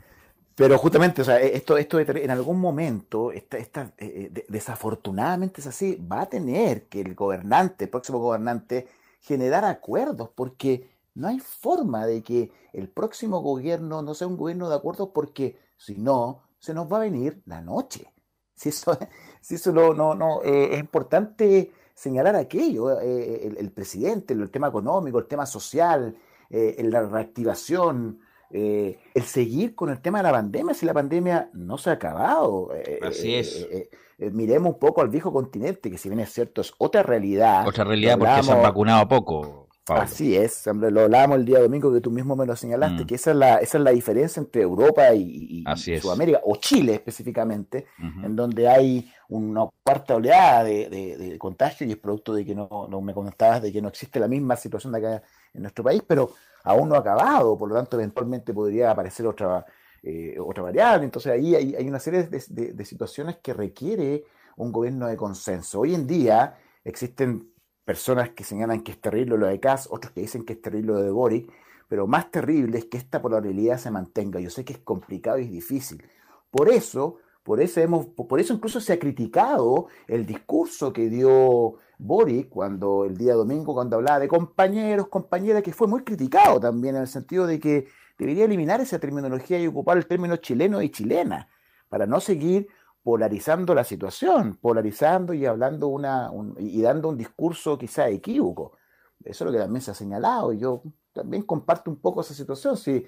Pero 0.59 0.77
justamente, 0.77 1.21
o 1.21 1.25
sea, 1.25 1.39
e, 1.39 1.55
esto, 1.55 1.77
esto 1.77 1.99
en 1.99 2.31
algún 2.31 2.59
momento, 2.59 3.31
esta, 3.31 3.57
esta, 3.57 3.93
eh, 3.97 4.29
eh, 4.35 4.45
desafortunadamente 4.49 5.61
es 5.61 5.67
así, 5.67 5.95
va 5.95 6.23
a 6.23 6.29
tener 6.29 6.89
que 6.89 6.99
el 6.99 7.15
gobernante, 7.15 7.85
el 7.85 7.89
próximo 7.89 8.19
gobernante, 8.19 8.89
generar 9.21 9.63
acuerdos, 9.63 10.29
porque 10.35 10.89
no 11.15 11.29
hay 11.29 11.39
forma 11.39 12.05
de 12.05 12.21
que 12.23 12.51
el 12.73 12.89
próximo 12.89 13.39
gobierno 13.39 14.01
no 14.01 14.13
sea 14.13 14.27
un 14.27 14.35
gobierno 14.35 14.69
de 14.69 14.75
acuerdos, 14.75 15.11
porque 15.13 15.57
si 15.77 15.95
no, 15.95 16.41
se 16.59 16.73
nos 16.73 16.91
va 16.91 16.97
a 16.97 17.01
venir 17.07 17.41
la 17.45 17.61
noche. 17.61 18.13
Si 18.53 18.67
eso, 18.67 18.97
si 19.39 19.55
eso 19.55 19.71
no, 19.71 19.93
no, 19.93 20.13
no 20.13 20.43
eh, 20.43 20.73
es 20.73 20.79
importante 20.81 21.71
señalar 21.93 22.35
aquello, 22.35 22.99
el, 22.99 23.55
el, 23.57 23.71
presidente, 23.71 24.33
el, 24.33 24.51
tema 24.51 24.67
económico, 24.67 25.19
el 25.19 25.27
tema 25.27 25.45
social, 25.45 26.17
la 26.49 27.01
reactivación, 27.03 28.19
eh, 28.51 28.99
el 29.13 29.23
seguir 29.23 29.75
con 29.75 29.89
el 29.89 30.01
tema 30.01 30.19
de 30.19 30.23
la 30.23 30.31
pandemia, 30.31 30.73
si 30.73 30.85
la 30.85 30.93
pandemia 30.93 31.49
no 31.53 31.77
se 31.77 31.91
ha 31.91 31.93
acabado. 31.93 32.71
Eh, 32.75 32.99
Así 33.01 33.35
es. 33.35 33.67
Eh, 33.71 33.89
miremos 34.31 34.73
un 34.73 34.79
poco 34.79 35.01
al 35.01 35.09
viejo 35.09 35.31
continente, 35.31 35.89
que 35.91 35.97
si 35.97 36.09
bien 36.09 36.19
es 36.19 36.31
cierto, 36.31 36.61
es 36.61 36.73
otra 36.77 37.03
realidad. 37.03 37.67
Otra 37.67 37.83
realidad 37.83 38.17
porque 38.17 38.43
se 38.43 38.51
han 38.51 38.61
vacunado 38.61 39.07
poco. 39.07 39.69
Así 39.87 40.35
es, 40.35 40.67
lo 40.67 41.01
hablábamos 41.01 41.39
el 41.39 41.45
día 41.45 41.59
domingo 41.59 41.91
que 41.91 42.01
tú 42.01 42.11
mismo 42.11 42.35
me 42.35 42.45
lo 42.45 42.55
señalaste, 42.55 43.03
mm. 43.03 43.07
que 43.07 43.15
esa 43.15 43.31
es, 43.31 43.37
la, 43.37 43.55
esa 43.57 43.77
es 43.77 43.83
la 43.83 43.91
diferencia 43.91 44.39
entre 44.39 44.61
Europa 44.61 45.13
y, 45.13 45.63
Sudamérica, 45.99 46.41
o 46.43 46.55
Chile 46.57 46.95
específicamente, 46.95 47.87
en 47.97 48.35
donde 48.35 48.67
hay 48.67 49.11
una 49.29 49.67
cuarta 49.83 50.15
oleada 50.15 50.63
de, 50.63 51.35
contagio 51.39 51.87
y 51.87 51.91
es 51.91 51.97
producto 51.97 52.33
de 52.33 52.45
que 52.45 52.53
no, 52.53 52.87
no 52.89 53.01
me 53.01 53.13
contabas 53.13 53.61
de 53.61 53.71
que 53.71 53.81
no 53.81 53.87
existe 53.87 54.19
la 54.19 54.27
misma 54.27 54.55
situación 54.55 54.93
de 54.93 54.99
acá 54.99 55.23
en 55.53 55.61
nuestro 55.61 55.83
país, 55.83 56.03
pero 56.05 56.33
aún 56.63 56.89
no 56.89 56.95
acabado, 56.95 57.57
por 57.57 57.69
lo 57.69 57.75
tanto 57.75 57.97
eventualmente 57.97 58.53
podría 58.53 58.91
aparecer 58.91 59.25
otra, 59.27 59.65
eh, 60.03 60.37
otra 60.39 60.63
variable. 60.63 61.05
Entonces 61.05 61.31
ahí 61.31 61.55
hay, 61.55 61.87
una 61.87 61.99
serie 61.99 62.23
de, 62.23 62.85
situaciones 62.85 63.37
que 63.37 63.53
requiere 63.53 64.23
un 64.57 64.71
gobierno 64.71 65.07
de 65.07 65.17
consenso. 65.17 65.81
Hoy 65.81 65.95
en 65.95 66.07
día 66.07 66.57
existen 66.83 67.51
personas 67.85 68.29
que 68.29 68.43
señalan 68.43 68.81
que 68.81 68.91
es 68.91 69.01
terrible 69.01 69.37
lo 69.37 69.47
de 69.47 69.59
Kass, 69.59 69.87
otros 69.91 70.13
que 70.13 70.21
dicen 70.21 70.45
que 70.45 70.53
es 70.53 70.61
terrible 70.61 70.93
lo 70.93 71.01
de 71.01 71.11
Boric, 71.11 71.51
pero 71.87 72.05
más 72.05 72.29
terrible 72.29 72.77
es 72.77 72.85
que 72.85 72.97
esta 72.97 73.21
polaridad 73.21 73.77
se 73.77 73.89
mantenga. 73.89 74.39
Yo 74.39 74.49
sé 74.49 74.63
que 74.63 74.73
es 74.73 74.79
complicado 74.79 75.39
y 75.39 75.45
es 75.45 75.51
difícil. 75.51 76.03
Por 76.51 76.69
eso, 76.69 77.17
por 77.43 77.61
eso, 77.61 77.81
hemos, 77.81 78.05
por 78.07 78.39
eso 78.39 78.53
incluso 78.53 78.79
se 78.79 78.93
ha 78.93 78.99
criticado 78.99 79.87
el 80.07 80.25
discurso 80.25 80.93
que 80.93 81.09
dio 81.09 81.77
Boric, 81.99 82.47
cuando 82.47 83.03
el 83.03 83.17
día 83.17 83.33
domingo, 83.33 83.73
cuando 83.73 83.97
hablaba 83.97 84.19
de 84.19 84.29
compañeros, 84.29 85.09
compañeras, 85.09 85.61
que 85.61 85.73
fue 85.73 85.85
muy 85.85 86.03
criticado 86.03 86.57
también 86.59 86.95
en 86.95 87.01
el 87.01 87.07
sentido 87.09 87.45
de 87.45 87.59
que 87.59 87.89
debería 88.17 88.45
eliminar 88.45 88.79
esa 88.79 88.99
terminología 88.99 89.59
y 89.59 89.67
ocupar 89.67 89.97
el 89.97 90.07
término 90.07 90.37
chileno 90.37 90.81
y 90.81 90.89
chilena, 90.91 91.49
para 91.89 92.05
no 92.05 92.21
seguir 92.21 92.69
polarizando 93.03 93.75
la 93.75 93.83
situación, 93.83 94.57
polarizando 94.61 95.33
y 95.33 95.45
hablando 95.45 95.87
una, 95.89 96.31
y 96.57 96.81
dando 96.81 97.09
un 97.09 97.17
discurso 97.17 97.77
quizá 97.77 98.07
equívoco. 98.07 98.77
Eso 99.23 99.43
es 99.43 99.47
lo 99.47 99.51
que 99.51 99.61
también 99.61 99.81
se 99.81 99.91
ha 99.91 99.93
señalado, 99.93 100.53
y 100.53 100.59
yo 100.59 100.83
también 101.11 101.43
comparto 101.43 101.91
un 101.91 101.99
poco 101.99 102.21
esa 102.21 102.33
situación. 102.33 102.77
Si, 102.77 103.05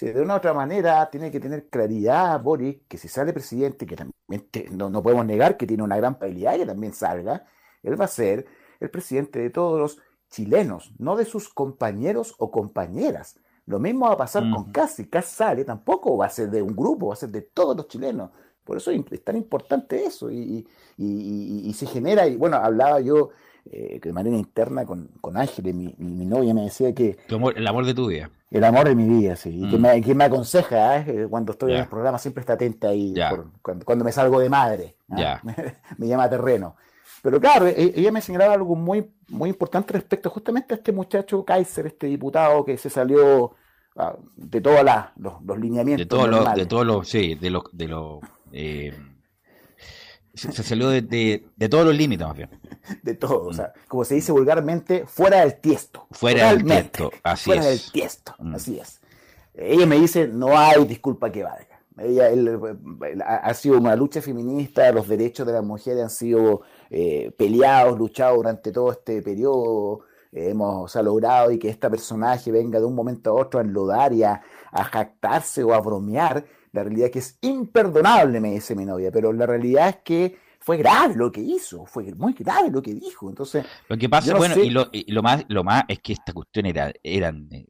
de 0.00 0.20
una 0.20 0.34
u 0.34 0.36
otra 0.38 0.52
manera 0.52 1.08
tiene 1.10 1.30
que 1.30 1.38
tener 1.38 1.68
claridad 1.68 2.42
Boric, 2.42 2.88
que 2.88 2.98
si 2.98 3.06
sale 3.06 3.32
presidente, 3.32 3.86
que 3.86 3.94
también 3.94 4.48
no, 4.72 4.90
no 4.90 5.00
podemos 5.00 5.26
negar 5.26 5.56
que 5.56 5.66
tiene 5.66 5.84
una 5.84 5.96
gran 5.96 6.18
probabilidad 6.18 6.56
que 6.56 6.66
también 6.66 6.92
salga, 6.92 7.46
él 7.82 8.00
va 8.00 8.06
a 8.06 8.08
ser 8.08 8.46
el 8.80 8.90
presidente 8.90 9.38
de 9.38 9.50
todos 9.50 9.78
los 9.78 9.98
chilenos, 10.30 10.92
no 10.98 11.16
de 11.16 11.24
sus 11.24 11.48
compañeros 11.48 12.34
o 12.38 12.50
compañeras. 12.50 13.36
Lo 13.66 13.78
mismo 13.78 14.06
va 14.06 14.14
a 14.14 14.16
pasar 14.16 14.50
con 14.50 14.72
Casi. 14.72 15.06
Casi 15.06 15.36
sale, 15.36 15.64
tampoco 15.64 16.16
va 16.16 16.26
a 16.26 16.30
ser 16.30 16.50
de 16.50 16.60
un 16.62 16.74
grupo, 16.74 17.08
va 17.08 17.14
a 17.14 17.16
ser 17.16 17.28
de 17.28 17.42
todos 17.42 17.76
los 17.76 17.86
chilenos. 17.86 18.30
Por 18.64 18.76
eso 18.76 18.90
es 18.90 19.24
tan 19.24 19.36
importante 19.36 20.04
eso. 20.04 20.30
Y, 20.30 20.66
se 21.74 21.86
genera, 21.86 22.26
y 22.26 22.36
bueno, 22.36 22.56
hablaba 22.56 23.00
yo 23.00 23.30
eh, 23.70 24.00
de 24.02 24.12
manera 24.12 24.36
interna 24.36 24.84
con, 24.84 25.08
con 25.20 25.36
Ángeles, 25.36 25.74
mi, 25.74 25.94
novia 26.26 26.54
me 26.54 26.62
decía 26.62 26.92
que... 26.92 27.18
el 27.28 27.66
amor 27.66 27.86
de 27.86 27.94
tu 27.94 28.08
vida. 28.08 28.30
El 28.50 28.64
amor 28.64 28.88
de 28.88 28.94
mi 28.94 29.08
vida, 29.08 29.36
sí. 29.36 29.50
Y 29.50 29.70
que, 29.70 29.78
mm. 29.78 30.16
me, 30.16 30.24
aconseja, 30.24 30.98
¿eh? 30.98 31.26
cuando 31.30 31.52
estoy 31.52 31.72
en 31.72 31.80
el 31.80 31.88
programa, 31.88 32.18
siempre 32.18 32.40
está 32.40 32.54
atenta 32.54 32.88
ahí, 32.88 33.14
cuando, 33.62 34.04
me 34.04 34.12
salgo 34.12 34.40
de 34.40 34.48
madre. 34.48 34.96
¿ah? 35.10 35.40
me 35.98 36.06
llama 36.06 36.28
terreno. 36.28 36.76
Pero 37.22 37.40
claro, 37.40 37.68
e, 37.68 37.92
ella 37.96 38.12
me 38.12 38.20
señalaba 38.20 38.54
algo 38.54 38.74
muy, 38.74 39.10
muy 39.28 39.48
importante 39.48 39.94
respecto 39.94 40.28
justamente 40.28 40.74
a 40.74 40.76
este 40.76 40.92
muchacho 40.92 41.44
Kaiser, 41.44 41.86
este 41.86 42.08
diputado 42.08 42.64
que 42.64 42.76
se 42.76 42.90
salió 42.90 43.54
ah, 43.96 44.16
de 44.36 44.60
todos 44.60 44.84
los, 45.16 45.58
lineamientos. 45.58 46.04
De 46.04 46.08
todos 46.08 46.28
los, 46.28 46.54
de 46.54 46.66
todos 46.66 46.86
los, 46.86 47.08
sí, 47.08 47.36
de 47.36 47.50
los, 47.50 47.62
de 47.72 47.88
los 47.88 48.20
eh, 48.52 48.92
se, 50.34 50.62
salió 50.62 50.88
de, 50.88 51.42
todos 51.70 51.84
los 51.84 51.94
límites, 51.94 52.26
más 52.26 52.36
bien. 52.36 52.50
De 53.02 53.14
todo, 53.14 53.46
o 53.46 53.52
sea, 53.52 53.72
como 53.86 54.04
se 54.04 54.16
dice 54.16 54.32
vulgarmente, 54.32 55.06
fuera 55.06 55.40
del 55.40 55.60
tiesto. 55.60 56.06
Fuera 56.10 56.52
del 56.52 56.64
tiesto, 56.64 57.10
así 57.22 57.44
fuera 57.44 57.64
del 57.66 57.80
tiesto, 57.92 58.34
mm. 58.38 58.54
así 58.54 58.78
es. 58.78 59.00
Ella 59.54 59.86
me 59.86 60.00
dice, 60.00 60.26
no 60.26 60.58
hay 60.58 60.84
disculpa 60.84 61.30
que 61.30 61.44
valga. 61.44 61.66
Ella 61.98 62.30
ha 63.26 63.54
sido 63.54 63.78
una 63.78 63.94
lucha 63.94 64.22
feminista, 64.22 64.90
los 64.92 65.06
derechos 65.06 65.46
de 65.46 65.52
las 65.52 65.62
mujeres 65.62 66.02
han 66.02 66.10
sido 66.10 66.62
eh, 66.92 67.32
peleados, 67.36 67.98
luchados 67.98 68.36
durante 68.36 68.70
todo 68.70 68.92
este 68.92 69.22
periodo. 69.22 70.04
hemos 70.30 70.94
logrado 70.94 71.50
y 71.50 71.58
que 71.58 71.68
este 71.68 71.90
personaje 71.90 72.52
venga 72.52 72.78
de 72.78 72.86
un 72.86 72.94
momento 72.94 73.30
a 73.30 73.34
otro 73.34 73.58
a 73.58 73.62
enlodar 73.62 74.12
y 74.12 74.22
a, 74.22 74.40
a 74.70 74.84
jactarse 74.84 75.64
o 75.64 75.74
a 75.74 75.80
bromear 75.80 76.44
la 76.72 76.82
realidad 76.82 77.06
es 77.06 77.12
que 77.12 77.18
es 77.18 77.38
imperdonable, 77.42 78.40
me 78.40 78.52
dice 78.52 78.74
mi 78.74 78.84
novia, 78.84 79.10
pero 79.12 79.32
la 79.32 79.46
realidad 79.46 79.88
es 79.90 79.96
que 79.96 80.38
fue 80.58 80.78
grave 80.78 81.14
lo 81.16 81.30
que 81.30 81.40
hizo, 81.40 81.84
fue 81.84 82.14
muy 82.14 82.32
grave 82.32 82.70
lo 82.70 82.80
que 82.80 82.94
dijo. 82.94 83.28
Entonces, 83.28 83.64
lo 83.88 83.98
que 83.98 84.08
pasa, 84.08 84.34
bueno, 84.34 84.54
y, 84.56 84.70
lo, 84.70 85.22
más, 85.22 85.44
lo 85.48 85.64
más 85.64 85.84
es 85.88 85.98
que 85.98 86.14
esta 86.14 86.32
cuestión 86.32 86.66
era, 86.66 86.92
eran 87.02 87.48
eh, 87.52 87.66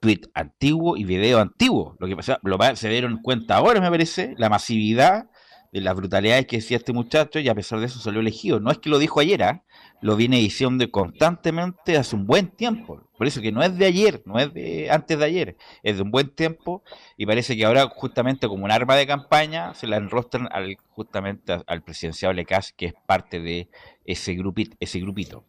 tweet 0.00 0.22
antiguo 0.34 0.96
y 0.96 1.04
video 1.04 1.38
antiguo. 1.38 1.96
Lo 2.00 2.08
que 2.08 2.16
pasa, 2.16 2.40
lo 2.42 2.58
más, 2.58 2.78
se 2.78 2.88
dieron 2.88 3.20
cuenta 3.22 3.56
ahora, 3.56 3.80
me 3.80 3.90
parece, 3.90 4.34
la 4.38 4.48
masividad 4.48 5.30
de 5.72 5.80
las 5.80 5.96
brutalidades 5.96 6.46
que 6.46 6.56
decía 6.56 6.76
este 6.76 6.92
muchacho 6.92 7.38
y 7.38 7.48
a 7.48 7.54
pesar 7.54 7.80
de 7.80 7.86
eso 7.86 7.98
salió 7.98 8.20
elegido. 8.20 8.60
No 8.60 8.70
es 8.70 8.78
que 8.78 8.90
lo 8.90 8.98
dijo 8.98 9.20
ayer, 9.20 9.42
¿ah? 9.42 9.64
lo 10.02 10.16
viene 10.16 10.36
diciendo 10.36 10.88
constantemente 10.90 11.96
hace 11.96 12.14
un 12.14 12.26
buen 12.26 12.48
tiempo. 12.48 13.00
Por 13.16 13.26
eso 13.26 13.40
que 13.40 13.52
no 13.52 13.62
es 13.62 13.76
de 13.78 13.86
ayer, 13.86 14.22
no 14.26 14.38
es 14.38 14.52
de 14.52 14.90
antes 14.90 15.18
de 15.18 15.24
ayer, 15.24 15.56
es 15.82 15.96
de 15.96 16.02
un 16.02 16.10
buen 16.10 16.28
tiempo 16.28 16.82
y 17.16 17.24
parece 17.24 17.56
que 17.56 17.64
ahora 17.64 17.88
justamente 17.88 18.48
como 18.48 18.64
un 18.64 18.70
arma 18.70 18.96
de 18.96 19.06
campaña 19.06 19.72
se 19.74 19.86
la 19.86 19.96
enrostran 19.96 20.46
al, 20.52 20.76
justamente 20.90 21.58
al 21.66 21.82
presidenciable 21.82 22.44
Kass, 22.44 22.74
que 22.76 22.86
es 22.86 22.94
parte 23.06 23.40
de 23.40 23.70
ese 24.04 24.34
grupito. 24.34 24.76
Ese 24.78 25.00
grupito. 25.00 25.44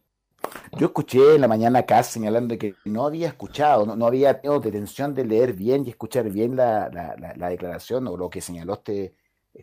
Yo 0.78 0.88
escuché 0.88 1.36
en 1.36 1.42
la 1.42 1.48
mañana 1.50 1.84
Kass 1.84 2.08
señalando 2.08 2.58
que 2.58 2.76
no 2.86 3.06
había 3.06 3.28
escuchado, 3.28 3.86
no, 3.96 4.06
había 4.06 4.40
tenido 4.40 4.60
detención 4.62 5.14
de 5.14 5.26
leer 5.26 5.54
bien 5.54 5.86
y 5.86 5.90
escuchar 5.90 6.30
bien 6.30 6.56
la, 6.56 6.90
la 7.38 7.50
declaración 7.50 8.08
o 8.08 8.16
lo 8.16 8.30
que 8.30 8.42
señaló 8.42 8.74
este 8.74 9.16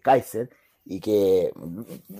Kaiser 0.03 0.51
y 0.85 1.01
que 1.01 1.53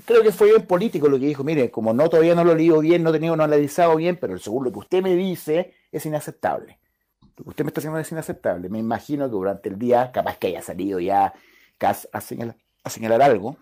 creo 0.05 0.23
que 0.23 0.33
fue 0.33 0.49
bien 0.49 0.67
político 0.67 1.09
lo 1.09 1.19
que 1.19 1.27
dijo, 1.27 1.45
mire, 1.45 1.71
como 1.71 1.93
no 1.93 2.09
todavía 2.09 2.35
no 2.35 2.45
lo 2.45 2.55
leído 2.55 2.81
bien, 2.81 3.03
no 3.03 3.11
he 3.11 3.13
tenido 3.15 3.37
no 3.37 3.45
analizado 3.45 3.97
bien, 3.97 4.19
pero 4.21 4.39
según 4.39 4.65
lo 4.65 4.73
que 4.73 4.79
usted 4.79 5.03
me 5.03 5.15
dice 5.15 5.75
es 5.91 6.07
inaceptable. 6.07 6.79
Lo 7.37 7.45
que 7.45 7.51
usted 7.51 7.65
me 7.65 7.69
está 7.69 7.81
diciendo 7.81 7.99
es 7.99 8.13
inaceptable. 8.13 8.69
Me 8.69 8.79
imagino 8.79 9.27
que 9.27 9.33
durante 9.33 9.69
el 9.71 9.79
día, 9.79 10.13
capaz 10.13 10.37
que 10.37 10.49
haya 10.49 10.63
salido 10.63 11.01
ya 11.01 11.33
a 12.13 12.21
señalar, 12.21 12.57
a 12.85 12.91
señalar 12.91 13.23
algo, 13.23 13.57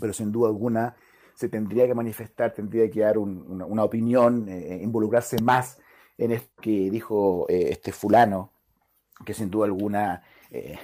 pero 0.00 0.12
sin 0.12 0.32
duda 0.32 0.48
alguna 0.48 0.96
se 1.34 1.48
tendría 1.48 1.86
que 1.86 1.94
manifestar, 1.94 2.52
tendría 2.54 2.90
que 2.90 3.00
dar 3.00 3.18
una, 3.18 3.84
opinión, 3.84 4.48
eh, 4.48 4.80
involucrarse 4.82 5.40
más 5.42 5.78
en 6.18 6.32
esto 6.32 6.50
que 6.60 6.90
dijo 6.90 7.46
eh, 7.48 7.68
este 7.70 7.92
fulano, 7.92 8.52
que 9.24 9.34
sin 9.34 9.50
duda 9.50 9.66
alguna 9.66 10.22
eh, 10.52 10.78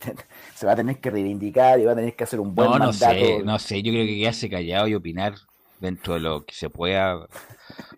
se 0.54 0.66
va 0.66 0.72
a 0.72 0.76
tener 0.76 0.98
que 0.98 1.10
reivindicar 1.10 1.78
y 1.78 1.84
va 1.84 1.92
a 1.92 1.96
tener 1.96 2.14
que 2.16 2.24
hacer 2.24 2.40
un 2.40 2.54
buen 2.54 2.70
no, 2.70 2.78
no 2.78 2.92
Sé, 2.92 3.42
no 3.44 3.58
sé, 3.58 3.82
yo 3.82 3.92
creo 3.92 4.04
que 4.04 4.18
quedarse 4.18 4.50
callado 4.50 4.88
y 4.88 4.94
opinar 4.94 5.34
dentro 5.80 6.14
de 6.14 6.20
lo 6.20 6.44
que 6.44 6.54
se 6.54 6.70
pueda, 6.70 7.28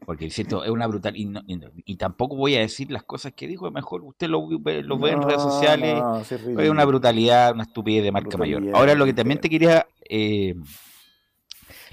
porque 0.06 0.30
siento 0.30 0.64
es 0.64 0.70
una 0.70 0.86
brutal 0.86 1.14
y, 1.16 1.96
tampoco 1.96 2.34
voy 2.34 2.56
a 2.56 2.60
decir 2.60 2.90
las 2.90 3.04
cosas 3.04 3.34
que 3.34 3.46
dijo, 3.46 3.70
mejor 3.70 4.02
usted 4.04 4.28
lo, 4.28 4.46
ve 4.48 4.82
en 5.10 5.22
redes 5.22 5.42
sociales, 5.42 6.02
es 6.30 6.70
una 6.70 6.84
brutalidad, 6.84 7.52
una 7.52 7.64
estupidez 7.64 8.02
de 8.02 8.12
marca 8.12 8.38
mayor. 8.38 8.62
Ahora 8.74 8.94
lo 8.94 9.04
que 9.04 9.12
también 9.12 9.40
te 9.40 9.50
quería, 9.50 9.86
eh, 10.08 10.54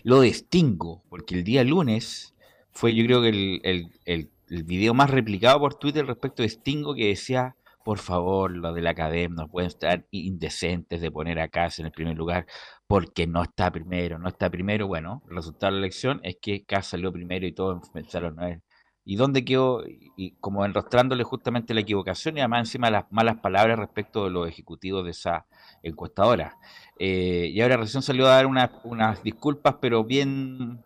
lo 0.04 0.22
distingo, 0.22 1.04
porque 1.10 1.36
el 1.36 1.44
día 1.44 1.64
lunes 1.64 2.34
fue 2.72 2.96
yo 2.96 3.06
creo 3.06 3.22
que 3.22 3.30
el, 3.30 3.60
el, 3.64 3.92
el, 4.06 4.30
el 4.50 4.64
video 4.64 4.94
más 4.94 5.10
replicado 5.10 5.60
por 5.60 5.76
Twitter 5.76 6.06
respecto 6.06 6.42
de 6.42 6.50
Stingo 6.50 6.96
que 6.96 7.08
decía 7.08 7.56
por 7.84 8.00
favor, 8.00 8.52
los 8.52 8.76
de 8.76 8.82
la 8.82 8.92
academia 8.92 9.44
no 9.44 9.48
pueden 9.48 9.68
estar 9.68 10.06
indecentes 10.12 11.02
de 11.02 11.12
poner 11.12 11.40
a 11.40 11.48
Casa 11.50 11.82
en 11.82 11.88
el 11.88 11.92
primer 11.92 12.18
lugar 12.18 12.46
porque 12.88 13.28
no 13.28 13.44
está 13.44 13.72
primero, 13.72 14.20
no 14.20 14.28
está 14.30 14.50
primero. 14.50 14.88
Bueno, 14.88 15.24
el 15.30 15.36
resultado 15.38 15.74
de 15.74 15.80
la 15.80 15.86
elección 15.86 16.20
es 16.24 16.38
que 16.42 16.64
Casa 16.66 16.92
salió 16.92 17.12
primero 17.12 17.46
y 17.48 17.54
todos 17.54 17.90
pensaron 17.90 18.40
a 18.40 18.50
él. 18.50 18.62
¿Y 19.04 19.16
dónde 19.16 19.44
quedó? 19.44 19.84
Y 20.16 20.36
como 20.40 20.64
enrostrándole 20.66 21.24
justamente 21.24 21.74
la 21.74 21.82
equivocación 21.82 22.38
y 22.38 22.42
además 22.42 22.68
encima 22.68 22.92
las 22.92 23.06
malas 23.12 23.38
palabras 23.38 23.80
respecto 23.80 24.26
de 24.26 24.30
los 24.30 24.48
ejecutivos 24.48 25.04
de 25.04 25.12
esa 25.12 25.48
encuestadora. 25.84 26.58
Eh, 27.00 27.50
y 27.52 27.62
ahora 27.62 27.78
recién 27.78 28.04
salió 28.04 28.28
a 28.28 28.36
dar 28.36 28.46
unas 28.46 29.24
disculpas, 29.24 29.76
pero 29.82 30.04
bien, 30.04 30.84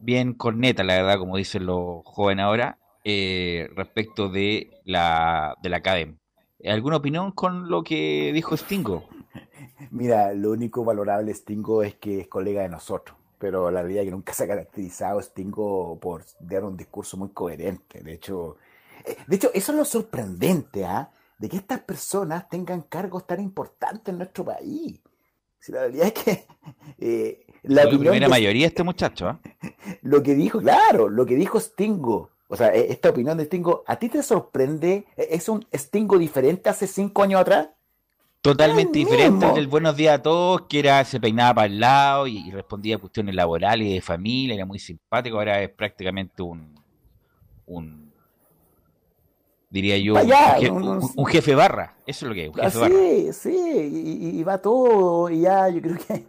bien 0.00 0.34
corneta, 0.34 0.84
la 0.84 0.94
verdad, 0.94 1.18
como 1.18 1.36
dicen 1.36 1.66
los 1.66 2.02
jóvenes 2.04 2.44
ahora, 2.44 2.78
eh, 3.04 3.68
respecto 3.74 4.28
de 4.28 4.70
la, 4.84 5.56
de 5.62 5.68
la 5.70 5.78
academia. 5.78 6.19
¿Alguna 6.64 6.96
opinión 6.96 7.32
con 7.32 7.70
lo 7.70 7.82
que 7.82 8.32
dijo 8.34 8.56
Stingo? 8.56 9.08
Mira, 9.90 10.34
lo 10.34 10.50
único 10.50 10.84
valorable 10.84 11.32
Stingo 11.32 11.82
es 11.82 11.94
que 11.94 12.20
es 12.20 12.28
colega 12.28 12.62
de 12.62 12.68
nosotros, 12.68 13.16
pero 13.38 13.70
la 13.70 13.80
realidad 13.80 14.02
es 14.02 14.08
que 14.08 14.12
nunca 14.12 14.32
se 14.34 14.44
ha 14.44 14.48
caracterizado 14.48 15.22
Stingo 15.22 15.98
por 15.98 16.24
dar 16.38 16.64
un 16.64 16.76
discurso 16.76 17.16
muy 17.16 17.30
coherente. 17.30 18.02
De 18.02 18.12
hecho, 18.12 18.56
eh, 19.04 19.16
de 19.26 19.36
hecho 19.36 19.50
eso 19.54 19.72
es 19.72 19.78
lo 19.78 19.84
sorprendente, 19.84 20.84
¿ah? 20.84 21.10
De 21.38 21.48
que 21.48 21.56
estas 21.56 21.80
personas 21.80 22.48
tengan 22.50 22.82
cargos 22.82 23.26
tan 23.26 23.40
importantes 23.40 24.08
en 24.08 24.18
nuestro 24.18 24.44
país. 24.44 25.00
Si 25.58 25.72
la 25.72 25.80
realidad 25.80 26.06
es 26.08 26.12
que 26.12 26.46
eh, 26.98 27.46
la, 27.62 27.88
primera 27.88 28.28
mayoría 28.28 28.66
este 28.66 28.82
muchacho, 28.82 29.28
¿ah? 29.28 29.40
Lo 30.02 30.22
que 30.22 30.34
dijo, 30.34 30.60
claro, 30.60 31.08
lo 31.08 31.26
que 31.26 31.34
dijo 31.36 31.60
Stingo 31.60 32.30
o 32.50 32.56
sea, 32.56 32.74
e, 32.74 32.90
esta 32.92 33.10
opinión 33.10 33.38
de 33.38 33.44
Stingo, 33.44 33.84
¿a 33.86 33.96
ti 33.96 34.08
te 34.08 34.22
sorprende? 34.22 35.06
¿E, 35.16 35.28
¿Es 35.30 35.48
un 35.48 35.64
Stingo 35.72 36.18
diferente 36.18 36.68
hace 36.68 36.86
cinco 36.86 37.22
años 37.22 37.40
atrás? 37.40 37.68
Totalmente 38.42 38.98
diferente 38.98 39.46
del 39.52 39.68
buenos 39.68 39.96
días 39.96 40.18
a 40.18 40.22
todos, 40.22 40.62
que 40.62 40.80
era, 40.80 41.04
se 41.04 41.20
peinaba 41.20 41.54
para 41.54 41.66
el 41.66 41.78
lado 41.78 42.26
y, 42.26 42.50
respondía 42.50 42.96
a 42.96 42.98
cuestiones 42.98 43.34
laborales 43.34 43.86
y 43.86 43.94
de 43.94 44.00
familia, 44.00 44.54
era 44.54 44.64
muy 44.64 44.78
simpático, 44.78 45.36
ahora 45.36 45.62
es 45.62 45.68
prácticamente 45.68 46.42
un, 46.42 46.74
un 47.66 48.10
diría 49.68 49.98
yo, 49.98 50.14
un, 50.14 51.26
jefe 51.26 51.54
barra, 51.54 51.94
eso 52.06 52.24
es 52.24 52.28
lo 52.30 52.34
que 52.34 52.44
es, 52.44 52.48
un 52.48 52.54
jefe 52.54 52.78
ah, 52.78 52.88
sí, 52.88 53.32
Sí, 53.32 54.32
y, 54.38 54.42
va 54.42 54.56
todo, 54.58 55.28
y 55.28 55.42
ya 55.42 55.68
yo 55.68 55.82
creo 55.82 55.96
que 55.98 56.24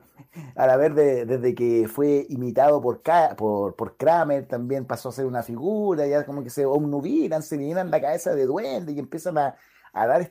al 0.55 0.69
haber 0.69 0.93
desde 0.93 1.53
que 1.53 1.87
fue 1.87 2.25
imitado 2.29 2.81
por, 2.81 3.01
por, 3.37 3.75
por, 3.75 3.97
Kramer, 3.97 4.47
también 4.47 4.85
pasó 4.85 5.09
a 5.09 5.11
ser 5.11 5.25
una 5.25 5.43
figura, 5.43 6.07
ya 6.07 6.25
como 6.25 6.43
que 6.43 6.49
se 6.49 6.65
omnubilan, 6.65 7.43
se 7.43 7.57
llenan 7.57 7.91
la 7.91 8.01
cabeza 8.01 8.33
de 8.33 8.45
duende 8.45 8.93
y 8.93 8.99
empiezan 8.99 9.37
a, 9.37 9.55
dar 9.93 10.21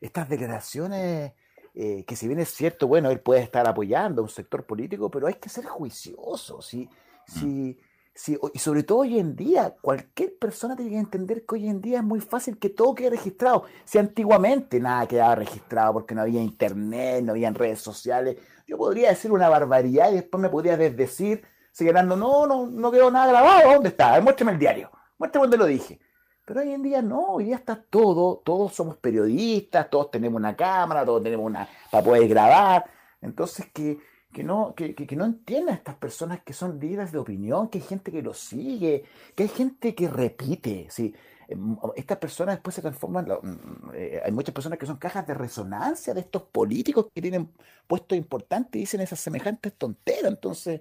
estas 0.00 0.28
declaraciones 0.28 1.32
eh, 1.74 2.04
que 2.06 2.16
si 2.16 2.26
bien 2.26 2.40
es 2.40 2.48
cierto, 2.50 2.88
bueno, 2.88 3.10
él 3.10 3.20
puede 3.20 3.42
estar 3.42 3.66
apoyando 3.66 4.22
a 4.22 4.24
un 4.24 4.30
sector 4.30 4.64
político, 4.64 5.10
pero 5.10 5.26
hay 5.26 5.34
que 5.34 5.48
ser 5.48 5.66
juicioso, 5.66 6.62
¿sí? 6.62 6.88
sí 7.26 7.78
y 8.54 8.58
sobre 8.58 8.82
todo 8.82 8.98
hoy 8.98 9.18
en 9.18 9.36
día, 9.36 9.74
cualquier 9.80 10.38
persona 10.38 10.74
tiene 10.74 10.92
que 10.92 10.98
entender 10.98 11.44
que 11.44 11.56
hoy 11.56 11.68
en 11.68 11.82
día 11.82 11.98
es 11.98 12.04
muy 12.04 12.20
fácil 12.20 12.58
que 12.58 12.70
todo 12.70 12.94
quede 12.94 13.10
registrado. 13.10 13.64
Si 13.84 13.98
antiguamente 13.98 14.80
nada 14.80 15.06
quedaba 15.06 15.34
registrado 15.34 15.92
porque 15.92 16.14
no 16.14 16.22
había 16.22 16.40
internet, 16.40 17.22
no 17.22 17.32
había 17.32 17.50
redes 17.50 17.80
sociales, 17.80 18.38
yo 18.66 18.76
podría 18.76 19.10
decir 19.10 19.32
una 19.32 19.48
barbaridad 19.48 20.10
y 20.10 20.16
después 20.16 20.40
me 20.40 20.48
podría 20.48 20.76
desdecir 20.76 21.44
señalando, 21.72 22.16
no, 22.16 22.46
no, 22.46 22.66
no 22.66 22.90
quedó 22.90 23.10
nada 23.10 23.26
grabado, 23.26 23.72
¿dónde 23.72 23.90
está? 23.90 24.20
Muéstrame 24.20 24.52
el 24.52 24.58
diario, 24.58 24.90
muéstrame 25.18 25.44
dónde 25.44 25.58
lo 25.58 25.66
dije. 25.66 26.00
Pero 26.46 26.60
hoy 26.60 26.72
en 26.72 26.82
día 26.82 27.02
no, 27.02 27.20
hoy 27.34 27.44
día 27.44 27.56
está 27.56 27.82
todo, 27.82 28.42
todos 28.44 28.72
somos 28.72 28.96
periodistas, 28.96 29.90
todos 29.90 30.10
tenemos 30.10 30.38
una 30.38 30.56
cámara, 30.56 31.04
todos 31.04 31.22
tenemos 31.22 31.44
una 31.44 31.68
para 31.90 32.04
poder 32.04 32.28
grabar. 32.28 32.84
Entonces 33.20 33.66
que 33.72 33.98
que 34.36 34.44
no, 34.44 34.74
que, 34.74 34.94
que, 34.94 35.16
no 35.16 35.24
entiendan 35.24 35.76
estas 35.76 35.94
personas 35.94 36.40
que 36.44 36.52
son 36.52 36.78
líderes 36.78 37.10
de 37.10 37.16
opinión, 37.16 37.68
que 37.68 37.78
hay 37.78 37.84
gente 37.84 38.12
que 38.12 38.20
lo 38.20 38.34
sigue, 38.34 39.04
que 39.34 39.44
hay 39.44 39.48
gente 39.48 39.94
que 39.94 40.08
repite. 40.08 40.88
¿sí? 40.90 41.14
Em, 41.48 41.76
estas 41.94 42.18
personas 42.18 42.56
después 42.56 42.74
se 42.74 42.82
transforman, 42.82 43.26
mm, 43.26 43.90
eh, 43.94 44.20
hay 44.24 44.32
muchas 44.32 44.54
personas 44.54 44.78
que 44.78 44.86
son 44.86 44.96
cajas 44.96 45.26
de 45.26 45.34
resonancia 45.34 46.12
de 46.14 46.20
estos 46.20 46.42
políticos 46.42 47.06
que 47.14 47.22
tienen 47.22 47.48
puestos 47.86 48.18
importantes 48.18 48.76
y 48.76 48.80
dicen 48.80 49.00
esas 49.00 49.20
semejantes 49.20 49.72
tonteras. 49.74 50.32
Entonces, 50.32 50.80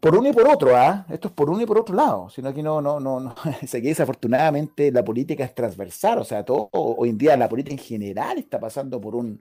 por 0.00 0.16
uno 0.16 0.28
y 0.28 0.32
por 0.32 0.48
otro, 0.48 0.76
¿ah? 0.76 1.06
Esto 1.08 1.28
es 1.28 1.34
por 1.34 1.48
uno 1.48 1.60
y 1.62 1.66
por 1.66 1.78
otro 1.78 1.94
lado, 1.94 2.28
sino 2.28 2.52
que 2.52 2.62
no, 2.62 2.80
no, 2.80 3.00
no, 3.00 3.20
no. 3.20 3.34
que 3.70 3.80
desafortunadamente 3.80 4.90
la 4.92 5.04
política 5.04 5.44
es 5.44 5.54
transversal, 5.54 6.18
o 6.18 6.24
sea, 6.24 6.44
todo 6.44 6.68
hoy 6.72 7.10
en 7.10 7.18
día 7.18 7.36
la 7.36 7.48
política 7.48 7.72
en 7.72 7.78
general 7.78 8.38
está 8.38 8.60
pasando 8.60 9.00
por 9.00 9.14
un 9.14 9.40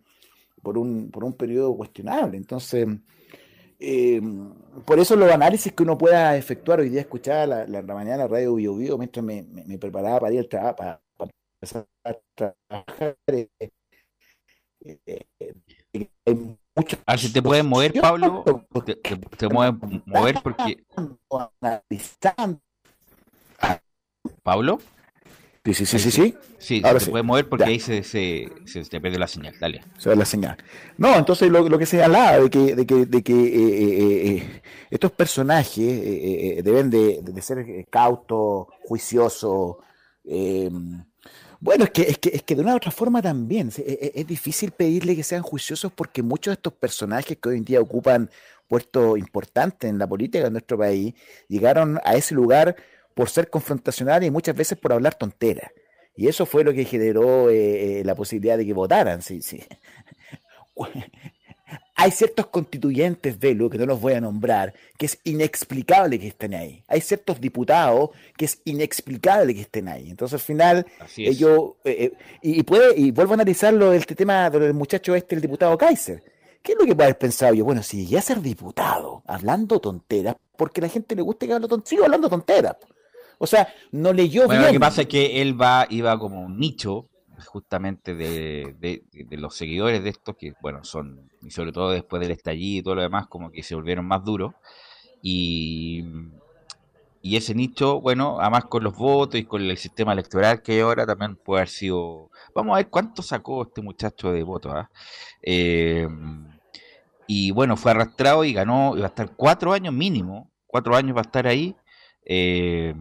por 0.65 0.77
un, 0.79 1.11
por 1.11 1.23
un 1.23 1.33
periodo 1.33 1.77
cuestionable. 1.77 2.37
Entonces, 2.37 2.87
eh, 3.79 4.21
por 4.85 4.99
eso 4.99 5.15
los 5.15 5.31
análisis 5.31 5.73
que 5.73 5.83
uno 5.83 5.97
pueda 5.97 6.37
efectuar 6.37 6.79
hoy 6.79 6.89
día, 6.89 7.01
escuchaba 7.01 7.45
la, 7.45 7.65
la, 7.65 7.81
mañana 7.81 8.17
la 8.17 8.27
radio 8.27 8.55
Bio, 8.55 8.75
Bio 8.75 8.97
mientras 8.97 9.23
me, 9.23 9.43
me, 9.43 9.77
preparaba 9.77 10.19
para 10.21 10.33
ir 10.33 10.39
al 10.39 10.47
trabajo, 10.47 10.75
para, 10.75 11.01
empezar 11.55 11.85
a 12.03 12.15
trabajar. 12.35 13.17
Eh, 13.27 13.47
eh, 14.85 16.37
ah, 17.05 17.17
si 17.17 17.33
te 17.33 17.41
pueden 17.41 17.65
mover, 17.67 17.93
Pablo, 17.99 18.43
te, 18.85 18.95
te, 18.95 19.49
pueden 19.49 19.79
mover 20.05 20.35
porque... 20.43 20.83
¿Pablo? 24.43 24.79
Sí, 25.65 25.73
sí, 25.73 25.85
sí, 25.87 25.97
sí, 25.97 26.11
sí. 26.11 26.37
Sí, 26.59 26.81
Ahora 26.83 26.99
se 26.99 27.09
puede 27.09 27.23
mover 27.23 27.49
porque 27.49 27.63
ahí 27.63 27.79
se, 27.79 28.03
se, 28.03 28.51
se, 28.65 29.01
perdió 29.01 29.17
la 29.17 29.27
señal. 29.27 29.55
Dale. 29.59 29.83
Se 29.97 30.09
ve 30.09 30.15
la 30.15 30.25
señal. 30.25 30.57
No, 30.95 31.15
entonces 31.15 31.49
lo, 31.49 31.67
lo 31.67 31.79
que 31.79 31.87
señalaba 31.87 32.39
de 32.39 32.49
que, 32.51 32.75
de 32.75 32.85
que, 32.85 33.05
de 33.07 33.23
que 33.23 33.33
eh, 33.33 33.47
eh, 33.55 34.27
eh, 34.27 34.61
estos 34.91 35.11
personajes 35.11 36.63
deben 36.63 36.91
de, 36.91 37.19
de, 37.23 37.41
ser 37.41 37.65
cautos, 37.89 38.67
juiciosos. 38.83 39.77
bueno, 41.59 41.85
es 41.85 41.89
que, 41.89 42.01
es, 42.03 42.19
que, 42.19 42.29
es 42.29 42.43
que 42.43 42.55
de 42.55 42.61
una 42.61 42.73
u 42.73 42.77
otra 42.77 42.91
forma 42.91 43.23
también 43.23 43.69
es, 43.69 43.79
es 43.79 44.27
difícil 44.27 44.69
pedirle 44.69 45.15
que 45.15 45.23
sean 45.23 45.41
juiciosos 45.41 45.91
porque 45.91 46.21
muchos 46.21 46.51
de 46.51 46.55
estos 46.55 46.73
personajes 46.73 47.37
que 47.41 47.49
hoy 47.49 47.57
en 47.57 47.65
día 47.65 47.81
ocupan 47.81 48.29
puestos 48.67 49.17
importantes 49.17 49.89
en 49.89 49.97
la 49.97 50.05
política 50.05 50.43
de 50.43 50.51
nuestro 50.51 50.77
país 50.77 51.15
llegaron 51.47 51.99
a 52.03 52.15
ese 52.15 52.35
lugar 52.35 52.75
por 53.15 53.29
ser 53.29 53.49
confrontacional 53.49 54.23
y 54.23 54.29
muchas 54.29 54.55
veces 54.55 54.77
por 54.77 54.93
hablar 54.93 55.15
tonteras. 55.15 55.71
Y 56.15 56.27
eso 56.27 56.45
fue 56.45 56.63
lo 56.63 56.73
que 56.73 56.85
generó 56.85 57.49
eh, 57.49 57.99
eh, 57.99 58.03
la 58.05 58.13
posibilidad 58.15 58.57
de 58.57 58.65
que 58.65 58.73
votaran. 58.73 59.21
Sí, 59.21 59.41
sí. 59.41 59.63
Hay 61.95 62.11
ciertos 62.11 62.47
constituyentes, 62.47 63.39
Velo, 63.39 63.69
que 63.69 63.77
no 63.77 63.85
los 63.85 63.99
voy 63.99 64.13
a 64.13 64.21
nombrar, 64.21 64.73
que 64.97 65.07
es 65.07 65.17
inexplicable 65.23 66.19
que 66.19 66.27
estén 66.27 66.53
ahí. 66.53 66.83
Hay 66.87 67.01
ciertos 67.01 67.41
diputados 67.41 68.11
que 68.37 68.45
es 68.45 68.61
inexplicable 68.65 69.55
que 69.55 69.61
estén 69.61 69.87
ahí. 69.87 70.09
Entonces, 70.09 70.33
al 70.33 70.45
final, 70.45 70.85
ellos. 71.17 71.73
Eh, 71.85 72.11
y, 72.41 72.63
puede, 72.63 72.99
y 72.99 73.11
vuelvo 73.11 73.33
a 73.33 73.35
analizarlo, 73.35 73.93
este 73.93 74.13
tema 74.13 74.49
del 74.49 74.73
muchacho 74.73 75.15
este, 75.15 75.35
el 75.35 75.41
diputado 75.41 75.77
Kaiser. 75.77 76.21
¿Qué 76.61 76.73
es 76.73 76.77
lo 76.77 76.85
que 76.85 76.95
puede 76.95 77.07
haber 77.09 77.17
pensado 77.17 77.53
yo? 77.53 77.63
Bueno, 77.63 77.81
si 77.81 78.03
llegué 78.03 78.17
a 78.17 78.21
ser 78.21 78.41
diputado, 78.41 79.23
hablando 79.25 79.79
tonteras, 79.79 80.35
porque 80.57 80.81
a 80.81 80.83
la 80.83 80.89
gente 80.89 81.15
le 81.15 81.21
gusta 81.21 81.47
que 81.47 81.53
hable 81.53 81.67
tonteras, 81.67 81.89
sigo 81.89 82.03
hablando 82.05 82.29
tonteras. 82.29 82.75
O 83.37 83.47
sea, 83.47 83.67
no 83.91 84.13
leyó 84.13 84.45
bueno, 84.45 84.65
Lo 84.65 84.71
que 84.71 84.79
pasa 84.79 85.01
es 85.01 85.07
que 85.07 85.41
él 85.41 85.59
va, 85.59 85.87
iba 85.89 86.17
como 86.17 86.41
un 86.41 86.57
nicho, 86.57 87.09
justamente 87.47 88.15
de, 88.15 88.75
de, 88.79 89.37
los 89.37 89.55
seguidores 89.55 90.03
de 90.03 90.09
estos, 90.09 90.35
que 90.37 90.53
bueno, 90.61 90.83
son, 90.83 91.29
y 91.41 91.51
sobre 91.51 91.71
todo 91.71 91.91
después 91.91 92.21
del 92.21 92.31
estallido 92.31 92.79
y 92.79 92.83
todo 92.83 92.95
lo 92.95 93.01
demás, 93.01 93.27
como 93.27 93.51
que 93.51 93.63
se 93.63 93.75
volvieron 93.75 94.05
más 94.05 94.23
duros. 94.23 94.53
Y, 95.21 96.03
y 97.21 97.37
ese 97.37 97.55
nicho, 97.55 97.99
bueno, 98.01 98.39
además 98.39 98.65
con 98.65 98.83
los 98.83 98.95
votos 98.95 99.39
y 99.39 99.45
con 99.45 99.61
el 99.61 99.77
sistema 99.77 100.13
electoral 100.13 100.61
que 100.61 100.73
hay 100.73 100.79
ahora, 100.81 101.05
también 101.05 101.35
puede 101.35 101.61
haber 101.61 101.69
sido. 101.69 102.29
Vamos 102.53 102.73
a 102.73 102.77
ver 102.77 102.89
cuánto 102.89 103.21
sacó 103.21 103.63
este 103.63 103.81
muchacho 103.81 104.31
de 104.31 104.43
votos. 104.43 104.73
¿ah? 104.75 104.89
Eh, 105.41 106.07
y 107.27 107.51
bueno, 107.51 107.77
fue 107.77 107.91
arrastrado 107.91 108.43
y 108.43 108.53
ganó, 108.53 108.95
iba 108.95 109.05
a 109.05 109.09
estar 109.09 109.31
cuatro 109.35 109.73
años 109.73 109.93
mínimo, 109.93 110.51
cuatro 110.67 110.95
años 110.95 111.15
va 111.15 111.21
a 111.21 111.23
estar 111.23 111.47
ahí. 111.47 111.75
Eh, 112.25 112.93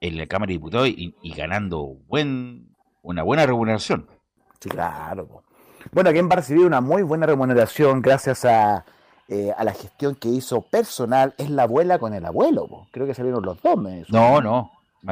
en 0.00 0.16
la 0.16 0.26
Cámara 0.26 0.48
de 0.48 0.54
Diputados 0.54 0.88
y, 0.88 1.14
ganando 1.34 1.96
buen, 2.06 2.74
una 3.02 3.22
buena 3.22 3.46
remuneración. 3.46 4.08
Sí, 4.60 4.68
claro. 4.68 5.42
Bueno, 5.92 6.10
quien 6.12 6.28
va 6.28 6.34
a 6.34 6.36
recibir 6.36 6.66
una 6.66 6.80
muy 6.80 7.02
buena 7.02 7.26
remuneración 7.26 8.02
gracias 8.02 8.44
a, 8.44 8.84
eh, 9.28 9.52
a 9.56 9.64
la 9.64 9.72
gestión 9.72 10.14
que 10.14 10.28
hizo 10.28 10.62
personal 10.62 11.34
es 11.38 11.50
la 11.50 11.64
abuela 11.64 11.98
con 11.98 12.14
el 12.14 12.24
abuelo. 12.24 12.86
Creo 12.90 13.06
que 13.06 13.14
salieron 13.14 13.44
los 13.44 13.60
dos. 13.62 13.78
no, 14.08 14.40
no. 14.40 14.70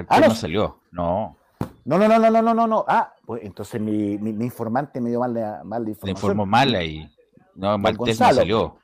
ah, 0.09 0.21
no. 0.21 0.35
salió. 0.35 0.81
No. 0.91 1.37
No, 1.85 1.99
no, 1.99 2.09
no, 2.09 2.19
no, 2.19 2.43
no, 2.43 2.55
no, 2.55 2.67
no. 2.67 2.85
Ah, 2.89 3.15
pues 3.25 3.45
entonces 3.45 3.81
mi, 3.81 4.19
mi, 4.19 4.31
informante 4.45 5.01
me 5.01 5.11
dio 5.11 5.21
mal, 5.21 5.33
mal 5.65 5.89
información. 5.89 6.05
Le 6.05 6.11
informó 6.11 6.45
mal 6.45 6.75
ahí. 6.75 7.09
No, 7.55 7.79
Maltés 7.79 8.21
no 8.21 8.33
salió. 8.33 8.79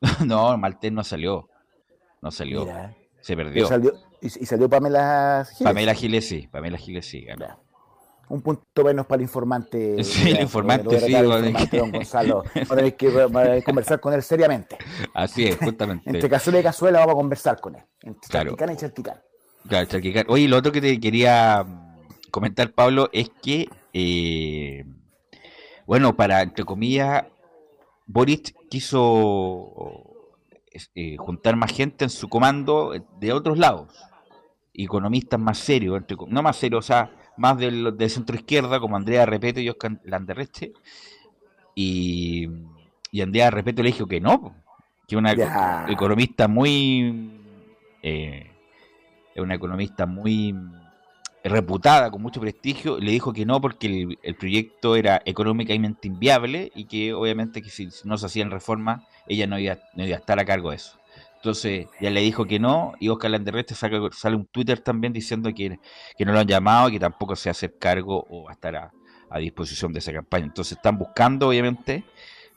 no, 0.24 0.56
Maltés 0.56 0.92
no 0.92 1.04
salió. 1.04 1.48
No 2.22 2.30
salió. 2.30 2.66
Se 3.20 3.36
perdió. 3.36 3.68
Y, 4.20 4.28
salió 4.46 4.68
Pamela 4.68 5.46
Giles. 5.46 5.62
Pamela 5.62 5.94
Giles, 5.94 6.28
sí. 6.28 6.48
Pamela 6.50 6.78
Giles, 6.78 7.06
sí. 7.06 7.26
Un 8.28 8.40
punto 8.40 8.84
menos 8.84 9.06
para 9.06 9.16
el 9.16 9.22
informante. 9.22 10.02
Sí, 10.02 10.30
el 10.30 10.40
informante, 10.40 10.98
sí. 11.00 11.12
don 11.12 11.92
Gonzalo. 11.92 12.42
Ahora 12.68 12.82
hay 12.82 12.92
que 12.92 13.62
conversar 13.64 14.00
con 14.00 14.14
él 14.14 14.22
seriamente. 14.22 14.78
Así 15.12 15.44
es, 15.44 15.58
justamente. 15.58 16.02
Entre 16.10 16.28
cazuela 16.28 16.60
y 16.60 16.62
cazuela 16.62 17.00
vamos 17.00 17.14
a 17.14 17.16
conversar 17.16 17.60
con 17.60 17.76
él. 17.76 17.82
Entre 18.02 18.28
claro. 18.30 18.56
y 18.72 18.76
charquicán. 18.76 19.20
Claro, 19.68 19.86
charquicán. 19.86 20.24
Oye, 20.28 20.48
lo 20.48 20.56
otro 20.56 20.72
que 20.72 20.80
te 20.80 20.98
quería 20.98 21.64
comentar, 22.30 22.72
Pablo, 22.72 23.10
es 23.12 23.30
que, 23.42 23.68
eh, 23.92 24.84
bueno, 25.86 26.16
para, 26.16 26.42
entre 26.42 26.64
comillas, 26.64 27.24
Boris 28.06 28.54
quiso 28.68 30.03
eh, 30.94 31.16
juntar 31.16 31.56
más 31.56 31.72
gente 31.72 32.04
en 32.04 32.10
su 32.10 32.28
comando 32.28 32.92
de 33.20 33.32
otros 33.32 33.58
lados 33.58 33.88
economistas 34.74 35.38
más 35.38 35.58
serios, 35.58 36.02
no 36.28 36.42
más 36.42 36.56
serios, 36.56 36.84
o 36.84 36.86
sea, 36.86 37.10
más 37.36 37.56
del, 37.56 37.96
de 37.96 38.08
centro 38.08 38.36
izquierda, 38.36 38.80
como 38.80 38.96
Andrea 38.96 39.24
Repeto 39.24 39.60
y 39.60 39.68
Oscar 39.68 40.00
Landerreche. 40.04 40.72
Y, 41.74 42.48
y 43.10 43.20
Andrea 43.20 43.50
Repeto 43.50 43.82
le 43.82 43.90
dijo 43.90 44.06
que 44.06 44.20
no, 44.20 44.54
que 45.06 45.16
una 45.16 45.32
economista 45.88 46.48
muy. 46.48 47.40
Eh, 48.02 48.50
una 49.36 49.54
economista 49.54 50.06
muy 50.06 50.54
reputada, 51.42 52.10
con 52.10 52.22
mucho 52.22 52.40
prestigio, 52.40 52.98
le 52.98 53.10
dijo 53.10 53.32
que 53.32 53.44
no 53.44 53.60
porque 53.60 54.16
el, 54.22 54.36
proyecto 54.36 54.96
era 54.96 55.20
económicamente 55.24 56.08
inviable 56.08 56.70
y 56.74 56.84
que 56.84 57.12
obviamente 57.12 57.60
que 57.60 57.68
si 57.68 57.88
no 58.04 58.16
se 58.16 58.26
hacían 58.26 58.50
reformas, 58.50 59.02
ella 59.26 59.46
no 59.46 59.58
iba, 59.58 59.78
no 59.94 60.04
iba 60.04 60.16
a 60.16 60.20
estar 60.20 60.38
a 60.38 60.44
cargo 60.44 60.70
de 60.70 60.76
eso. 60.76 60.98
Entonces 61.36 61.88
ya 62.00 62.10
le 62.10 62.22
dijo 62.22 62.46
que 62.46 62.58
no 62.58 62.94
y 62.98 63.10
Oscar 63.10 63.30
Landerreste 63.30 63.74
sale, 63.74 64.00
sale 64.12 64.36
un 64.36 64.46
Twitter 64.46 64.80
también 64.80 65.12
diciendo 65.12 65.52
que, 65.54 65.78
no 66.18 66.32
lo 66.32 66.38
han 66.38 66.46
llamado 66.46 66.88
y 66.88 66.92
que 66.92 67.00
tampoco 67.00 67.36
se 67.36 67.50
hace 67.50 67.70
cargo 67.70 68.26
o 68.30 68.44
va 68.44 68.52
a 68.52 68.54
estar 68.54 68.76
a, 68.76 68.90
disposición 69.38 69.92
de 69.92 69.98
esa 69.98 70.12
campaña. 70.12 70.46
Entonces 70.46 70.76
están 70.76 70.96
buscando 70.96 71.48
obviamente 71.48 72.04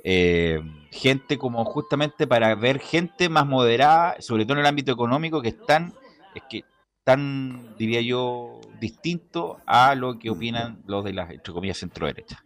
eh, 0.03 0.61
gente 0.91 1.37
como 1.37 1.65
justamente 1.65 2.27
para 2.27 2.53
ver 2.55 2.79
gente 2.79 3.29
más 3.29 3.45
moderada, 3.45 4.15
sobre 4.19 4.45
todo 4.45 4.53
en 4.53 4.59
el 4.59 4.67
ámbito 4.67 4.91
económico, 4.91 5.41
que 5.41 5.49
están, 5.49 5.93
es 6.35 6.43
que 6.49 6.63
tan, 7.03 7.75
diría 7.77 8.01
yo, 8.01 8.61
distinto 8.79 9.59
a 9.65 9.95
lo 9.95 10.19
que 10.19 10.29
opinan 10.29 10.83
los 10.85 11.03
de 11.03 11.13
las, 11.13 11.31
entre 11.31 11.53
comillas, 11.53 11.77
centro 11.77 12.05
derecha. 12.05 12.43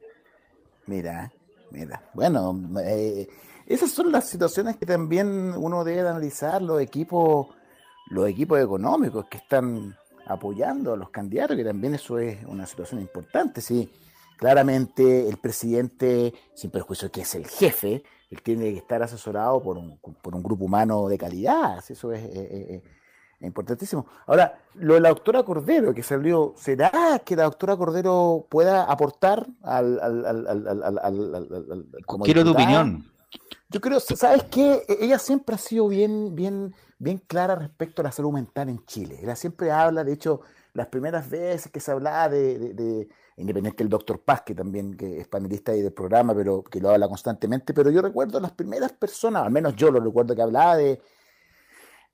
Mira, 0.87 1.31
mira, 1.71 2.03
bueno, 2.13 2.59
eh, 2.83 3.27
esas 3.73 3.91
son 3.91 4.11
las 4.11 4.27
situaciones 4.27 4.77
que 4.77 4.85
también 4.85 5.53
uno 5.55 5.83
debe 5.83 6.01
analizar, 6.01 6.61
los 6.61 6.81
equipos, 6.81 7.47
los 8.09 8.27
equipos 8.27 8.59
económicos 8.59 9.25
que 9.25 9.37
están 9.37 9.95
apoyando 10.25 10.93
a 10.93 10.97
los 10.97 11.09
candidatos, 11.09 11.57
que 11.57 11.63
también 11.63 11.95
eso 11.95 12.19
es 12.19 12.43
una 12.45 12.65
situación 12.65 13.01
importante, 13.01 13.61
sí. 13.61 13.91
Claramente 14.37 15.29
el 15.29 15.37
presidente, 15.37 16.33
sin 16.55 16.71
perjuicio 16.71 17.11
que 17.11 17.21
es 17.21 17.35
el 17.35 17.47
jefe, 17.47 18.03
él 18.29 18.41
tiene 18.41 18.71
que 18.71 18.77
estar 18.77 19.03
asesorado 19.03 19.61
por 19.61 19.77
un, 19.77 19.99
por 19.99 20.35
un 20.35 20.41
grupo 20.41 20.65
humano 20.65 21.07
de 21.07 21.17
calidad, 21.17 21.83
eso 21.87 22.11
es, 22.11 22.81
importantísimo. 23.39 24.05
Ahora, 24.27 24.59
lo 24.75 24.93
de 24.93 24.99
la 24.99 25.09
doctora 25.09 25.41
Cordero 25.43 25.95
que 25.95 26.03
salió, 26.03 26.53
¿será 26.57 27.19
que 27.25 27.35
la 27.35 27.43
doctora 27.43 27.75
Cordero 27.75 28.45
pueda 28.49 28.83
aportar 28.83 29.47
al... 29.63 29.99
al, 29.99 30.25
al, 30.25 30.99
al 31.01 31.87
Quiero 32.23 32.43
tu 32.43 32.51
opinión. 32.51 33.11
Yo 33.69 33.79
creo, 33.79 33.99
¿sabes 33.99 34.43
qué? 34.51 34.83
E-, 34.87 35.05
ella 35.05 35.19
siempre 35.19 35.55
ha 35.55 35.57
sido 35.57 35.87
bien, 35.87 36.35
bien, 36.35 36.73
bien 36.99 37.17
clara 37.19 37.55
respecto 37.55 38.01
a 38.01 38.05
la 38.05 38.11
salud 38.11 38.31
mental 38.31 38.69
en 38.69 38.85
Chile. 38.85 39.19
Ella 39.21 39.35
siempre 39.35 39.71
habla, 39.71 40.03
de 40.03 40.13
hecho, 40.13 40.41
las 40.73 40.87
primeras 40.87 41.29
veces 41.29 41.71
que 41.71 41.79
se 41.79 41.91
hablaba 41.91 42.29
de, 42.29 42.73
de, 42.73 43.09
independiente 43.37 43.83
del 43.83 43.89
doctor 43.89 44.21
Paz, 44.21 44.41
que 44.41 44.55
también 44.55 44.95
que 44.95 45.19
es 45.19 45.27
panelista 45.27 45.71
ahí 45.71 45.81
del 45.81 45.93
programa, 45.93 46.33
pero 46.33 46.63
que 46.63 46.79
lo 46.79 46.89
habla 46.89 47.07
constantemente, 47.07 47.73
pero 47.73 47.89
yo 47.91 48.01
recuerdo 48.01 48.39
las 48.39 48.51
primeras 48.51 48.93
personas, 48.93 49.43
al 49.43 49.51
menos 49.51 49.75
yo 49.75 49.91
lo 49.91 49.99
recuerdo 49.99 50.35
que 50.35 50.41
hablaba 50.41 50.77
de, 50.77 51.01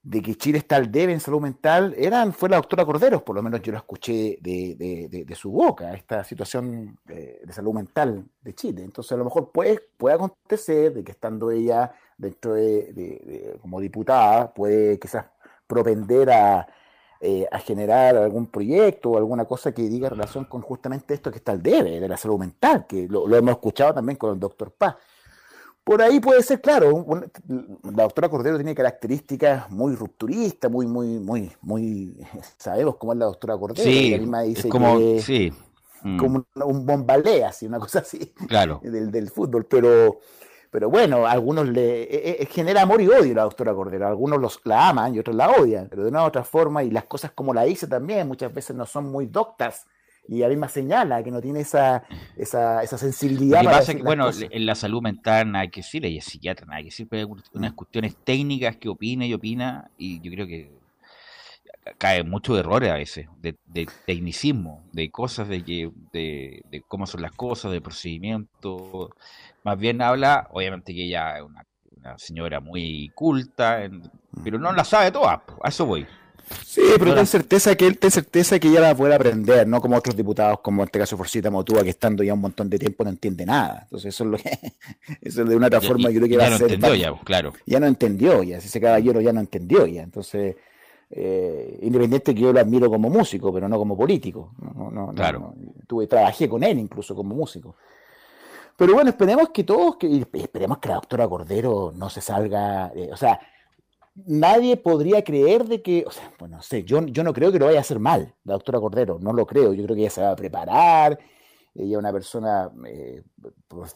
de 0.08 0.22
que 0.22 0.36
Chile 0.36 0.60
está 0.60 0.78
al 0.78 0.90
debe 0.90 1.12
en 1.12 1.20
salud 1.20 1.42
mental 1.42 1.94
eran, 1.98 2.32
fue 2.32 2.48
la 2.48 2.56
doctora 2.56 2.86
Corderos, 2.86 3.24
por 3.24 3.36
lo 3.36 3.44
menos 3.44 3.62
yo 3.62 3.74
lo 3.74 3.78
escuché 3.78 4.38
de, 4.40 5.26
de, 5.28 5.36
su 5.36 5.52
boca, 5.52 5.94
esta 5.94 6.24
situación 6.24 6.98
de, 7.04 7.42
salud 7.50 7.74
mental 7.74 8.24
de 8.42 8.56
Chile. 8.56 8.84
Entonces 8.86 9.12
a 9.12 9.18
lo 9.18 9.26
mejor 9.26 9.52
puede, 9.52 9.82
puede 9.98 10.16
acontecer 10.16 10.94
de 10.94 11.04
que 11.04 11.12
estando 11.12 11.52
ella 11.52 11.92
dentro 12.18 12.54
de, 12.54 13.58
como 13.62 13.82
diputada, 13.82 14.54
puede 14.54 14.98
quizás 14.98 15.26
propender 15.68 16.30
a, 16.30 16.66
eh, 17.20 17.46
a 17.52 17.60
generar 17.60 18.16
algún 18.16 18.48
proyecto 18.48 19.12
o 19.12 19.18
alguna 19.18 19.44
cosa 19.44 19.74
que 19.74 19.90
diga 19.90 20.08
relación 20.08 20.46
con 20.46 20.62
justamente 20.62 21.16
esto 21.16 21.32
que 21.32 21.40
está 21.40 21.52
al 21.52 21.62
debe, 21.62 22.00
de 22.00 22.08
la 22.08 22.16
salud 22.16 22.40
mental, 22.40 22.88
que 22.88 23.10
lo 23.10 23.36
hemos 23.36 23.52
escuchado 23.52 23.94
también 23.96 24.18
con 24.18 24.34
el 24.34 24.40
doctor 24.40 24.72
Paz. 24.72 24.96
Por 25.88 26.02
ahí 26.02 26.20
puede 26.20 26.44
ser, 26.44 26.60
claro, 26.60 27.06
la 27.48 28.04
doctora 28.04 28.28
Cordero 28.28 28.58
tiene 28.58 28.76
características 28.76 29.72
muy 29.72 29.96
rupturistas, 29.96 30.70
muy, 30.70 30.86
muy, 30.86 31.18
muy, 31.18 31.50
muy, 31.62 32.14
sabemos 32.58 32.98
cómo 32.98 33.14
es 33.14 33.20
la 33.20 33.26
doctora 33.28 33.58
Cordero, 33.58 33.90
sí, 33.90 34.14
misma 34.20 34.42
dice 34.42 34.68
como, 34.68 34.98
que 34.98 35.22
sí. 35.22 35.54
Mm. 36.02 36.18
como 36.18 36.46
un, 36.56 36.64
un 36.64 36.86
bombalé, 36.86 37.46
así, 37.46 37.68
una 37.68 37.80
cosa 37.80 38.00
así, 38.00 38.34
claro. 38.50 38.82
del, 38.84 39.10
del 39.10 39.30
fútbol, 39.30 39.66
pero, 39.66 40.20
pero 40.72 40.90
bueno, 40.90 41.26
a 41.26 41.32
algunos 41.32 41.70
le 41.70 42.04
e, 42.04 42.44
e, 42.44 42.46
genera 42.48 42.82
amor 42.82 43.00
y 43.00 43.08
odio 43.08 43.34
la 43.34 43.44
doctora 43.44 43.74
Cordero, 43.74 44.08
algunos 44.08 44.42
los, 44.42 44.60
la 44.66 44.90
aman 44.90 45.16
y 45.16 45.20
otros 45.20 45.38
la 45.38 45.52
odian, 45.52 45.88
pero 45.90 46.04
de 46.04 46.10
una 46.10 46.24
u 46.24 46.26
otra 46.26 46.44
forma, 46.44 46.84
y 46.84 46.92
las 46.92 47.06
cosas 47.06 47.32
como 47.32 47.54
la 47.54 47.64
dice 47.64 47.88
también, 47.88 48.28
muchas 48.28 48.54
veces 48.54 48.76
no 48.76 48.86
son 48.86 49.10
muy 49.10 49.28
doctas, 49.28 49.88
y 50.28 50.44
a 50.44 50.48
mí 50.50 50.56
me 50.56 50.68
señala 50.68 51.24
que 51.24 51.32
no 51.32 51.42
tiene 51.42 51.62
esa, 51.62 52.04
esa, 52.36 52.84
esa 52.84 52.98
sensibilidad. 52.98 53.64
Lo 53.64 53.70
que 53.70 53.76
pasa 53.76 53.92
es 53.92 53.98
que, 53.98 54.04
bueno, 54.04 54.30
en 54.32 54.66
la 54.66 54.76
salud 54.76 55.02
mental 55.02 55.52
nada 55.52 55.68
que 55.68 55.82
decir, 55.82 56.06
ella 56.06 56.20
es 56.20 56.26
psiquiatra, 56.26 56.66
nada 56.66 56.80
que 56.80 56.86
decir, 56.86 57.08
pero 57.10 57.28
hay 57.28 57.42
unas 57.54 57.74
cuestiones 57.74 58.16
técnicas 58.24 58.78
que 58.78 58.90
opina 58.90 59.26
y 59.26 59.34
opina, 59.34 59.90
y 59.98 60.20
yo 60.22 60.32
creo 60.32 60.48
que 60.48 60.72
cae 61.98 62.24
mucho 62.24 62.54
de 62.54 62.60
errores 62.60 62.92
a 62.92 62.96
veces, 62.96 63.28
de, 63.40 63.56
de 63.66 63.88
tecnicismo, 64.06 64.84
de 64.92 65.10
cosas, 65.10 65.48
de, 65.48 65.64
que, 65.64 65.90
de, 66.12 66.62
de, 66.70 66.82
cómo 66.82 67.08
son 67.08 67.22
las 67.22 67.32
cosas, 67.32 67.72
de 67.72 67.82
procedimiento. 67.82 69.16
Más 69.64 69.78
bien 69.78 70.02
habla, 70.02 70.48
obviamente 70.52 70.94
que 70.94 71.06
ella 71.06 71.38
es 71.38 71.44
una, 71.44 71.66
una 71.96 72.18
señora 72.18 72.60
muy 72.60 73.12
culta, 73.16 73.84
en, 73.84 74.04
pero 74.44 74.60
no 74.60 74.72
la 74.74 74.84
sabe 74.84 75.12
todas, 75.12 75.40
a 75.64 75.70
eso 75.70 75.86
voy. 75.86 76.06
Sí, 76.66 76.82
pero 76.98 77.14
ten 77.14 77.26
certeza 77.26 77.76
que 77.76 77.88
él 77.88 77.98
ten 77.98 78.12
certeza 78.12 78.60
que 78.60 78.68
ella 78.70 78.82
la 78.82 78.96
puede 78.96 79.14
aprender, 79.16 79.68
no 79.68 79.82
como 79.82 79.98
otros 79.98 80.16
diputados, 80.16 80.60
como 80.62 80.82
en 80.82 80.86
este 80.86 81.00
caso 81.00 81.18
Forcita 81.18 81.50
Motúa, 81.52 81.84
que 81.84 81.90
estando 81.90 82.24
ya 82.24 82.34
un 82.34 82.42
montón 82.42 82.70
de 82.70 82.80
tiempo 82.80 83.04
no 83.04 83.10
entiende 83.10 83.46
nada. 83.46 83.82
Entonces 83.84 84.14
eso 84.14 84.24
es 84.24 84.30
lo 84.30 84.38
que, 84.38 84.58
eso 85.22 85.44
es 85.44 85.50
de 85.50 85.56
una 85.56 85.68
otra 85.68 85.82
forma 85.82 86.10
yo 86.10 86.20
creo 86.20 86.30
que 86.30 86.36
ya 86.36 86.44
va 86.44 86.50
no 86.50 86.56
a 86.56 86.58
ser. 86.60 86.74
entendió 86.74 86.96
ya, 86.96 87.20
claro. 87.24 87.54
Ya 87.66 87.80
no 87.80 87.88
entendió, 87.88 88.44
ya 88.44 88.58
ese 88.58 88.80
caballero 88.80 89.20
ya 89.22 89.34
no 89.34 89.40
entendió 89.40 89.86
ya. 89.88 90.04
Entonces, 90.04 90.56
eh, 91.10 91.80
independiente 91.82 92.36
que 92.36 92.42
yo 92.42 92.54
lo 92.54 92.60
admiro 92.60 92.90
como 92.90 93.10
músico, 93.10 93.54
pero 93.54 93.68
no 93.68 93.78
como 93.78 93.98
político. 93.98 94.54
No, 94.62 94.92
no, 94.92 95.14
claro. 95.14 95.40
No, 95.40 95.56
tuve, 95.88 96.08
trabajé 96.08 96.48
con 96.48 96.64
él 96.64 96.80
incluso 96.80 97.16
como 97.16 97.36
músico. 97.36 97.76
Pero 98.76 98.94
bueno, 98.94 99.10
esperemos 99.10 99.50
que 99.50 99.64
todos, 99.64 99.98
que, 99.98 100.26
esperemos 100.34 100.78
que 100.78 100.90
la 100.90 100.96
doctora 100.96 101.28
Cordero 101.28 101.92
no 101.96 102.10
se 102.10 102.22
salga, 102.22 102.92
eh, 102.96 103.10
o 103.12 103.18
sea, 103.18 103.40
nadie 104.26 104.78
podría 104.78 105.24
creer 105.24 105.66
de 105.66 105.82
que, 105.82 106.04
o 106.08 106.12
sea, 106.12 106.32
bueno, 106.40 106.58
no 106.58 106.64
sé, 106.64 106.84
yo, 106.84 107.06
yo 107.06 107.24
no 107.24 107.34
creo 107.34 107.52
que 107.52 107.60
lo 107.60 107.66
vaya 107.66 107.80
a 107.80 107.82
hacer 107.82 108.00
mal, 108.00 108.34
la 108.44 108.54
doctora 108.54 108.80
Cordero, 108.80 109.20
no 109.22 109.34
lo 109.34 109.46
creo, 109.46 109.74
yo 109.74 109.84
creo 109.84 109.96
que 109.96 110.02
ella 110.02 110.10
se 110.10 110.22
va 110.22 110.32
a 110.32 110.36
preparar, 110.36 111.20
ella 111.76 111.92
es 111.92 111.98
una 111.98 112.12
persona 112.12 112.72
eh, 112.88 113.22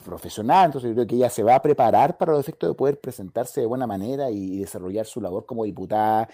profesional, 0.05 0.67
entonces 0.67 0.89
yo 0.89 0.95
creo 0.95 1.07
que 1.07 1.15
ella 1.15 1.29
se 1.29 1.43
va 1.43 1.55
a 1.55 1.61
preparar 1.61 2.17
para 2.17 2.33
los 2.33 2.41
efectos 2.41 2.69
de 2.69 2.75
poder 2.75 2.99
presentarse 2.99 3.61
de 3.61 3.67
buena 3.67 3.87
manera 3.87 4.29
y, 4.29 4.59
desarrollar 4.59 5.05
su 5.05 5.19
labor 5.19 5.45
como 5.45 5.65
diputada 5.65 6.29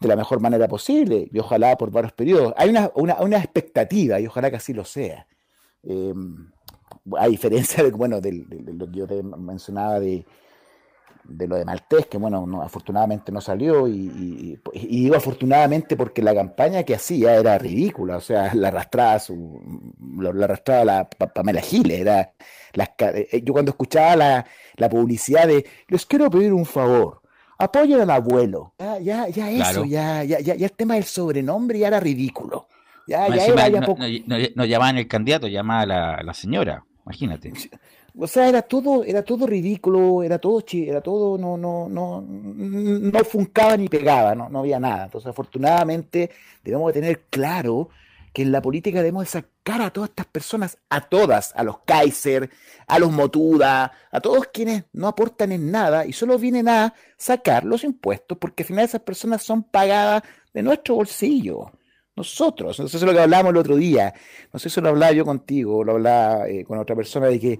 de 0.00 0.08
la 0.08 0.14
mejor 0.14 0.40
manera 0.40 0.68
posible, 0.68 1.28
y 1.32 1.38
ojalá 1.38 1.76
por 1.76 1.90
varios 1.90 2.12
periodos. 2.12 2.52
Hay 2.56 2.68
una, 2.68 2.92
una, 2.94 3.14
una 3.20 3.38
expectativa, 3.38 4.20
y 4.20 4.26
ojalá 4.26 4.50
que 4.50 4.56
así 4.56 4.72
lo 4.72 4.84
sea. 4.84 5.26
Eh, 5.82 6.14
a 7.18 7.26
diferencia 7.26 7.82
de, 7.82 7.90
bueno, 7.90 8.20
de, 8.20 8.44
de, 8.46 8.74
lo 8.74 8.90
que 8.90 8.98
yo 8.98 9.06
te 9.06 9.22
mencionaba 9.22 9.98
de, 9.98 10.24
de 11.24 11.46
lo 11.46 11.56
de 11.56 11.64
Maltés, 11.64 12.06
que 12.06 12.16
bueno, 12.16 12.46
no, 12.46 12.62
afortunadamente 12.62 13.30
no 13.30 13.40
salió, 13.42 13.86
y, 13.86 13.92
y, 13.92 14.58
y, 14.72 15.02
digo 15.04 15.16
afortunadamente 15.16 15.94
porque 15.96 16.22
la 16.22 16.34
campaña 16.34 16.84
que 16.84 16.94
hacía 16.94 17.34
era 17.36 17.58
ridícula, 17.58 18.16
o 18.16 18.20
sea, 18.20 18.54
la 18.54 18.68
arrastraba 18.68 19.18
su, 19.18 19.60
la 20.18 20.44
arrastraba 20.44 20.84
la 20.86 21.08
Pamela 21.08 21.60
Giles, 21.60 22.00
era 22.00 22.32
las, 22.72 22.90
yo 23.44 23.52
cuando 23.52 23.70
escuchaba 23.72 24.16
la, 24.16 24.46
la, 24.76 24.88
publicidad 24.88 25.46
de 25.46 25.66
les 25.88 26.06
quiero 26.06 26.30
pedir 26.30 26.52
un 26.54 26.64
favor, 26.64 27.20
apoyen 27.58 28.00
al 28.00 28.10
abuelo, 28.10 28.72
ya, 28.78 28.98
ya, 28.98 29.28
ya 29.28 29.50
eso, 29.50 29.58
Claro. 29.82 29.84
ya, 29.84 30.24
ya, 30.24 30.40
ya, 30.40 30.54
el 30.54 30.72
tema 30.72 30.94
del 30.94 31.04
sobrenombre 31.04 31.78
ya 31.80 31.88
era 31.88 32.00
ridículo. 32.00 32.68
Ya, 33.06 33.26
Más 33.28 33.36
ya 33.36 33.46
era 33.46 33.68
ya 33.68 33.80
no, 33.80 33.86
poco- 33.86 34.02
no- 34.02 34.38
no- 34.38 34.46
no 34.54 34.64
llamaban 34.64 34.96
el 34.98 35.08
candidato, 35.08 35.46
llamaba 35.46 35.80
a 35.82 35.86
la, 35.86 36.22
la 36.22 36.34
señora, 36.34 36.84
imagínate. 37.04 37.52
O 38.20 38.26
sea, 38.26 38.48
era 38.48 38.62
todo, 38.62 39.04
era 39.04 39.22
todo 39.22 39.46
ridículo, 39.46 40.24
era 40.24 40.40
todo, 40.40 40.64
era 40.72 41.00
todo, 41.00 41.38
no, 41.38 41.56
no, 41.56 41.88
no, 41.88 42.20
no 42.20 43.24
funcaba 43.24 43.76
ni 43.76 43.88
pegaba, 43.88 44.34
no, 44.34 44.48
no 44.48 44.58
había 44.58 44.80
nada. 44.80 45.04
Entonces, 45.04 45.28
afortunadamente, 45.28 46.30
debemos 46.64 46.92
de 46.92 47.00
tener 47.00 47.20
claro 47.30 47.90
que 48.32 48.42
en 48.42 48.50
la 48.50 48.60
política 48.60 48.98
debemos 48.98 49.22
de 49.22 49.30
sacar 49.30 49.82
a 49.82 49.90
todas 49.90 50.10
estas 50.10 50.26
personas, 50.26 50.78
a 50.90 51.00
todas, 51.00 51.52
a 51.54 51.62
los 51.62 51.78
Kaiser, 51.84 52.50
a 52.88 52.98
los 52.98 53.12
Motuda, 53.12 53.92
a 54.10 54.20
todos 54.20 54.48
quienes 54.52 54.84
no 54.92 55.06
aportan 55.06 55.52
en 55.52 55.70
nada 55.70 56.04
y 56.04 56.12
solo 56.12 56.38
vienen 56.38 56.68
a 56.68 56.94
sacar 57.16 57.64
los 57.64 57.84
impuestos, 57.84 58.36
porque 58.38 58.64
al 58.64 58.66
final 58.66 58.84
esas 58.84 59.02
personas 59.02 59.44
son 59.44 59.62
pagadas 59.62 60.22
de 60.52 60.62
nuestro 60.64 60.96
bolsillo. 60.96 61.70
Nosotros, 62.16 62.76
entonces 62.80 62.96
eso 62.96 63.04
es 63.04 63.12
lo 63.12 63.16
que 63.16 63.22
hablábamos 63.22 63.50
el 63.50 63.58
otro 63.58 63.76
día, 63.76 64.12
no 64.52 64.58
sé 64.58 64.68
si 64.68 64.80
lo 64.80 64.88
hablaba 64.88 65.12
yo 65.12 65.24
contigo, 65.24 65.84
lo 65.84 65.92
hablaba 65.92 66.48
eh, 66.48 66.64
con 66.64 66.76
otra 66.76 66.96
persona, 66.96 67.28
de 67.28 67.38
que 67.38 67.58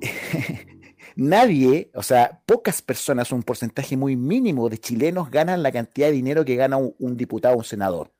nadie, 1.16 1.90
o 1.94 2.02
sea, 2.02 2.42
pocas 2.46 2.82
personas, 2.82 3.32
un 3.32 3.42
porcentaje 3.42 3.96
muy 3.96 4.16
mínimo 4.16 4.68
de 4.68 4.78
chilenos 4.78 5.30
ganan 5.30 5.62
la 5.62 5.72
cantidad 5.72 6.08
de 6.08 6.12
dinero 6.12 6.44
que 6.44 6.56
gana 6.56 6.76
un, 6.76 6.94
un 6.98 7.16
diputado 7.16 7.54
o 7.54 7.58
un 7.58 7.64
senador. 7.64 8.12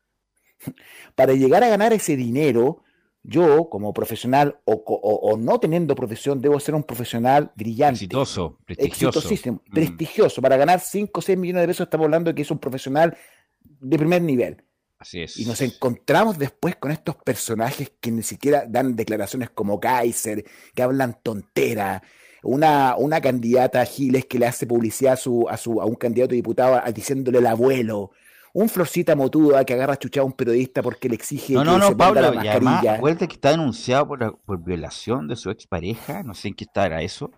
Para 1.15 1.35
llegar 1.35 1.63
a 1.65 1.69
ganar 1.69 1.93
ese 1.93 2.17
dinero, 2.17 2.83
yo 3.23 3.69
como 3.69 3.93
profesional 3.93 4.61
o, 4.65 4.85
co- 4.85 4.95
o- 4.95 5.33
o 5.33 5.37
no 5.37 5.59
teniendo 5.59 5.95
profesión, 5.95 6.41
debo 6.41 6.59
ser 6.61 6.75
un 6.75 6.85
profesional 6.85 7.53
brillante. 7.57 7.97
Exitoso, 8.05 8.59
prestigioso. 8.65 9.19
Exitosísimo, 9.19 9.63
Mm. 9.67 9.73
prestigioso. 9.75 10.41
Para 10.43 10.57
ganar 10.57 10.81
5 10.81 11.19
o 11.21 11.23
6 11.23 11.37
millones 11.37 11.63
de 11.63 11.67
pesos 11.69 11.85
estamos 11.87 12.05
hablando 12.05 12.31
de 12.31 12.35
que 12.35 12.43
es 12.43 12.51
un 12.51 12.59
profesional 12.59 13.17
de 13.81 13.99
primer 13.99 14.23
nivel. 14.23 14.63
Así 14.99 15.21
es. 15.21 15.37
Y 15.39 15.45
nos 15.45 15.61
encontramos 15.61 16.39
después 16.39 16.77
con 16.77 16.91
estos 16.91 17.17
personajes 17.17 17.93
que 18.01 18.11
ni 18.11 18.23
siquiera 18.23 18.65
dan 18.67 18.97
declaraciones 18.97 19.51
como 19.51 19.79
Kaiser, 19.79 20.45
que 20.75 20.83
hablan 20.83 21.19
tontera. 21.23 22.03
Una, 22.43 22.95
una 22.97 23.21
candidata 23.21 23.85
Giles 23.85 24.25
que 24.27 24.39
le 24.39 24.47
hace 24.47 24.67
publicidad 24.67 25.15
a, 25.15 25.17
su, 25.17 25.47
a, 25.49 25.57
su, 25.57 25.81
a 25.81 25.85
un 25.85 25.97
candidato 25.97 26.33
a 26.33 26.37
diputado 26.37 26.75
a- 26.83 26.93
diciéndole 26.93 27.39
el 27.39 27.47
abuelo. 27.47 28.13
Un 28.55 28.71
Florcita 28.71 29.15
Motuda 29.15 29.65
que 29.65 29.75
agarra 29.75 29.99
chuchado 29.99 30.23
a 30.23 30.27
un 30.29 30.33
periodista 30.33 30.81
porque 30.81 31.09
le 31.11 31.17
exige 31.17 31.53
No, 31.55 31.61
que 31.61 31.67
no, 31.67 31.73
se 31.75 31.79
no, 31.81 31.87
ponga 31.97 32.21
la 32.23 32.29
Pablo, 32.29 32.45
y 32.45 32.49
además, 32.49 32.65
mascarilla. 32.65 32.95
acuérdate 32.95 33.29
que 33.29 33.35
está 33.35 33.51
denunciado 33.51 34.09
por, 34.09 34.21
la- 34.21 34.33
por 34.33 34.65
violación 34.65 35.29
de 35.29 35.37
su 35.37 35.51
expareja, 35.51 36.23
no 36.23 36.33
sé 36.35 36.49
en 36.49 36.55
qué 36.55 36.65
estará 36.65 37.03
eso. 37.03 37.31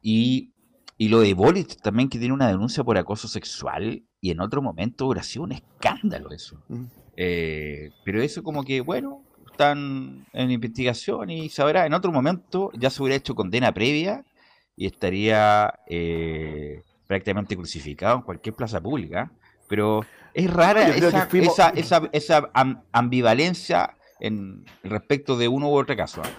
Y, 0.00 0.52
y 0.96 1.08
lo 1.08 1.20
de 1.20 1.34
Boric 1.34 1.80
también, 1.82 2.08
que 2.08 2.18
tiene 2.18 2.32
una 2.34 2.48
denuncia 2.48 2.84
por 2.84 2.96
acoso 2.96 3.28
sexual, 3.28 4.04
y 4.24 4.30
en 4.30 4.40
otro 4.40 4.62
momento 4.62 5.06
hubiera 5.06 5.22
sido 5.22 5.42
un 5.44 5.52
escándalo 5.52 6.30
eso. 6.30 6.56
Mm. 6.68 6.84
Eh, 7.14 7.90
pero 8.06 8.22
eso 8.22 8.42
como 8.42 8.62
que, 8.64 8.80
bueno, 8.80 9.20
están 9.50 10.24
en 10.32 10.50
investigación 10.50 11.28
y 11.28 11.50
sabrá, 11.50 11.84
en 11.84 11.92
otro 11.92 12.10
momento 12.10 12.70
ya 12.72 12.88
se 12.88 13.02
hubiera 13.02 13.16
hecho 13.16 13.34
condena 13.34 13.72
previa 13.74 14.24
y 14.76 14.86
estaría 14.86 15.74
eh, 15.90 16.82
prácticamente 17.06 17.54
crucificado 17.54 18.16
en 18.16 18.22
cualquier 18.22 18.54
plaza 18.54 18.80
pública. 18.80 19.30
Pero 19.68 20.00
es 20.32 20.50
rara 20.50 20.88
esa, 20.88 21.26
fuimos- 21.26 21.52
esa, 21.52 21.68
esa, 21.70 22.08
esa 22.12 22.50
am- 22.54 22.80
ambivalencia 22.92 23.94
en 24.20 24.64
respecto 24.84 25.36
de 25.36 25.48
uno 25.48 25.68
u 25.68 25.76
otro 25.76 25.94
caso. 25.96 26.22
¿ah? 26.24 26.30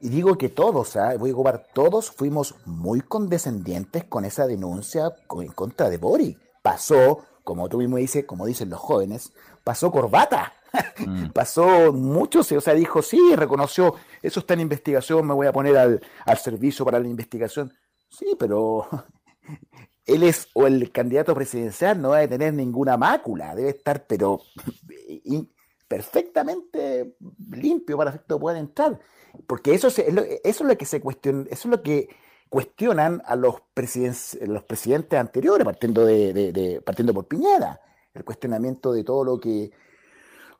Y 0.00 0.08
digo 0.08 0.38
que 0.38 0.50
todos, 0.50 0.94
¿ah? 0.96 1.16
voy 1.18 1.30
a 1.30 1.32
ocupar, 1.32 1.66
todos 1.74 2.12
fuimos 2.12 2.54
muy 2.64 3.00
condescendientes 3.00 4.04
con 4.04 4.24
esa 4.24 4.46
denuncia 4.46 5.10
en 5.42 5.48
contra 5.48 5.90
de 5.90 5.96
Boric. 5.98 6.38
Pasó, 6.64 7.26
como 7.44 7.68
tú 7.68 7.76
mismo 7.76 7.98
dices, 7.98 8.24
como 8.24 8.46
dicen 8.46 8.70
los 8.70 8.80
jóvenes, 8.80 9.34
pasó 9.62 9.92
corbata. 9.92 10.54
Mm. 10.98 11.28
Pasó 11.28 11.92
mucho, 11.92 12.40
o 12.40 12.42
sea, 12.60 12.74
dijo, 12.74 13.00
sí, 13.00 13.20
reconoció, 13.36 13.94
eso 14.22 14.40
está 14.40 14.54
en 14.54 14.60
investigación, 14.60 15.24
me 15.24 15.32
voy 15.32 15.46
a 15.46 15.52
poner 15.52 15.76
al, 15.76 16.00
al 16.24 16.38
servicio 16.38 16.84
para 16.84 16.98
la 16.98 17.06
investigación. 17.06 17.72
Sí, 18.08 18.34
pero 18.36 18.88
él 20.06 20.24
es, 20.24 20.48
o 20.52 20.66
el 20.66 20.90
candidato 20.90 21.32
presidencial 21.32 22.02
no 22.02 22.12
debe 22.12 22.26
tener 22.26 22.54
ninguna 22.54 22.96
mácula, 22.96 23.54
debe 23.54 23.68
estar, 23.68 24.04
pero 24.08 24.40
perfectamente 25.86 27.14
limpio 27.52 27.96
para 27.96 28.10
efecto 28.10 28.34
de 28.34 28.40
poder 28.40 28.58
entrar. 28.58 28.98
Porque 29.46 29.74
eso, 29.74 29.86
es 29.86 30.12
lo, 30.12 30.22
eso 30.22 30.40
es 30.42 30.60
lo 30.60 30.76
que 30.76 30.86
se 30.86 31.00
cuestiona, 31.00 31.44
eso 31.50 31.68
es 31.68 31.76
lo 31.76 31.82
que 31.82 32.08
cuestionan 32.54 33.22
a 33.26 33.36
los, 33.36 33.56
los 34.46 34.62
presidentes 34.64 35.18
anteriores, 35.18 35.64
partiendo 35.64 36.06
de, 36.06 36.82
partiendo 36.84 37.12
por 37.12 37.26
Piñera, 37.26 37.80
el 38.14 38.24
cuestionamiento 38.24 38.92
de 38.92 39.04
todo 39.04 39.24
lo 39.24 39.40
que 39.40 39.72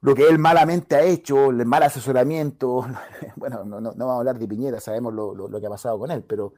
lo 0.01 0.15
que 0.15 0.29
él 0.29 0.39
malamente 0.39 0.97
ha 0.97 1.03
hecho, 1.03 1.51
el 1.51 1.65
mal 1.67 1.83
asesoramiento, 1.83 2.87
bueno, 3.37 3.65
no, 3.65 3.81
no, 3.81 3.93
no 3.93 4.07
vamos 4.07 4.15
a 4.17 4.19
hablar 4.19 4.39
de 4.39 4.47
Piñera, 4.49 4.81
sabemos 4.81 5.15
lo, 5.15 5.35
lo- 5.35 5.61
que 5.61 5.67
ha 5.67 5.71
pasado 5.71 5.99
con 5.99 6.11
él, 6.11 6.23
pero, 6.25 6.55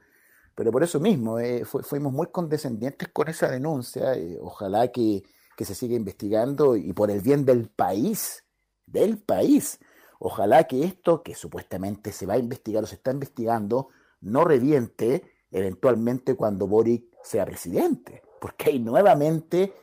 pero 0.55 0.71
por 0.71 0.83
eso 0.83 0.99
mismo, 0.99 1.39
eh, 1.39 1.65
fu- 1.65 1.81
fuimos 1.83 2.13
muy 2.13 2.27
condescendientes 2.27 3.09
con 3.09 3.27
esa 3.29 3.49
denuncia, 3.49 4.15
eh, 4.15 4.37
ojalá 4.41 4.89
que, 4.91 5.23
que 5.57 5.65
se 5.65 5.75
siga 5.75 5.95
investigando 5.95 6.75
y 6.75 6.93
por 6.93 7.11
el 7.11 7.21
bien 7.21 7.45
del 7.45 7.69
país, 7.69 8.45
del 8.85 9.17
país, 9.19 9.79
ojalá 10.19 10.65
que 10.65 10.83
esto 10.83 11.23
que 11.23 11.35
supuestamente 11.35 12.11
se 12.11 12.25
va 12.25 12.35
a 12.35 12.39
investigar 12.39 12.83
o 12.83 12.87
se 12.87 12.95
está 12.95 13.11
investigando, 13.11 13.89
no 14.21 14.43
reviente 14.43 15.23
eventualmente 15.51 16.35
cuando 16.35 16.67
Boric 16.67 17.05
sea 17.23 17.45
presidente, 17.45 18.21
porque 18.39 18.69
ahí 18.69 18.79
nuevamente 18.79 19.73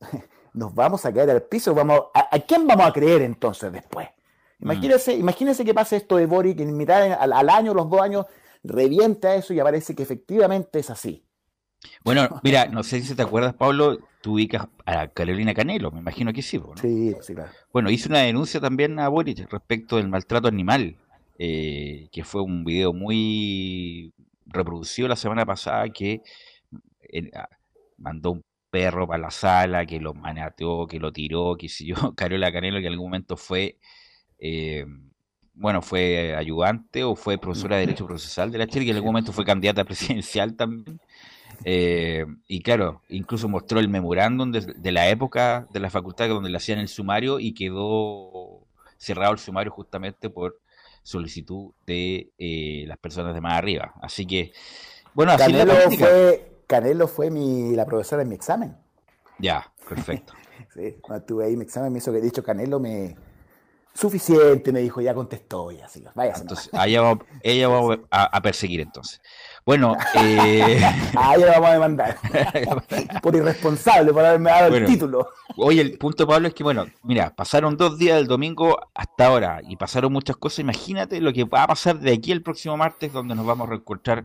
nos 0.54 0.74
vamos 0.74 1.04
a 1.04 1.12
caer 1.12 1.30
al 1.30 1.42
piso, 1.42 1.74
vamos 1.74 2.04
a, 2.14 2.38
quién 2.40 2.66
vamos 2.66 2.86
a 2.86 2.92
creer 2.92 3.22
entonces 3.22 3.72
después? 3.72 4.08
Mm. 4.58 4.64
Imagínense, 4.64 5.14
imagínense 5.14 5.64
que 5.64 5.74
pase 5.74 5.96
esto 5.96 6.16
de 6.16 6.26
Boric 6.26 6.60
en 6.60 6.76
mitad 6.76 7.12
al, 7.12 7.32
al 7.32 7.50
año, 7.50 7.74
los 7.74 7.88
dos 7.88 8.00
años, 8.00 8.26
revienta 8.62 9.34
eso 9.34 9.52
y 9.52 9.60
aparece 9.60 9.94
que 9.94 10.02
efectivamente 10.02 10.78
es 10.78 10.90
así. 10.90 11.24
Bueno, 12.02 12.40
mira, 12.42 12.66
no 12.66 12.82
sé 12.82 13.02
si 13.02 13.14
te 13.14 13.22
acuerdas, 13.22 13.54
Pablo, 13.54 13.98
tú 14.20 14.34
ubicas 14.34 14.68
a 14.86 15.08
Carolina 15.08 15.54
Canelo, 15.54 15.90
me 15.90 16.00
imagino 16.00 16.32
que 16.32 16.42
sí. 16.42 16.58
¿no? 16.58 16.76
Sí, 16.76 17.14
sí, 17.20 17.34
claro. 17.34 17.50
Bueno, 17.72 17.90
hizo 17.90 18.08
una 18.08 18.20
denuncia 18.20 18.60
también 18.60 18.98
a 18.98 19.08
Boric 19.08 19.50
respecto 19.50 19.96
del 19.96 20.08
maltrato 20.08 20.48
animal, 20.48 20.96
eh, 21.38 22.08
que 22.12 22.24
fue 22.24 22.42
un 22.42 22.64
video 22.64 22.92
muy 22.92 24.12
reproducido 24.46 25.08
la 25.08 25.16
semana 25.16 25.44
pasada 25.46 25.88
que 25.88 26.22
eh, 27.02 27.30
mandó 27.98 28.32
un 28.32 28.44
perro 28.70 29.06
para 29.06 29.22
la 29.22 29.30
sala, 29.30 29.86
que 29.86 30.00
lo 30.00 30.14
manateó, 30.14 30.86
que 30.86 30.98
lo 30.98 31.12
tiró, 31.12 31.56
que 31.56 31.68
si 31.68 31.86
yo, 31.86 31.94
Carola 32.16 32.52
Canelo, 32.52 32.80
que 32.80 32.86
en 32.86 32.92
algún 32.92 33.08
momento 33.08 33.36
fue... 33.36 33.78
Eh, 34.38 34.84
bueno, 35.56 35.82
fue 35.82 36.34
ayudante 36.34 37.04
o 37.04 37.14
fue 37.14 37.38
profesora 37.38 37.76
de 37.76 37.86
Derecho 37.86 38.06
Procesal 38.06 38.50
de 38.50 38.58
la 38.58 38.66
Chile, 38.66 38.84
que 38.84 38.90
en 38.90 38.96
algún 38.96 39.12
momento 39.12 39.32
fue 39.32 39.44
candidata 39.44 39.84
presidencial 39.84 40.56
también. 40.56 41.00
Eh, 41.64 42.26
y 42.48 42.60
claro, 42.60 43.02
incluso 43.08 43.48
mostró 43.48 43.78
el 43.78 43.88
memorándum 43.88 44.50
de, 44.50 44.92
la 44.92 45.08
época 45.08 45.66
de 45.72 45.80
la 45.80 45.90
facultad 45.90 46.28
donde 46.28 46.50
le 46.50 46.56
hacían 46.56 46.78
el 46.78 46.88
sumario 46.88 47.38
y 47.38 47.54
quedó 47.54 48.66
cerrado 48.96 49.32
el 49.32 49.38
sumario 49.38 49.70
justamente 49.70 50.28
por 50.28 50.60
solicitud 51.04 51.72
de 51.86 52.32
eh, 52.38 52.84
las 52.88 52.98
personas 52.98 53.32
de 53.34 53.40
más 53.40 53.52
arriba. 53.52 53.94
Así 54.02 54.26
que, 54.26 54.52
bueno, 55.14 55.30
así 55.32 55.52
Canelo 55.52 55.74
fue, 55.92 56.62
Canelo 56.66 57.06
fue 57.06 57.30
mi, 57.30 57.76
la 57.76 57.86
profesora 57.86 58.22
en 58.22 58.28
mi 58.28 58.34
examen. 58.34 58.76
Ya, 59.38 59.72
perfecto. 59.88 60.32
sí, 60.74 60.96
cuando 61.00 61.24
tuve 61.24 61.44
ahí 61.44 61.56
mi 61.56 61.62
examen 61.62 61.92
me 61.92 61.98
hizo 61.98 62.12
que, 62.12 62.20
dicho, 62.20 62.42
Canelo 62.42 62.80
me, 62.80 63.14
Suficiente, 63.94 64.72
me 64.72 64.80
dijo, 64.80 65.00
ya 65.00 65.14
contestó, 65.14 65.70
ya, 65.70 65.84
así, 65.84 66.02
vaya. 66.16 66.34
Entonces, 66.36 66.68
ella 66.84 67.00
va, 67.00 67.18
ella 67.42 67.68
va 67.68 68.00
a, 68.10 68.42
perseguir 68.42 68.80
entonces. 68.80 69.20
Bueno, 69.66 69.96
eh... 70.14 70.84
a 71.16 71.36
ella 71.36 71.46
la 71.46 71.52
vamos 71.52 71.68
a 71.68 71.72
demandar. 71.72 72.18
por 73.22 73.34
irresponsable, 73.34 74.12
por 74.12 74.24
haberme 74.24 74.50
dado 74.50 74.76
el 74.76 74.84
título. 74.84 75.28
Oye, 75.56 75.80
el 75.80 75.96
punto, 75.96 76.26
Pablo, 76.26 76.48
es 76.48 76.54
que, 76.54 76.62
bueno, 76.62 76.84
mira, 77.02 77.34
pasaron 77.34 77.78
dos 77.78 77.98
días 77.98 78.16
del 78.16 78.26
domingo 78.26 78.78
hasta 78.94 79.26
ahora 79.26 79.60
y 79.66 79.76
pasaron 79.76 80.12
muchas 80.12 80.36
cosas. 80.36 80.58
Imagínate 80.58 81.20
lo 81.20 81.32
que 81.32 81.44
va 81.44 81.62
a 81.62 81.66
pasar 81.66 81.98
de 81.98 82.12
aquí 82.12 82.30
el 82.30 82.42
próximo 82.42 82.76
martes, 82.76 83.12
donde 83.12 83.34
nos 83.34 83.46
vamos 83.46 83.66
a 83.66 83.70
reencontrar 83.70 84.24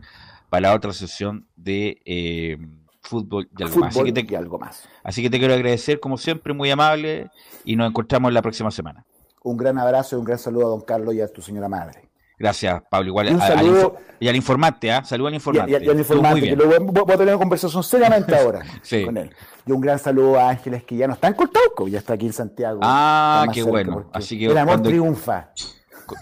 para 0.50 0.68
la 0.68 0.74
otra 0.74 0.92
sesión 0.92 1.46
de 1.56 2.02
eh, 2.04 2.58
fútbol 3.00 3.48
y 3.56 3.62
algo 3.62 3.80
más. 3.80 3.96
Así 3.96 4.12
que 4.12 4.22
te, 4.22 4.36
algo 4.36 4.58
más. 4.58 4.88
Así 5.02 5.22
que 5.22 5.30
te 5.30 5.38
quiero 5.38 5.54
agradecer, 5.54 6.00
como 6.00 6.18
siempre, 6.18 6.52
muy 6.52 6.70
amable, 6.70 7.30
y 7.64 7.76
nos 7.76 7.88
encontramos 7.88 8.30
la 8.30 8.42
próxima 8.42 8.70
semana. 8.70 9.06
Un 9.42 9.56
gran 9.56 9.78
abrazo 9.78 10.16
y 10.16 10.18
un 10.18 10.26
gran 10.26 10.38
saludo 10.38 10.66
a 10.66 10.68
don 10.70 10.82
Carlos 10.82 11.14
y 11.14 11.22
a 11.22 11.28
tu 11.28 11.40
señora 11.40 11.68
madre. 11.68 12.09
Gracias, 12.40 12.82
Pablo. 12.88 13.08
Igual 13.08 13.34
un 13.34 13.38
saludo, 13.38 13.96
y 14.18 14.26
al 14.26 14.34
informante, 14.34 14.90
¿ah? 14.90 15.04
Saludo 15.04 15.28
al 15.28 15.34
informante. 15.34 15.72
Y, 15.72 15.74
al 15.74 15.98
informante, 15.98 16.40
que 16.40 16.56
luego 16.56 16.86
voy 16.86 17.02
a 17.12 17.18
tener 17.18 17.34
una 17.34 17.38
conversación 17.38 17.84
seriamente 17.84 18.34
ahora 18.40 18.64
con 19.04 19.18
él. 19.18 19.30
Y 19.66 19.72
un 19.72 19.80
gran 19.82 19.98
saludo 19.98 20.40
a 20.40 20.48
Ángeles, 20.48 20.82
que 20.84 20.96
ya 20.96 21.06
no 21.06 21.12
está 21.12 21.28
en 21.28 21.34
Cortauco, 21.34 21.86
ya 21.86 21.98
está 21.98 22.14
aquí 22.14 22.24
en 22.24 22.32
Santiago. 22.32 22.80
Ah, 22.82 23.46
qué 23.52 23.62
bueno. 23.62 24.08
Así 24.14 24.38
que 24.38 24.46
el 24.46 24.56
amor 24.56 24.82
triunfa. 24.82 25.50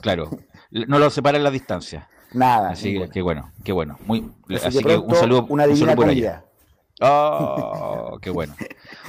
Claro, 0.02 0.28
no 0.72 0.98
lo 0.98 1.08
separa 1.08 1.38
la 1.38 1.52
distancia. 1.52 2.08
Nada. 2.32 2.70
Así 2.70 2.98
que 2.98 3.08
qué 3.10 3.22
bueno, 3.22 3.52
qué 3.62 3.70
bueno. 3.70 3.96
Muy, 4.04 4.28
así, 4.60 4.82
que, 4.82 4.96
un 4.96 5.14
saludo. 5.14 5.46
Una 5.48 5.68
divina 5.68 5.94
comida. 5.94 6.44
Oh, 7.00 8.18
qué 8.20 8.30
bueno. 8.30 8.54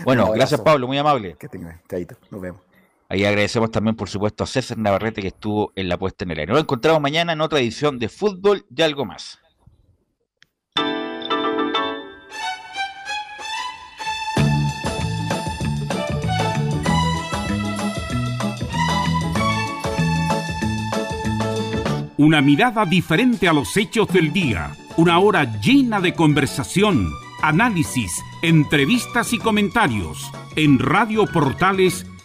Bueno, 0.05 0.31
gracias 0.31 0.61
Pablo, 0.61 0.87
muy 0.87 0.97
amable. 0.97 1.35
Que 1.37 1.49
tenga, 1.49 1.81
chaito, 1.89 2.15
nos 2.29 2.39
vemos. 2.39 2.61
Ahí 3.11 3.25
agradecemos 3.25 3.71
también, 3.71 3.95
por 3.95 4.07
supuesto, 4.07 4.43
a 4.43 4.47
César 4.47 4.77
Navarrete 4.77 5.21
que 5.21 5.29
estuvo 5.29 5.73
en 5.75 5.89
la 5.89 5.97
puesta 5.97 6.25
en 6.25 6.31
el 6.31 6.39
aire. 6.41 6.53
Nos 6.53 6.61
encontramos 6.61 7.01
mañana 7.01 7.33
en 7.33 7.41
otra 7.41 7.59
edición 7.59 7.97
de 7.97 8.07
Fútbol 8.07 8.67
y 8.73 8.81
algo 8.83 9.03
más. 9.03 9.39
Una 22.17 22.41
mirada 22.41 22.85
diferente 22.85 23.47
a 23.47 23.53
los 23.53 23.75
hechos 23.75 24.07
del 24.09 24.31
día. 24.31 24.75
Una 24.97 25.17
hora 25.17 25.59
llena 25.61 25.99
de 25.99 26.13
conversación, 26.13 27.09
análisis, 27.41 28.21
entrevistas 28.43 29.33
y 29.33 29.39
comentarios. 29.39 30.29
En 30.55 30.77
Radio 30.77 31.25
Portales 31.25 32.05